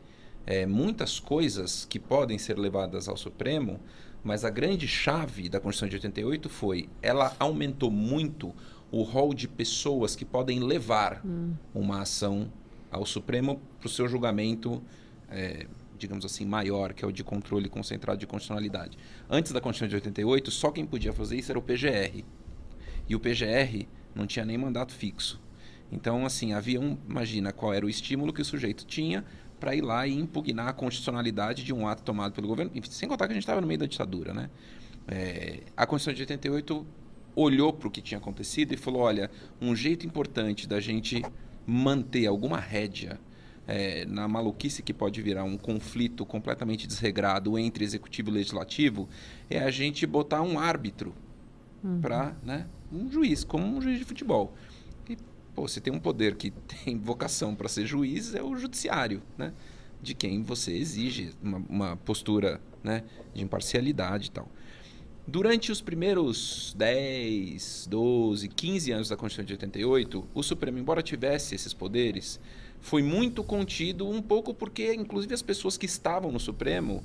é, 0.43 0.65
muitas 0.65 1.19
coisas 1.19 1.85
que 1.85 1.99
podem 1.99 2.39
ser 2.39 2.57
levadas 2.57 3.07
ao 3.07 3.15
Supremo, 3.15 3.79
mas 4.23 4.43
a 4.43 4.49
grande 4.49 4.87
chave 4.87 5.49
da 5.49 5.59
Constituição 5.59 5.87
de 5.87 5.95
88 5.97 6.49
foi 6.49 6.89
ela 6.99 7.35
aumentou 7.39 7.91
muito 7.91 8.51
o 8.91 9.03
rol 9.03 9.35
de 9.35 9.47
pessoas 9.47 10.15
que 10.15 10.25
podem 10.25 10.59
levar 10.59 11.21
uhum. 11.23 11.53
uma 11.75 12.01
ação 12.01 12.51
ao 12.89 13.05
Supremo 13.05 13.61
para 13.79 13.85
o 13.85 13.89
seu 13.89 14.07
julgamento, 14.07 14.81
é, 15.29 15.67
digamos 15.95 16.25
assim, 16.25 16.43
maior, 16.43 16.91
que 16.91 17.05
é 17.05 17.07
o 17.07 17.11
de 17.11 17.23
controle 17.23 17.69
concentrado 17.69 18.19
de 18.19 18.25
constitucionalidade. 18.25 18.97
Antes 19.29 19.51
da 19.51 19.61
Constituição 19.61 19.89
de 19.89 19.95
88, 19.95 20.49
só 20.49 20.71
quem 20.71 20.87
podia 20.87 21.13
fazer 21.13 21.37
isso 21.37 21.51
era 21.51 21.59
o 21.59 21.61
PGR. 21.61 22.23
E 23.07 23.15
o 23.15 23.19
PGR 23.19 23.87
não 24.15 24.25
tinha 24.25 24.45
nem 24.45 24.57
mandato 24.57 24.93
fixo. 24.93 25.41
Então, 25.91 26.25
assim, 26.25 26.53
havia 26.53 26.79
um. 26.79 26.97
Imagina 27.07 27.51
qual 27.51 27.73
era 27.73 27.85
o 27.85 27.89
estímulo 27.89 28.33
que 28.33 28.41
o 28.41 28.45
sujeito 28.45 28.85
tinha 28.85 29.23
para 29.59 29.75
ir 29.75 29.81
lá 29.81 30.05
e 30.07 30.13
impugnar 30.13 30.67
a 30.67 30.73
constitucionalidade 30.73 31.63
de 31.63 31.73
um 31.73 31.87
ato 31.87 32.03
tomado 32.03 32.33
pelo 32.33 32.47
governo, 32.47 32.71
sem 32.89 33.07
contar 33.07 33.27
que 33.27 33.31
a 33.31 33.35
gente 33.35 33.43
estava 33.43 33.61
no 33.61 33.67
meio 33.67 33.79
da 33.79 33.85
ditadura, 33.85 34.33
né? 34.33 34.49
É, 35.07 35.61
a 35.75 35.85
Constituição 35.85 36.13
de 36.13 36.21
88 36.21 36.85
olhou 37.35 37.71
para 37.73 37.87
o 37.87 37.91
que 37.91 38.01
tinha 38.01 38.17
acontecido 38.17 38.73
e 38.73 38.77
falou: 38.77 39.01
olha, 39.01 39.29
um 39.61 39.75
jeito 39.75 40.05
importante 40.05 40.67
da 40.67 40.79
gente 40.79 41.21
manter 41.65 42.25
alguma 42.25 42.59
rédea 42.59 43.19
é, 43.67 44.05
na 44.05 44.27
maluquice 44.27 44.83
que 44.83 44.93
pode 44.93 45.21
virar 45.21 45.43
um 45.43 45.57
conflito 45.57 46.25
completamente 46.25 46.85
desregrado 46.87 47.57
entre 47.57 47.83
executivo 47.83 48.29
e 48.29 48.33
legislativo 48.33 49.07
é 49.49 49.59
a 49.59 49.71
gente 49.71 50.05
botar 50.05 50.41
um 50.41 50.59
árbitro 50.59 51.13
uhum. 51.83 51.99
para 51.99 52.35
né, 52.43 52.67
um 52.91 53.11
juiz, 53.11 53.43
como 53.43 53.65
um 53.65 53.81
juiz 53.81 53.99
de 53.99 54.05
futebol. 54.05 54.53
E, 55.09 55.17
pô, 55.53 55.67
você 55.67 55.81
tem 55.81 55.91
um 55.91 55.99
poder 55.99 56.35
que 56.35 56.51
tem 56.85 56.97
vocação 56.97 57.55
para 57.55 57.67
ser 57.67 57.85
juiz, 57.85 58.33
é 58.33 58.41
o 58.41 58.55
judiciário, 58.55 59.21
né? 59.37 59.53
De 60.01 60.13
quem 60.13 60.43
você 60.43 60.73
exige 60.75 61.31
uma, 61.41 61.63
uma 61.69 61.97
postura 61.97 62.59
né, 62.83 63.03
de 63.33 63.41
imparcialidade 63.41 64.27
e 64.27 64.31
tal. 64.31 64.49
Durante 65.25 65.71
os 65.71 65.79
primeiros 65.79 66.75
10, 66.77 67.87
12, 67.89 68.49
15 68.49 68.91
anos 68.91 69.09
da 69.09 69.15
Constituição 69.15 69.45
de 69.45 69.53
88, 69.53 70.27
o 70.33 70.43
Supremo, 70.43 70.77
embora 70.77 71.01
tivesse 71.01 71.55
esses 71.55 71.73
poderes, 71.73 72.41
foi 72.81 73.01
muito 73.01 73.41
contido, 73.41 74.05
um 74.05 74.21
pouco 74.21 74.53
porque, 74.53 74.93
inclusive, 74.93 75.33
as 75.33 75.41
pessoas 75.41 75.77
que 75.77 75.85
estavam 75.85 76.29
no 76.29 76.39
Supremo 76.41 77.01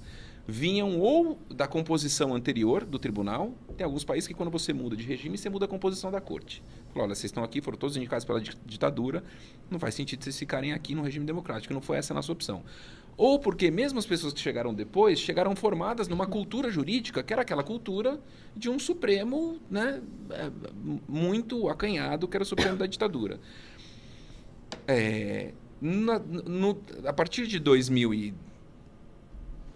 vinham 0.51 0.99
ou 0.99 1.39
da 1.55 1.69
composição 1.69 2.35
anterior 2.35 2.87
do 2.87 2.99
tribunal. 2.99 3.53
Tem 3.77 3.85
alguns 3.85 4.03
países 4.03 4.27
que, 4.27 4.33
quando 4.33 4.51
você 4.51 4.73
muda 4.73 4.97
de 4.97 5.05
regime, 5.05 5.37
você 5.37 5.51
muda 5.51 5.67
a 5.67 5.69
composição 5.69 6.11
da 6.11 6.23
corte. 6.23 6.63
Fala, 6.95 7.05
olha, 7.05 7.15
vocês 7.15 7.27
estão 7.27 7.45
aqui, 7.45 7.61
foram 7.61 7.77
todos 7.77 7.99
indicados 7.99 8.25
pela 8.25 8.41
ditadura, 8.41 9.23
não 9.71 9.79
faz 9.79 9.95
sentido 9.95 10.25
vocês 10.25 10.39
ficarem 10.39 10.73
aqui 10.73 10.95
no 10.95 11.03
regime 11.03 11.27
democrático. 11.27 11.75
Não 11.75 11.83
foi 11.83 11.99
essa 11.99 12.15
a 12.15 12.17
nossa 12.17 12.33
opção. 12.33 12.65
Ou 13.15 13.39
porque 13.39 13.71
mesmo 13.71 13.99
as 13.99 14.07
pessoas 14.07 14.33
que 14.33 14.41
chegaram 14.41 14.73
depois 14.73 15.19
chegaram 15.19 15.55
formadas 15.55 16.09
numa 16.09 16.27
cultura 16.27 16.71
jurídica, 16.71 17.23
que 17.23 17.31
era 17.31 17.43
aquela 17.43 17.63
cultura 17.63 18.19
de 18.57 18.71
um 18.71 18.79
Supremo 18.79 19.59
né, 19.71 20.01
é, 20.31 20.51
muito 21.07 21.69
acanhado, 21.69 22.27
que 22.27 22.37
era 22.37 22.43
o 22.43 22.47
Supremo 22.47 22.79
da 22.79 22.87
ditadura. 22.87 23.39
É, 24.87 25.53
na, 25.79 26.19
no, 26.19 26.81
a 27.05 27.13
partir 27.13 27.47
de 27.47 27.59
2000 27.59 28.15
e, 28.15 28.35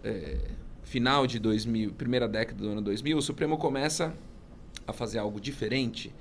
é, 0.03 0.37
final 0.93 1.25
de 1.25 1.39
2000, 1.39 1.93
primeira 1.93 2.27
década 2.27 2.63
do 2.63 2.69
ano 2.69 2.79
2000, 2.83 3.17
o 3.17 3.21
Supremo 3.23 3.57
começa 3.57 4.13
a 4.85 4.93
fazer 4.93 5.17
algo 5.17 5.41
diferente, 5.41 6.13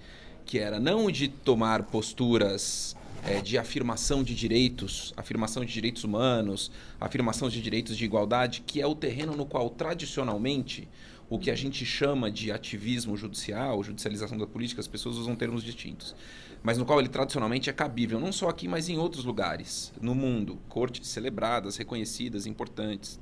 que 0.46 0.58
era 0.58 0.80
não 0.80 1.10
de 1.10 1.28
tomar 1.28 1.82
posturas 1.82 2.96
é, 3.22 3.42
de 3.42 3.58
afirmação 3.58 4.24
de 4.24 4.34
direitos, 4.34 5.12
afirmação 5.14 5.62
de 5.62 5.70
direitos 5.70 6.04
humanos, 6.04 6.72
afirmação 6.98 7.50
de 7.50 7.60
direitos 7.60 7.98
de 7.98 8.06
igualdade, 8.06 8.62
que 8.66 8.80
é 8.80 8.86
o 8.86 8.94
terreno 8.94 9.36
no 9.36 9.44
qual 9.44 9.68
tradicionalmente 9.68 10.88
o 11.28 11.38
que 11.38 11.50
a 11.50 11.54
gente 11.54 11.84
chama 11.84 12.30
de 12.30 12.50
ativismo 12.50 13.14
judicial, 13.14 13.84
judicialização 13.84 14.38
da 14.38 14.46
política, 14.46 14.80
as 14.80 14.88
pessoas 14.88 15.18
usam 15.18 15.36
termos 15.36 15.62
distintos, 15.62 16.16
mas 16.62 16.78
no 16.78 16.86
qual 16.86 16.98
ele 16.98 17.10
tradicionalmente 17.10 17.68
é 17.68 17.74
cabível, 17.74 18.18
não 18.18 18.32
só 18.32 18.48
aqui, 18.48 18.66
mas 18.66 18.88
em 18.88 18.96
outros 18.96 19.26
lugares 19.26 19.92
no 20.00 20.14
mundo, 20.14 20.58
cortes 20.70 21.06
celebradas, 21.08 21.76
reconhecidas, 21.76 22.46
importantes 22.46 23.20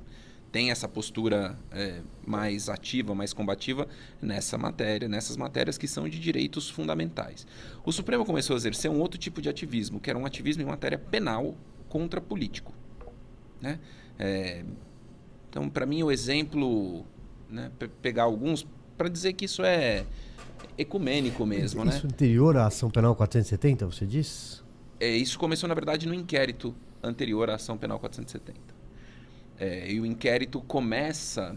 tem 0.52 0.70
essa 0.70 0.88
postura 0.88 1.56
é, 1.70 2.00
mais 2.26 2.68
ativa, 2.68 3.14
mais 3.14 3.32
combativa 3.32 3.86
nessa 4.20 4.58
matéria, 4.58 5.08
nessas 5.08 5.36
matérias 5.36 5.78
que 5.78 5.86
são 5.86 6.08
de 6.08 6.18
direitos 6.18 6.68
fundamentais. 6.68 7.46
O 7.84 7.92
Supremo 7.92 8.24
começou 8.24 8.54
a 8.54 8.56
exercer 8.56 8.90
um 8.90 8.98
outro 8.98 9.18
tipo 9.18 9.40
de 9.40 9.48
ativismo, 9.48 10.00
que 10.00 10.10
era 10.10 10.18
um 10.18 10.26
ativismo 10.26 10.62
em 10.62 10.66
matéria 10.66 10.98
penal 10.98 11.54
contra 11.88 12.20
político. 12.20 12.72
Né? 13.60 13.78
É, 14.18 14.64
então, 15.48 15.68
para 15.68 15.86
mim, 15.86 16.02
o 16.02 16.10
exemplo, 16.10 17.04
né, 17.48 17.70
pegar 18.02 18.24
alguns, 18.24 18.66
para 18.96 19.08
dizer 19.08 19.32
que 19.34 19.44
isso 19.44 19.62
é 19.62 20.04
ecumênico 20.76 21.46
mesmo. 21.46 21.84
Isso 21.84 22.06
né? 22.06 22.12
anterior 22.12 22.56
à 22.56 22.66
ação 22.66 22.90
penal 22.90 23.14
470, 23.14 23.86
você 23.86 24.04
diz? 24.04 24.64
É, 24.98 25.08
isso 25.08 25.38
começou, 25.38 25.68
na 25.68 25.74
verdade, 25.74 26.06
no 26.06 26.14
inquérito 26.14 26.74
anterior 27.02 27.50
à 27.50 27.54
ação 27.54 27.78
penal 27.78 27.98
470. 27.98 28.79
É, 29.60 29.92
e 29.92 30.00
o 30.00 30.06
inquérito 30.06 30.58
começa. 30.62 31.54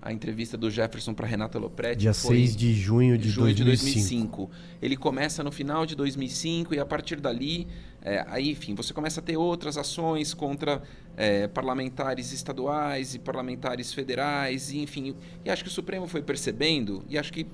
A 0.00 0.12
entrevista 0.12 0.56
do 0.56 0.70
Jefferson 0.70 1.12
para 1.12 1.26
Renata 1.26 1.58
Lopretti. 1.58 2.02
Dia 2.02 2.14
6 2.14 2.54
de 2.54 2.72
junho 2.72 3.18
de, 3.18 3.28
junho 3.28 3.46
2005. 3.46 3.56
de 3.56 3.64
2005. 3.64 4.50
Ele 4.80 4.96
começa 4.96 5.42
no 5.42 5.50
final 5.50 5.84
de 5.84 5.96
2005 5.96 6.72
e 6.72 6.78
a 6.78 6.86
partir 6.86 7.16
dali, 7.16 7.66
é, 8.00 8.24
aí, 8.28 8.52
enfim, 8.52 8.76
você 8.76 8.94
começa 8.94 9.18
a 9.18 9.22
ter 9.22 9.36
outras 9.36 9.76
ações 9.76 10.32
contra 10.32 10.80
é, 11.16 11.48
parlamentares 11.48 12.32
estaduais 12.32 13.16
e 13.16 13.18
parlamentares 13.18 13.92
federais, 13.92 14.70
e, 14.70 14.78
enfim. 14.78 15.16
E 15.44 15.50
acho 15.50 15.64
que 15.64 15.68
o 15.68 15.72
Supremo 15.72 16.06
foi 16.06 16.22
percebendo, 16.22 17.04
e 17.08 17.18
acho 17.18 17.32
que, 17.32 17.44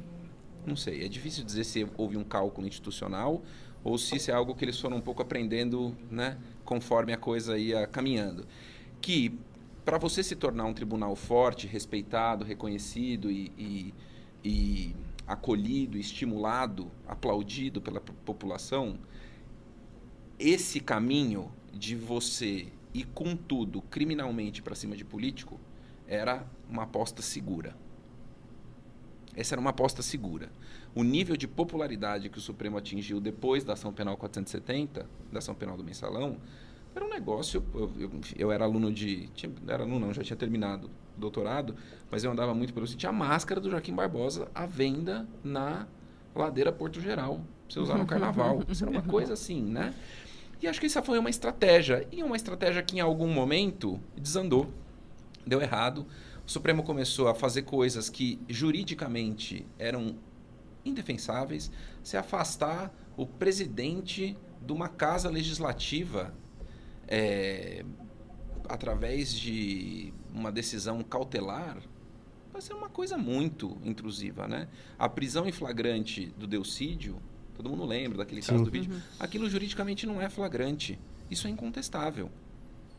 não 0.66 0.76
sei, 0.76 1.02
é 1.02 1.08
difícil 1.08 1.44
dizer 1.44 1.64
se 1.64 1.88
houve 1.96 2.18
um 2.18 2.24
cálculo 2.24 2.68
institucional 2.68 3.42
ou 3.82 3.98
se 3.98 4.16
isso 4.16 4.30
é 4.30 4.34
algo 4.34 4.54
que 4.54 4.64
eles 4.64 4.78
foram 4.78 4.96
um 4.96 5.00
pouco 5.00 5.20
aprendendo, 5.20 5.94
né, 6.10 6.38
conforme 6.64 7.12
a 7.12 7.18
coisa 7.18 7.58
ia 7.58 7.86
caminhando 7.86 8.46
que 9.04 9.38
para 9.84 9.98
você 9.98 10.22
se 10.22 10.34
tornar 10.34 10.64
um 10.64 10.72
tribunal 10.72 11.14
forte, 11.14 11.66
respeitado, 11.66 12.42
reconhecido 12.42 13.30
e, 13.30 13.52
e, 13.58 13.94
e 14.42 14.96
acolhido, 15.26 15.98
estimulado, 15.98 16.90
aplaudido 17.06 17.82
pela 17.82 18.00
população, 18.00 18.98
esse 20.38 20.80
caminho 20.80 21.52
de 21.70 21.94
você 21.94 22.68
ir 22.94 23.04
com 23.12 23.36
tudo 23.36 23.82
criminalmente 23.82 24.62
para 24.62 24.74
cima 24.74 24.96
de 24.96 25.04
político 25.04 25.60
era 26.08 26.46
uma 26.66 26.84
aposta 26.84 27.20
segura. 27.20 27.76
Essa 29.36 29.54
era 29.54 29.60
uma 29.60 29.70
aposta 29.70 30.00
segura. 30.00 30.50
O 30.94 31.02
nível 31.04 31.36
de 31.36 31.46
popularidade 31.46 32.30
que 32.30 32.38
o 32.38 32.40
Supremo 32.40 32.78
atingiu 32.78 33.20
depois 33.20 33.64
da 33.64 33.74
ação 33.74 33.92
penal 33.92 34.16
470, 34.16 35.06
da 35.30 35.40
ação 35.40 35.54
penal 35.54 35.76
do 35.76 35.84
mensalão, 35.84 36.38
era 36.94 37.04
um 37.04 37.08
negócio. 37.08 37.64
Eu, 37.74 37.90
eu, 37.98 38.10
eu 38.36 38.52
era 38.52 38.64
aluno 38.64 38.92
de. 38.92 39.28
Tinha, 39.28 39.52
era 39.66 39.82
aluno, 39.82 40.06
não, 40.06 40.14
já 40.14 40.22
tinha 40.22 40.36
terminado 40.36 40.90
o 41.16 41.20
doutorado, 41.20 41.74
mas 42.10 42.22
eu 42.22 42.30
andava 42.30 42.54
muito 42.54 42.72
pelo. 42.72 42.86
Tinha 42.86 43.10
a 43.10 43.12
máscara 43.12 43.60
do 43.60 43.70
Joaquim 43.70 43.94
Barbosa 43.94 44.48
à 44.54 44.64
venda 44.66 45.26
na 45.42 45.86
ladeira 46.34 46.72
Porto 46.72 47.00
Geral. 47.00 47.40
Você 47.68 47.80
usar 47.80 47.98
no 47.98 48.06
carnaval. 48.06 48.62
Isso 48.68 48.84
era 48.84 48.90
uma 48.90 49.02
coisa 49.04 49.32
assim, 49.32 49.62
né? 49.62 49.94
E 50.62 50.68
acho 50.68 50.78
que 50.78 50.86
essa 50.86 51.02
foi 51.02 51.18
uma 51.18 51.30
estratégia. 51.30 52.06
E 52.12 52.22
uma 52.22 52.36
estratégia 52.36 52.82
que 52.82 52.96
em 52.96 53.00
algum 53.00 53.28
momento 53.28 54.00
desandou, 54.16 54.72
deu 55.46 55.60
errado. 55.60 56.06
O 56.46 56.50
Supremo 56.50 56.82
começou 56.82 57.28
a 57.28 57.34
fazer 57.34 57.62
coisas 57.62 58.08
que 58.08 58.38
juridicamente 58.48 59.66
eram 59.78 60.16
indefensáveis, 60.84 61.70
se 62.02 62.16
afastar 62.16 62.94
o 63.16 63.26
presidente 63.26 64.36
de 64.60 64.72
uma 64.72 64.88
casa 64.88 65.30
legislativa 65.30 66.34
é, 67.08 67.84
através 68.68 69.32
de 69.34 70.12
uma 70.32 70.50
decisão 70.50 71.02
cautelar, 71.02 71.78
vai 72.52 72.62
ser 72.62 72.72
uma 72.72 72.88
coisa 72.88 73.18
muito 73.18 73.76
intrusiva, 73.82 74.46
né? 74.46 74.68
A 74.98 75.08
prisão 75.08 75.46
em 75.46 75.52
flagrante 75.52 76.26
do 76.38 76.46
Delcídio, 76.46 77.20
todo 77.54 77.68
mundo 77.68 77.84
lembra 77.84 78.18
daquele 78.18 78.42
Sim. 78.42 78.52
caso 78.52 78.64
do 78.64 78.70
vídeo, 78.70 78.92
uhum. 78.92 79.00
aquilo 79.18 79.48
juridicamente 79.50 80.06
não 80.06 80.20
é 80.20 80.28
flagrante. 80.28 80.98
Isso 81.30 81.46
é 81.46 81.50
incontestável. 81.50 82.30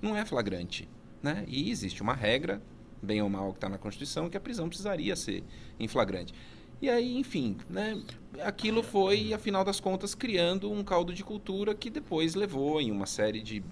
Não 0.02 0.16
é 0.16 0.26
flagrante, 0.26 0.90
né? 1.22 1.46
E 1.48 1.70
existe 1.72 2.02
uma 2.02 2.14
regra, 2.14 2.62
bem 3.02 3.22
ou 3.22 3.30
mal 3.30 3.52
que 3.52 3.58
está 3.58 3.70
na 3.70 3.78
Constituição, 3.78 4.30
que 4.30 4.38
a 4.38 4.42
prisão 4.42 4.68
precisaria 4.68 5.16
ser 5.16 5.44
em 5.80 5.88
flagrante. 5.88 6.34
E 6.82 6.90
aí, 6.90 7.18
enfim, 7.18 7.58
né, 7.70 8.02
aquilo 8.44 8.84
foi, 8.84 9.34
afinal 9.34 9.64
das 9.64 9.80
contas, 9.80 10.14
criando 10.14 10.70
um 10.70 10.84
caldo 10.84 11.14
de 11.14 11.24
cultura 11.24 11.74
que 11.74 11.90
depois 11.90 12.36
levou 12.36 12.82
em 12.82 12.92
uma 12.92 13.06
série 13.06 13.42
de 13.42 13.64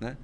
né? 0.00 0.16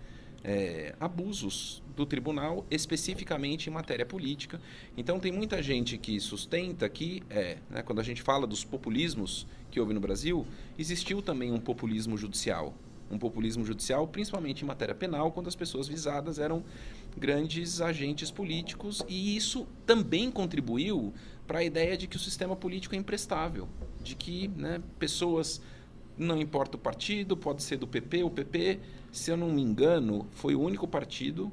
É, 0.44 0.94
abusos 0.98 1.82
do 1.94 2.04
tribunal, 2.04 2.66
especificamente 2.68 3.68
em 3.68 3.72
matéria 3.72 4.04
política. 4.04 4.60
Então, 4.96 5.20
tem 5.20 5.30
muita 5.30 5.62
gente 5.62 5.96
que 5.96 6.18
sustenta 6.18 6.88
que, 6.88 7.22
é, 7.30 7.58
né, 7.70 7.82
quando 7.82 8.00
a 8.00 8.02
gente 8.02 8.22
fala 8.22 8.46
dos 8.46 8.64
populismos 8.64 9.46
que 9.70 9.78
houve 9.78 9.94
no 9.94 10.00
Brasil, 10.00 10.44
existiu 10.78 11.22
também 11.22 11.52
um 11.52 11.60
populismo 11.60 12.16
judicial. 12.16 12.74
Um 13.10 13.18
populismo 13.18 13.64
judicial, 13.64 14.08
principalmente 14.08 14.62
em 14.62 14.66
matéria 14.66 14.94
penal, 14.94 15.30
quando 15.30 15.46
as 15.46 15.54
pessoas 15.54 15.86
visadas 15.86 16.38
eram 16.38 16.64
grandes 17.16 17.80
agentes 17.80 18.30
políticos, 18.30 19.04
e 19.06 19.36
isso 19.36 19.66
também 19.86 20.30
contribuiu 20.30 21.12
para 21.46 21.58
a 21.58 21.64
ideia 21.64 21.96
de 21.96 22.06
que 22.06 22.16
o 22.16 22.18
sistema 22.18 22.56
político 22.56 22.94
é 22.94 22.98
imprestável, 22.98 23.68
de 24.02 24.14
que 24.14 24.48
né, 24.48 24.80
pessoas, 24.98 25.60
não 26.16 26.40
importa 26.40 26.76
o 26.76 26.80
partido, 26.80 27.36
pode 27.36 27.62
ser 27.62 27.76
do 27.76 27.86
PP, 27.86 28.22
o 28.22 28.30
PP 28.30 28.80
se 29.12 29.30
eu 29.30 29.36
não 29.36 29.50
me 29.50 29.62
engano, 29.62 30.26
foi 30.30 30.54
o 30.54 30.60
único 30.60 30.88
partido 30.88 31.52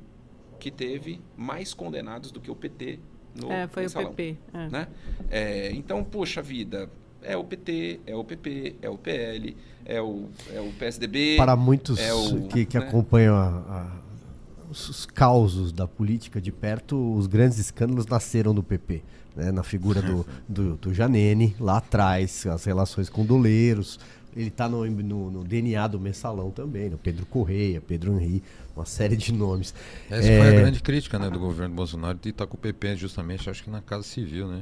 que 0.60 0.72
teve 0.72 1.22
mais 1.38 1.74
condenados 1.74 2.32
do 2.32 2.40
que 2.40 2.50
o 2.50 2.56
PT 2.56 3.00
no 3.36 3.52
É, 3.52 3.68
foi 3.68 3.84
no 3.84 3.88
o 3.88 3.92
salão, 3.92 4.14
PP. 4.14 4.38
É. 4.54 4.70
Né? 4.70 4.88
É, 5.30 5.72
então, 5.74 6.04
poxa 6.04 6.42
vida, 6.42 6.90
é 7.22 7.36
o 7.36 7.44
PT, 7.44 8.00
é 8.06 8.16
o 8.16 8.24
PP, 8.24 8.78
é 8.82 8.90
o 8.90 8.98
PL, 8.98 9.58
é 9.86 10.02
o, 10.02 10.30
é 10.54 10.62
o 10.62 10.72
PSDB. 10.74 11.36
Para 11.38 11.56
muitos 11.56 12.00
é 12.00 12.14
o, 12.14 12.48
que, 12.48 12.66
que 12.66 12.80
né? 12.80 12.88
acompanham 12.88 13.36
a, 13.36 13.48
a, 13.48 14.02
os 14.70 15.06
causos 15.06 15.72
da 15.72 15.88
política 15.88 16.40
de 16.40 16.52
perto, 16.52 17.16
os 17.16 17.28
grandes 17.28 17.60
escândalos 17.60 18.06
nasceram 18.08 18.54
do 18.54 18.64
PP. 18.64 19.04
Né? 19.36 19.52
Na 19.52 19.64
figura 19.64 20.02
do, 20.02 20.26
do, 20.48 20.76
do 20.78 20.94
Janene, 20.94 21.56
lá 21.60 21.78
atrás, 21.78 22.46
as 22.48 22.64
relações 22.64 23.10
com 23.10 23.26
doleiros, 23.26 24.00
ele 24.36 24.48
está 24.48 24.70
no, 24.70 24.86
no, 24.86 25.32
no, 25.32 25.44
DNA 25.44 25.88
do 25.88 26.00
Mensalão 26.00 26.52
também, 26.52 26.90
no 26.90 26.98
Pedro 26.98 27.26
Correia, 27.26 27.82
Pedro 27.82 28.14
Henri, 28.14 28.44
uma 28.76 28.86
série 28.86 29.16
de 29.16 29.32
nomes. 29.32 29.74
Essa 30.10 30.28
é... 30.28 30.38
foi 30.38 30.48
a 30.48 30.60
grande 30.62 30.82
crítica 30.82 31.18
né, 31.18 31.30
do 31.30 31.40
governo 31.40 31.76
Bolsonaro 31.76 32.18
de 32.22 32.30
estar 32.30 32.48
com 32.48 32.56
o 32.56 32.60
PP 32.60 32.96
justamente, 32.96 33.50
acho 33.50 33.64
que 33.64 33.70
na 33.70 33.82
Casa 33.82 34.04
Civil, 34.04 34.48
né? 34.48 34.62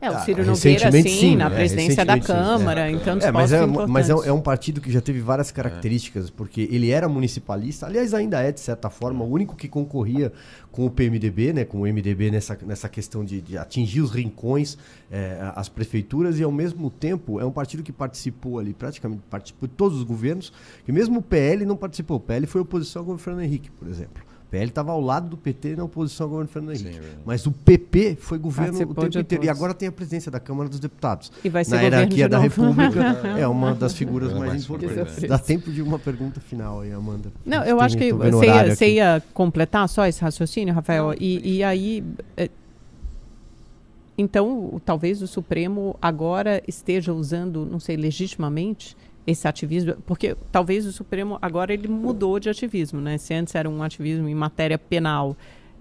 É, 0.00 0.10
o 0.10 0.14
ah, 0.14 0.20
Ciro 0.20 0.44
Nogueira, 0.44 0.92
sim, 0.92 1.02
sim, 1.02 1.36
na 1.36 1.46
é, 1.46 1.50
presidência 1.50 2.04
da 2.04 2.18
Câmara, 2.18 2.86
sim, 2.88 2.94
é. 2.94 2.96
então 2.96 3.18
é, 3.20 3.32
mas, 3.32 3.52
é, 3.52 3.66
mas 3.66 4.10
é, 4.10 4.12
é, 4.12 4.32
um 4.32 4.40
partido 4.40 4.80
que 4.80 4.90
já 4.90 5.00
teve 5.00 5.20
várias 5.20 5.50
características, 5.50 6.30
porque 6.30 6.68
ele 6.70 6.90
era 6.90 7.08
municipalista, 7.08 7.86
aliás, 7.86 8.14
ainda 8.14 8.40
é, 8.40 8.52
de 8.52 8.60
certa 8.60 8.90
forma, 8.90 9.24
o 9.24 9.30
único 9.30 9.56
que 9.56 9.68
concorria 9.68 10.32
com 10.70 10.86
o 10.86 10.90
PMDB, 10.90 11.52
né, 11.52 11.64
com 11.64 11.78
o 11.78 11.82
MDB 11.82 12.30
nessa, 12.30 12.58
nessa 12.66 12.88
questão 12.88 13.24
de, 13.24 13.40
de 13.40 13.58
atingir 13.58 14.00
os 14.00 14.10
rincões, 14.10 14.76
é, 15.10 15.52
as 15.54 15.68
prefeituras, 15.68 16.38
e 16.38 16.42
ao 16.42 16.52
mesmo 16.52 16.90
tempo 16.90 17.38
é 17.40 17.44
um 17.44 17.52
partido 17.52 17.82
que 17.82 17.92
participou 17.92 18.58
ali, 18.58 18.72
praticamente 18.72 19.22
participou 19.30 19.68
de 19.68 19.74
todos 19.74 19.98
os 19.98 20.04
governos, 20.04 20.52
e 20.86 20.92
mesmo 20.92 21.18
o 21.18 21.22
PL 21.22 21.64
não 21.64 21.76
participou. 21.76 22.16
O 22.16 22.20
PL 22.20 22.46
foi 22.46 22.60
oposição 22.60 23.00
ao 23.00 23.06
governo 23.06 23.22
Fernando 23.22 23.44
Henrique, 23.44 23.70
por 23.70 23.86
exemplo. 23.88 24.31
PL 24.52 24.68
estava 24.68 24.92
ao 24.92 25.00
lado 25.00 25.30
do 25.30 25.36
PT 25.38 25.76
na 25.76 25.84
oposição 25.84 26.26
ao 26.26 26.30
governo 26.30 26.50
Fernando 26.50 26.76
Henrique. 26.76 26.92
Sim, 26.92 27.16
Mas 27.24 27.46
o 27.46 27.50
PP 27.50 28.18
foi 28.20 28.36
governo 28.36 28.72
Participou 28.72 28.92
o 29.04 29.08
tempo 29.08 29.18
inteiro. 29.18 29.44
E 29.46 29.48
agora 29.48 29.72
tem 29.72 29.88
a 29.88 29.92
presidência 29.92 30.30
da 30.30 30.38
Câmara 30.38 30.68
dos 30.68 30.78
Deputados. 30.78 31.32
E 31.42 31.48
vai 31.48 31.64
ser 31.64 31.76
na 31.76 31.80
hierarquia 31.80 32.28
da 32.28 32.38
República, 32.38 33.00
é 33.38 33.48
uma 33.48 33.74
das 33.74 33.94
figuras 33.94 34.30
é 34.30 34.34
mais, 34.34 34.50
mais 34.50 34.64
importantes. 34.64 35.26
Dá 35.26 35.38
tempo 35.38 35.72
de 35.72 35.80
uma 35.80 35.98
pergunta 35.98 36.38
final 36.38 36.82
aí, 36.82 36.92
Amanda. 36.92 37.32
Não, 37.46 37.64
eu 37.64 37.80
acho 37.80 37.96
que 37.96 38.12
você 38.12 38.44
ia, 38.44 38.76
você 38.76 38.94
ia, 38.94 39.22
completar 39.32 39.88
só 39.88 40.06
esse 40.06 40.20
raciocínio, 40.20 40.74
Rafael. 40.74 41.06
Não, 41.06 41.14
e, 41.18 41.56
e 41.56 41.64
aí. 41.64 42.04
É, 42.36 42.50
então, 44.18 44.78
talvez 44.84 45.22
o 45.22 45.26
Supremo 45.26 45.96
agora 46.00 46.62
esteja 46.68 47.14
usando, 47.14 47.64
não 47.64 47.80
sei, 47.80 47.96
legitimamente, 47.96 48.94
esse 49.26 49.46
ativismo, 49.46 49.94
porque 50.06 50.36
talvez 50.50 50.86
o 50.86 50.92
Supremo 50.92 51.38
agora 51.40 51.72
ele 51.72 51.88
mudou 51.88 52.38
de 52.40 52.48
ativismo, 52.48 53.00
né? 53.00 53.18
Se 53.18 53.32
antes 53.34 53.54
era 53.54 53.68
um 53.68 53.82
ativismo 53.82 54.28
em 54.28 54.34
matéria 54.34 54.78
penal 54.78 55.36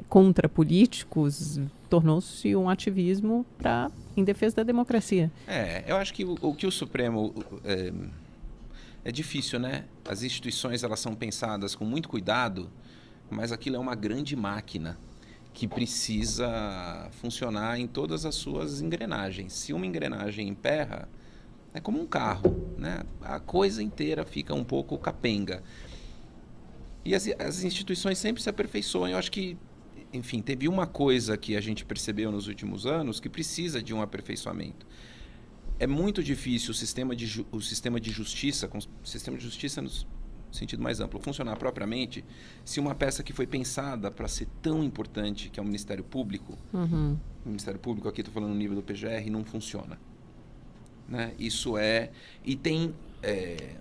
contra 0.08 0.48
políticos, 0.48 1.60
tornou-se 1.90 2.56
um 2.56 2.70
ativismo 2.70 3.46
para 3.58 3.92
em 4.16 4.24
defesa 4.24 4.58
da 4.58 4.64
democracia. 4.64 5.32
É, 5.48 5.84
eu 5.88 5.96
acho 5.98 6.14
que 6.14 6.24
o, 6.24 6.38
o 6.42 6.54
que 6.54 6.66
o 6.68 6.72
Supremo 6.72 7.34
é, 7.64 7.92
é 9.06 9.12
difícil, 9.12 9.60
né? 9.60 9.86
As 10.08 10.24
instituições 10.24 10.84
elas 10.84 11.00
são 11.00 11.16
pensadas 11.16 11.76
com 11.76 11.86
muito 11.86 12.10
cuidado, 12.10 12.70
mas 13.30 13.52
aquilo 13.52 13.76
é 13.76 13.80
uma 13.80 13.96
grande 13.96 14.36
máquina 14.36 14.98
que 15.54 15.68
precisa 15.68 17.10
funcionar 17.12 17.80
em 17.80 17.88
todas 17.88 18.26
as 18.26 18.36
suas 18.36 18.82
engrenagens. 18.82 19.54
Se 19.54 19.74
uma 19.74 19.86
engrenagem 19.86 20.48
emperra, 20.48 21.10
é 21.74 21.80
como 21.80 22.02
um 22.02 22.06
carro, 22.06 22.74
né? 22.78 23.04
A 23.22 23.40
coisa 23.40 23.82
inteira 23.82 24.26
fica 24.26 24.54
um 24.54 24.64
pouco 24.64 24.98
capenga. 24.98 25.64
E 27.04 27.16
as, 27.16 27.28
as 27.40 27.64
instituições 27.64 28.18
sempre 28.18 28.42
se 28.42 28.50
aperfeiçoam. 28.50 29.10
Eu 29.10 29.18
acho 29.18 29.32
que, 29.32 29.58
enfim, 30.14 30.42
teve 30.42 30.68
uma 30.68 30.86
coisa 30.86 31.38
que 31.38 31.56
a 31.56 31.62
gente 31.62 31.86
percebeu 31.86 32.32
nos 32.32 32.48
últimos 32.48 32.86
anos 32.86 33.20
que 33.20 33.30
precisa 33.30 33.82
de 33.82 33.94
um 33.94 34.02
aperfeiçoamento. 34.02 34.86
É 35.80 35.88
muito 35.88 36.22
difícil 36.22 36.72
o 36.72 36.74
sistema 36.74 37.16
de, 37.16 37.46
o 37.52 37.60
sistema 37.60 38.00
de 38.00 38.12
justiça, 38.12 38.70
o 39.04 39.08
sistema 39.08 39.38
de 39.38 39.44
justiça 39.44 39.82
no 39.82 39.90
sentido 40.52 40.84
mais 40.84 41.00
amplo, 41.00 41.20
funcionar 41.20 41.56
propriamente 41.56 42.24
se 42.64 42.80
uma 42.80 42.94
peça 42.94 43.24
que 43.24 43.34
foi 43.34 43.48
pensada 43.48 44.12
para 44.12 44.28
ser 44.28 44.48
tão 44.62 44.84
importante, 44.84 45.50
que 45.50 45.60
é 45.60 45.64
o 45.64 45.66
Ministério 45.66 46.04
Público, 46.04 46.58
uhum. 46.74 47.18
o 47.46 47.50
Ministério 47.50 47.80
Público, 47.80 48.08
aqui 48.08 48.22
estou 48.22 48.34
falando 48.34 48.52
no 48.52 48.58
nível 48.58 48.76
do 48.76 48.84
PGR, 48.84 49.30
não 49.32 49.44
funciona. 49.44 49.98
Né? 51.12 51.34
Isso 51.38 51.78
é. 51.78 52.10
E 52.46 52.56
tem. 52.56 52.96
É, 53.22 53.76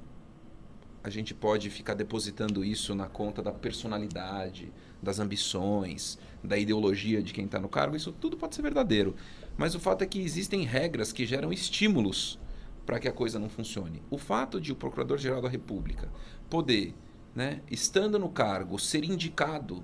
a 1.03 1.09
gente 1.09 1.33
pode 1.33 1.70
ficar 1.70 1.95
depositando 1.95 2.62
isso 2.62 2.95
na 2.95 3.07
conta 3.07 3.41
da 3.41 3.53
personalidade, 3.53 4.70
das 5.01 5.18
ambições, 5.18 6.18
da 6.45 6.59
ideologia 6.59 7.22
de 7.22 7.33
quem 7.33 7.47
está 7.47 7.59
no 7.59 7.68
cargo. 7.68 7.97
Isso 7.97 8.12
tudo 8.12 8.37
pode 8.37 8.55
ser 8.55 8.62
verdadeiro. 8.62 9.14
Mas 9.57 9.74
o 9.74 9.81
fato 9.81 10.03
é 10.03 10.07
que 10.07 10.20
existem 10.20 10.64
regras 10.64 11.12
que 11.12 11.24
geram 11.24 11.53
estímulos 11.53 12.39
para 12.85 12.99
que 12.99 13.09
a 13.09 13.12
coisa 13.12 13.39
não 13.39 13.49
funcione. 13.49 14.03
O 14.11 14.18
fato 14.18 14.61
de 14.61 14.72
o 14.72 14.76
Procurador-Geral 14.76 15.41
da 15.41 15.49
República 15.49 16.11
poder, 16.51 16.93
né, 17.35 17.62
estando 17.70 18.18
no 18.18 18.28
cargo, 18.28 18.78
ser 18.78 19.05
indicado 19.05 19.83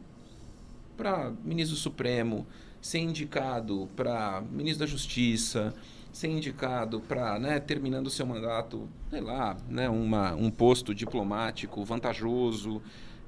para 0.97 1.33
ministro 1.45 1.77
do 1.77 1.81
Supremo, 1.81 2.47
ser 2.81 2.99
indicado 2.99 3.89
para 3.97 4.43
ministro 4.51 4.81
da 4.81 4.87
Justiça, 4.87 5.75
ser 6.17 6.29
indicado 6.29 6.99
para, 6.99 7.39
né, 7.39 7.61
terminando 7.61 8.07
o 8.07 8.11
seu 8.11 8.25
mandato, 8.25 8.89
sei 9.11 9.21
lá, 9.21 9.55
né, 9.69 9.87
uma, 9.87 10.35
um 10.35 10.51
posto 10.51 10.95
diplomático 10.95 11.85
vantajoso. 11.85 12.81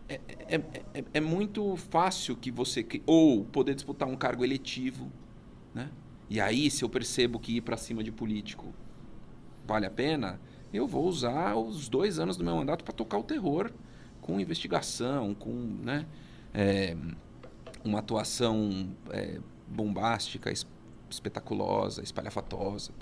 É, 0.09 0.19
é, 0.49 0.55
é, 0.95 1.05
é, 1.13 1.21
muito 1.21 1.77
fácil 1.77 2.35
que 2.35 2.51
você. 2.51 2.87
Ou 3.05 3.45
poder 3.45 3.75
disputar 3.75 4.09
um 4.09 4.17
cargo 4.17 4.43
eletivo. 4.43 5.13
Né? 5.75 5.91
E 6.31 6.41
aí, 6.41 6.71
se 6.71 6.83
eu 6.83 6.89
percebo 6.89 7.39
que 7.39 7.57
ir 7.57 7.61
para 7.61 7.77
cima 7.77 8.03
de 8.03 8.11
político 8.11 8.73
vale 9.67 9.85
a 9.85 9.91
pena, 9.91 10.41
eu 10.73 10.87
vou 10.87 11.07
usar 11.07 11.57
os 11.57 11.91
dois 11.91 12.19
anos 12.19 12.39
do 12.39 12.45
meu 12.45 12.57
mandato 12.57 12.83
para 12.85 12.95
tocar 12.95 13.19
o 13.19 13.23
terror 13.23 13.71
com 14.23 14.41
investigação, 14.41 15.35
com 15.35 15.53
né, 15.53 16.07
é, 16.55 16.97
uma 17.85 17.99
atuação 17.99 18.89
é, 19.11 19.41
bombástica, 19.67 20.51
espetaculosa, 21.11 22.03
espalhafatosa. 22.03 22.93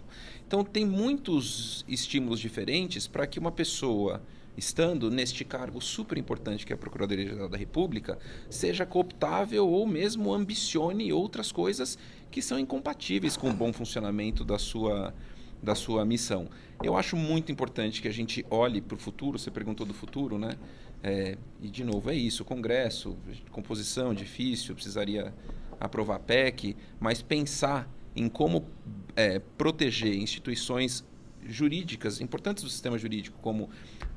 Então, 0.46 0.64
tem 0.64 0.84
muitos 0.84 1.84
estímulos 1.88 2.40
diferentes 2.40 3.06
para 3.06 3.26
que 3.26 3.38
uma 3.38 3.52
pessoa, 3.52 4.22
estando 4.56 5.10
neste 5.10 5.44
cargo 5.44 5.80
super 5.80 6.16
importante 6.16 6.64
que 6.64 6.72
é 6.72 6.74
a 6.74 6.78
Procuradoria-Geral 6.78 7.48
da 7.48 7.56
República, 7.56 8.18
seja 8.48 8.86
cooptável 8.86 9.68
ou 9.68 9.86
mesmo 9.86 10.32
ambicione 10.32 11.12
outras 11.12 11.52
coisas 11.52 11.98
que 12.30 12.40
são 12.42 12.58
incompatíveis 12.58 13.36
com 13.36 13.50
o 13.50 13.52
bom 13.52 13.72
funcionamento 13.72 14.44
da 14.44 14.58
sua, 14.58 15.14
da 15.62 15.74
sua 15.74 16.04
missão. 16.04 16.48
Eu 16.82 16.96
acho 16.96 17.16
muito 17.16 17.50
importante 17.50 18.02
que 18.02 18.08
a 18.08 18.12
gente 18.12 18.44
olhe 18.50 18.80
para 18.80 18.94
o 18.94 18.98
futuro, 18.98 19.38
você 19.38 19.50
perguntou 19.50 19.86
do 19.86 19.94
futuro, 19.94 20.38
né? 20.38 20.56
É, 21.02 21.36
e, 21.62 21.68
de 21.68 21.84
novo, 21.84 22.10
é 22.10 22.14
isso, 22.14 22.44
Congresso, 22.44 23.16
composição 23.50 24.14
difícil, 24.14 24.74
precisaria 24.74 25.32
aprovar 25.80 26.18
PEC, 26.20 26.76
mas 26.98 27.22
pensar 27.22 27.88
em 28.14 28.28
como 28.28 28.66
é, 29.14 29.38
proteger 29.58 30.14
instituições 30.16 31.04
jurídicas 31.46 32.20
importantes 32.20 32.64
do 32.64 32.70
sistema 32.70 32.98
jurídico, 32.98 33.38
como 33.40 33.68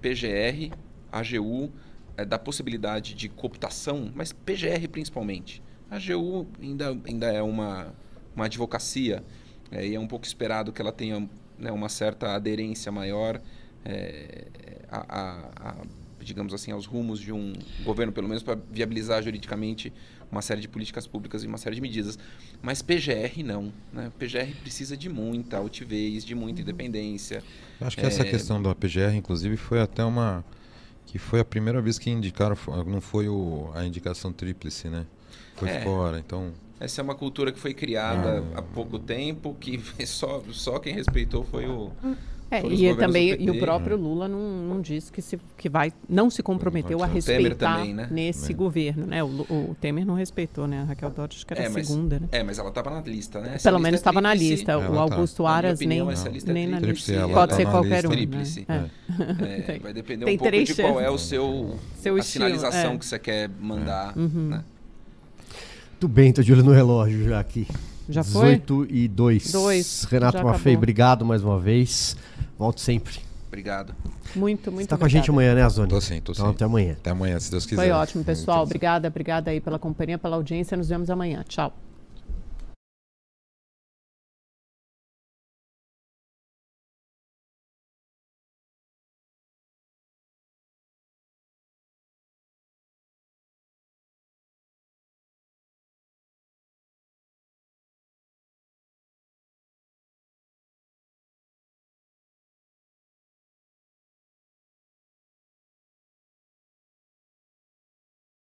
PGR, 0.02 0.74
AGU, 1.12 1.72
é, 2.18 2.26
da 2.26 2.40
possibilidade 2.40 3.14
de 3.14 3.30
cooptação, 3.30 4.12
mas 4.16 4.34
PGR 4.34 4.88
principalmente. 4.92 5.62
A 5.90 5.96
AGU 5.98 6.48
ainda, 6.62 6.98
ainda 7.06 7.28
é 7.32 7.42
uma, 7.42 7.94
uma 8.36 8.46
advocacia 8.46 9.24
é, 9.72 9.88
e 9.88 9.96
é 9.96 10.00
um 10.00 10.08
pouco 10.08 10.26
esperado 10.26 10.72
que 10.72 10.82
ela 10.82 10.92
tenha 10.92 11.30
né, 11.58 11.72
uma 11.72 11.90
certa 11.90 12.34
aderência 12.34 12.92
maior 12.92 13.42
é, 13.86 14.48
a, 14.90 15.20
a, 15.20 15.70
a, 15.70 15.76
digamos 16.30 16.54
assim, 16.54 16.72
aos 16.72 16.86
rumos 16.86 17.20
de 17.20 17.34
um 17.34 17.54
governo, 17.84 18.14
pelo 18.14 18.28
menos 18.28 18.44
para 18.44 18.58
viabilizar 18.72 19.22
juridicamente 19.22 19.92
uma 20.32 20.42
série 20.42 20.62
de 20.62 20.68
políticas 20.68 21.08
públicas 21.08 21.44
e 21.44 21.48
uma 21.48 21.58
série 21.58 21.76
de 21.76 21.82
medidas. 21.82 22.20
Mas 22.62 22.82
PGR 22.82 23.44
não. 23.44 23.74
Né? 23.92 24.12
PGR 24.18 24.56
precisa 24.62 24.96
de 24.96 25.10
muita 25.10 25.58
altivez, 25.58 26.24
de 26.24 26.36
muita 26.36 26.62
independência. 26.62 27.44
Eu 27.82 27.88
acho 27.88 27.98
que 27.98 28.04
é... 28.04 28.08
essa 28.08 28.24
questão 28.24 28.62
da 28.62 28.76
PGR, 28.76 29.16
inclusive, 29.16 29.58
foi 29.58 29.82
até 29.82 30.04
uma. 30.04 30.46
que 31.08 31.18
foi 31.18 31.40
a 31.40 31.46
primeira 31.46 31.82
vez 31.82 31.98
que 31.98 32.10
indicaram, 32.12 32.56
não 32.86 33.02
foi 33.02 33.28
o, 33.28 33.72
a 33.74 33.84
indicação 33.86 34.32
tríplice, 34.32 34.88
né? 34.88 35.06
Foi 35.56 35.70
é. 35.70 35.82
fora, 35.82 36.20
então. 36.20 36.54
Essa 36.80 37.02
é 37.02 37.04
uma 37.04 37.16
cultura 37.16 37.52
que 37.52 37.60
foi 37.60 37.74
criada 37.74 38.42
ah. 38.54 38.60
há 38.60 38.62
pouco 38.62 39.00
tempo, 39.00 39.56
que 39.60 39.82
só, 40.06 40.44
só 40.52 40.78
quem 40.78 40.94
respeitou 40.94 41.44
foi 41.44 41.66
o, 41.66 41.92
é, 42.52 42.66
e 42.66 42.96
também 42.96 43.36
e 43.40 43.50
o 43.52 43.60
próprio 43.60 43.96
Lula 43.96 44.28
não, 44.28 44.40
não 44.40 44.82
disse 44.82 45.12
que, 45.12 45.22
se, 45.22 45.40
que 45.56 45.70
vai 45.70 45.94
não 46.08 46.30
se 46.30 46.42
comprometeu 46.42 47.04
a 47.04 47.06
respeitar 47.06 47.78
também, 47.78 47.94
né? 47.94 48.08
nesse 48.10 48.52
é. 48.52 48.56
governo, 48.56 49.06
né? 49.06 49.24
O, 49.24 49.28
o, 49.28 49.76
Temer 49.80 50.06
não 50.06 50.16
respeitou, 50.16 50.68
né? 50.68 50.82
A 50.82 50.84
Raquel 50.86 51.12
Dodge 51.12 51.38
acho 51.38 51.46
que 51.46 51.54
era 51.54 51.64
é, 51.64 51.68
a 51.68 51.72
segunda, 51.72 52.20
né? 52.20 52.28
É, 52.32 52.42
mas 52.42 52.58
ela 52.58 52.70
estava 52.70 52.90
na 52.90 53.02
lista, 53.02 53.40
né? 53.40 53.52
Essa 53.56 53.70
Pelo 53.70 53.78
lista 53.78 53.88
menos 53.88 54.00
estava 54.00 54.22
na 54.22 54.34
lista. 54.34 54.72
Ela 54.72 54.90
o 54.90 54.94
tá. 54.94 55.02
Augusto 55.02 55.44
tá. 55.44 55.50
Aras 55.50 55.76
opinião, 55.76 56.08
nem, 56.08 56.16
é 56.16 56.54
nem 56.54 56.68
na 56.68 56.80
lista. 56.80 57.28
Pode 57.28 57.50
tá 57.52 57.56
ser 57.56 57.66
qualquer 57.68 58.06
um. 58.08 58.10
Tríplice. 58.10 58.66
Né? 58.68 58.90
É. 59.20 59.76
É, 59.76 59.80
vai 59.84 59.94
depender 59.94 60.26
Tem 60.26 60.36
um 60.36 60.40
pouco 60.40 60.64
de 60.64 60.76
qual 60.76 61.00
é 61.00 61.10
o 61.10 61.18
seu, 61.20 61.78
seu 61.96 62.16
a 62.16 62.20
estilo, 62.20 62.46
sinalização 62.46 62.98
que 62.98 63.06
você 63.06 63.20
quer 63.20 63.48
mandar, 63.60 64.18
uhum. 64.18 64.50
né? 64.50 64.64
Muito 65.92 66.08
bem, 66.08 66.32
tô 66.32 66.42
de 66.42 66.52
olho 66.54 66.64
no 66.64 66.72
relógio 66.72 67.26
já 67.26 67.40
aqui. 67.40 67.68
Já 68.10 68.24
foi? 68.24 68.58
18 68.58 68.88
e 68.90 69.08
2. 69.08 69.52
2. 69.52 70.08
Renato 70.10 70.44
Maffei, 70.44 70.76
obrigado 70.76 71.24
mais 71.24 71.44
uma 71.44 71.60
vez. 71.60 72.16
Volto 72.60 72.82
sempre. 72.82 73.22
Obrigado. 73.48 73.96
Muito, 74.36 74.70
muito 74.70 74.84
Você 74.84 74.90
tá 74.90 74.98
com 74.98 75.06
a 75.06 75.08
gente 75.08 75.30
amanhã, 75.30 75.56
né, 75.56 75.64
Azone? 75.64 75.88
Tô 75.90 76.02
sim, 76.02 76.20
tô 76.20 76.34
então, 76.34 76.48
sim. 76.48 76.52
Até 76.52 76.66
amanhã. 76.66 76.92
Até 76.92 77.10
amanhã, 77.10 77.40
se 77.40 77.50
Deus 77.50 77.66
quiser. 77.66 77.82
Foi 77.82 77.90
ótimo, 77.90 78.24
pessoal. 78.24 78.64
Obrigada, 78.64 79.08
obrigada 79.08 79.50
aí 79.50 79.62
pela 79.62 79.80
companhia, 79.80 80.18
pela 80.18 80.36
audiência. 80.36 80.76
Nos 80.76 80.90
vemos 80.90 81.10
amanhã. 81.10 81.44
Tchau. 81.48 81.74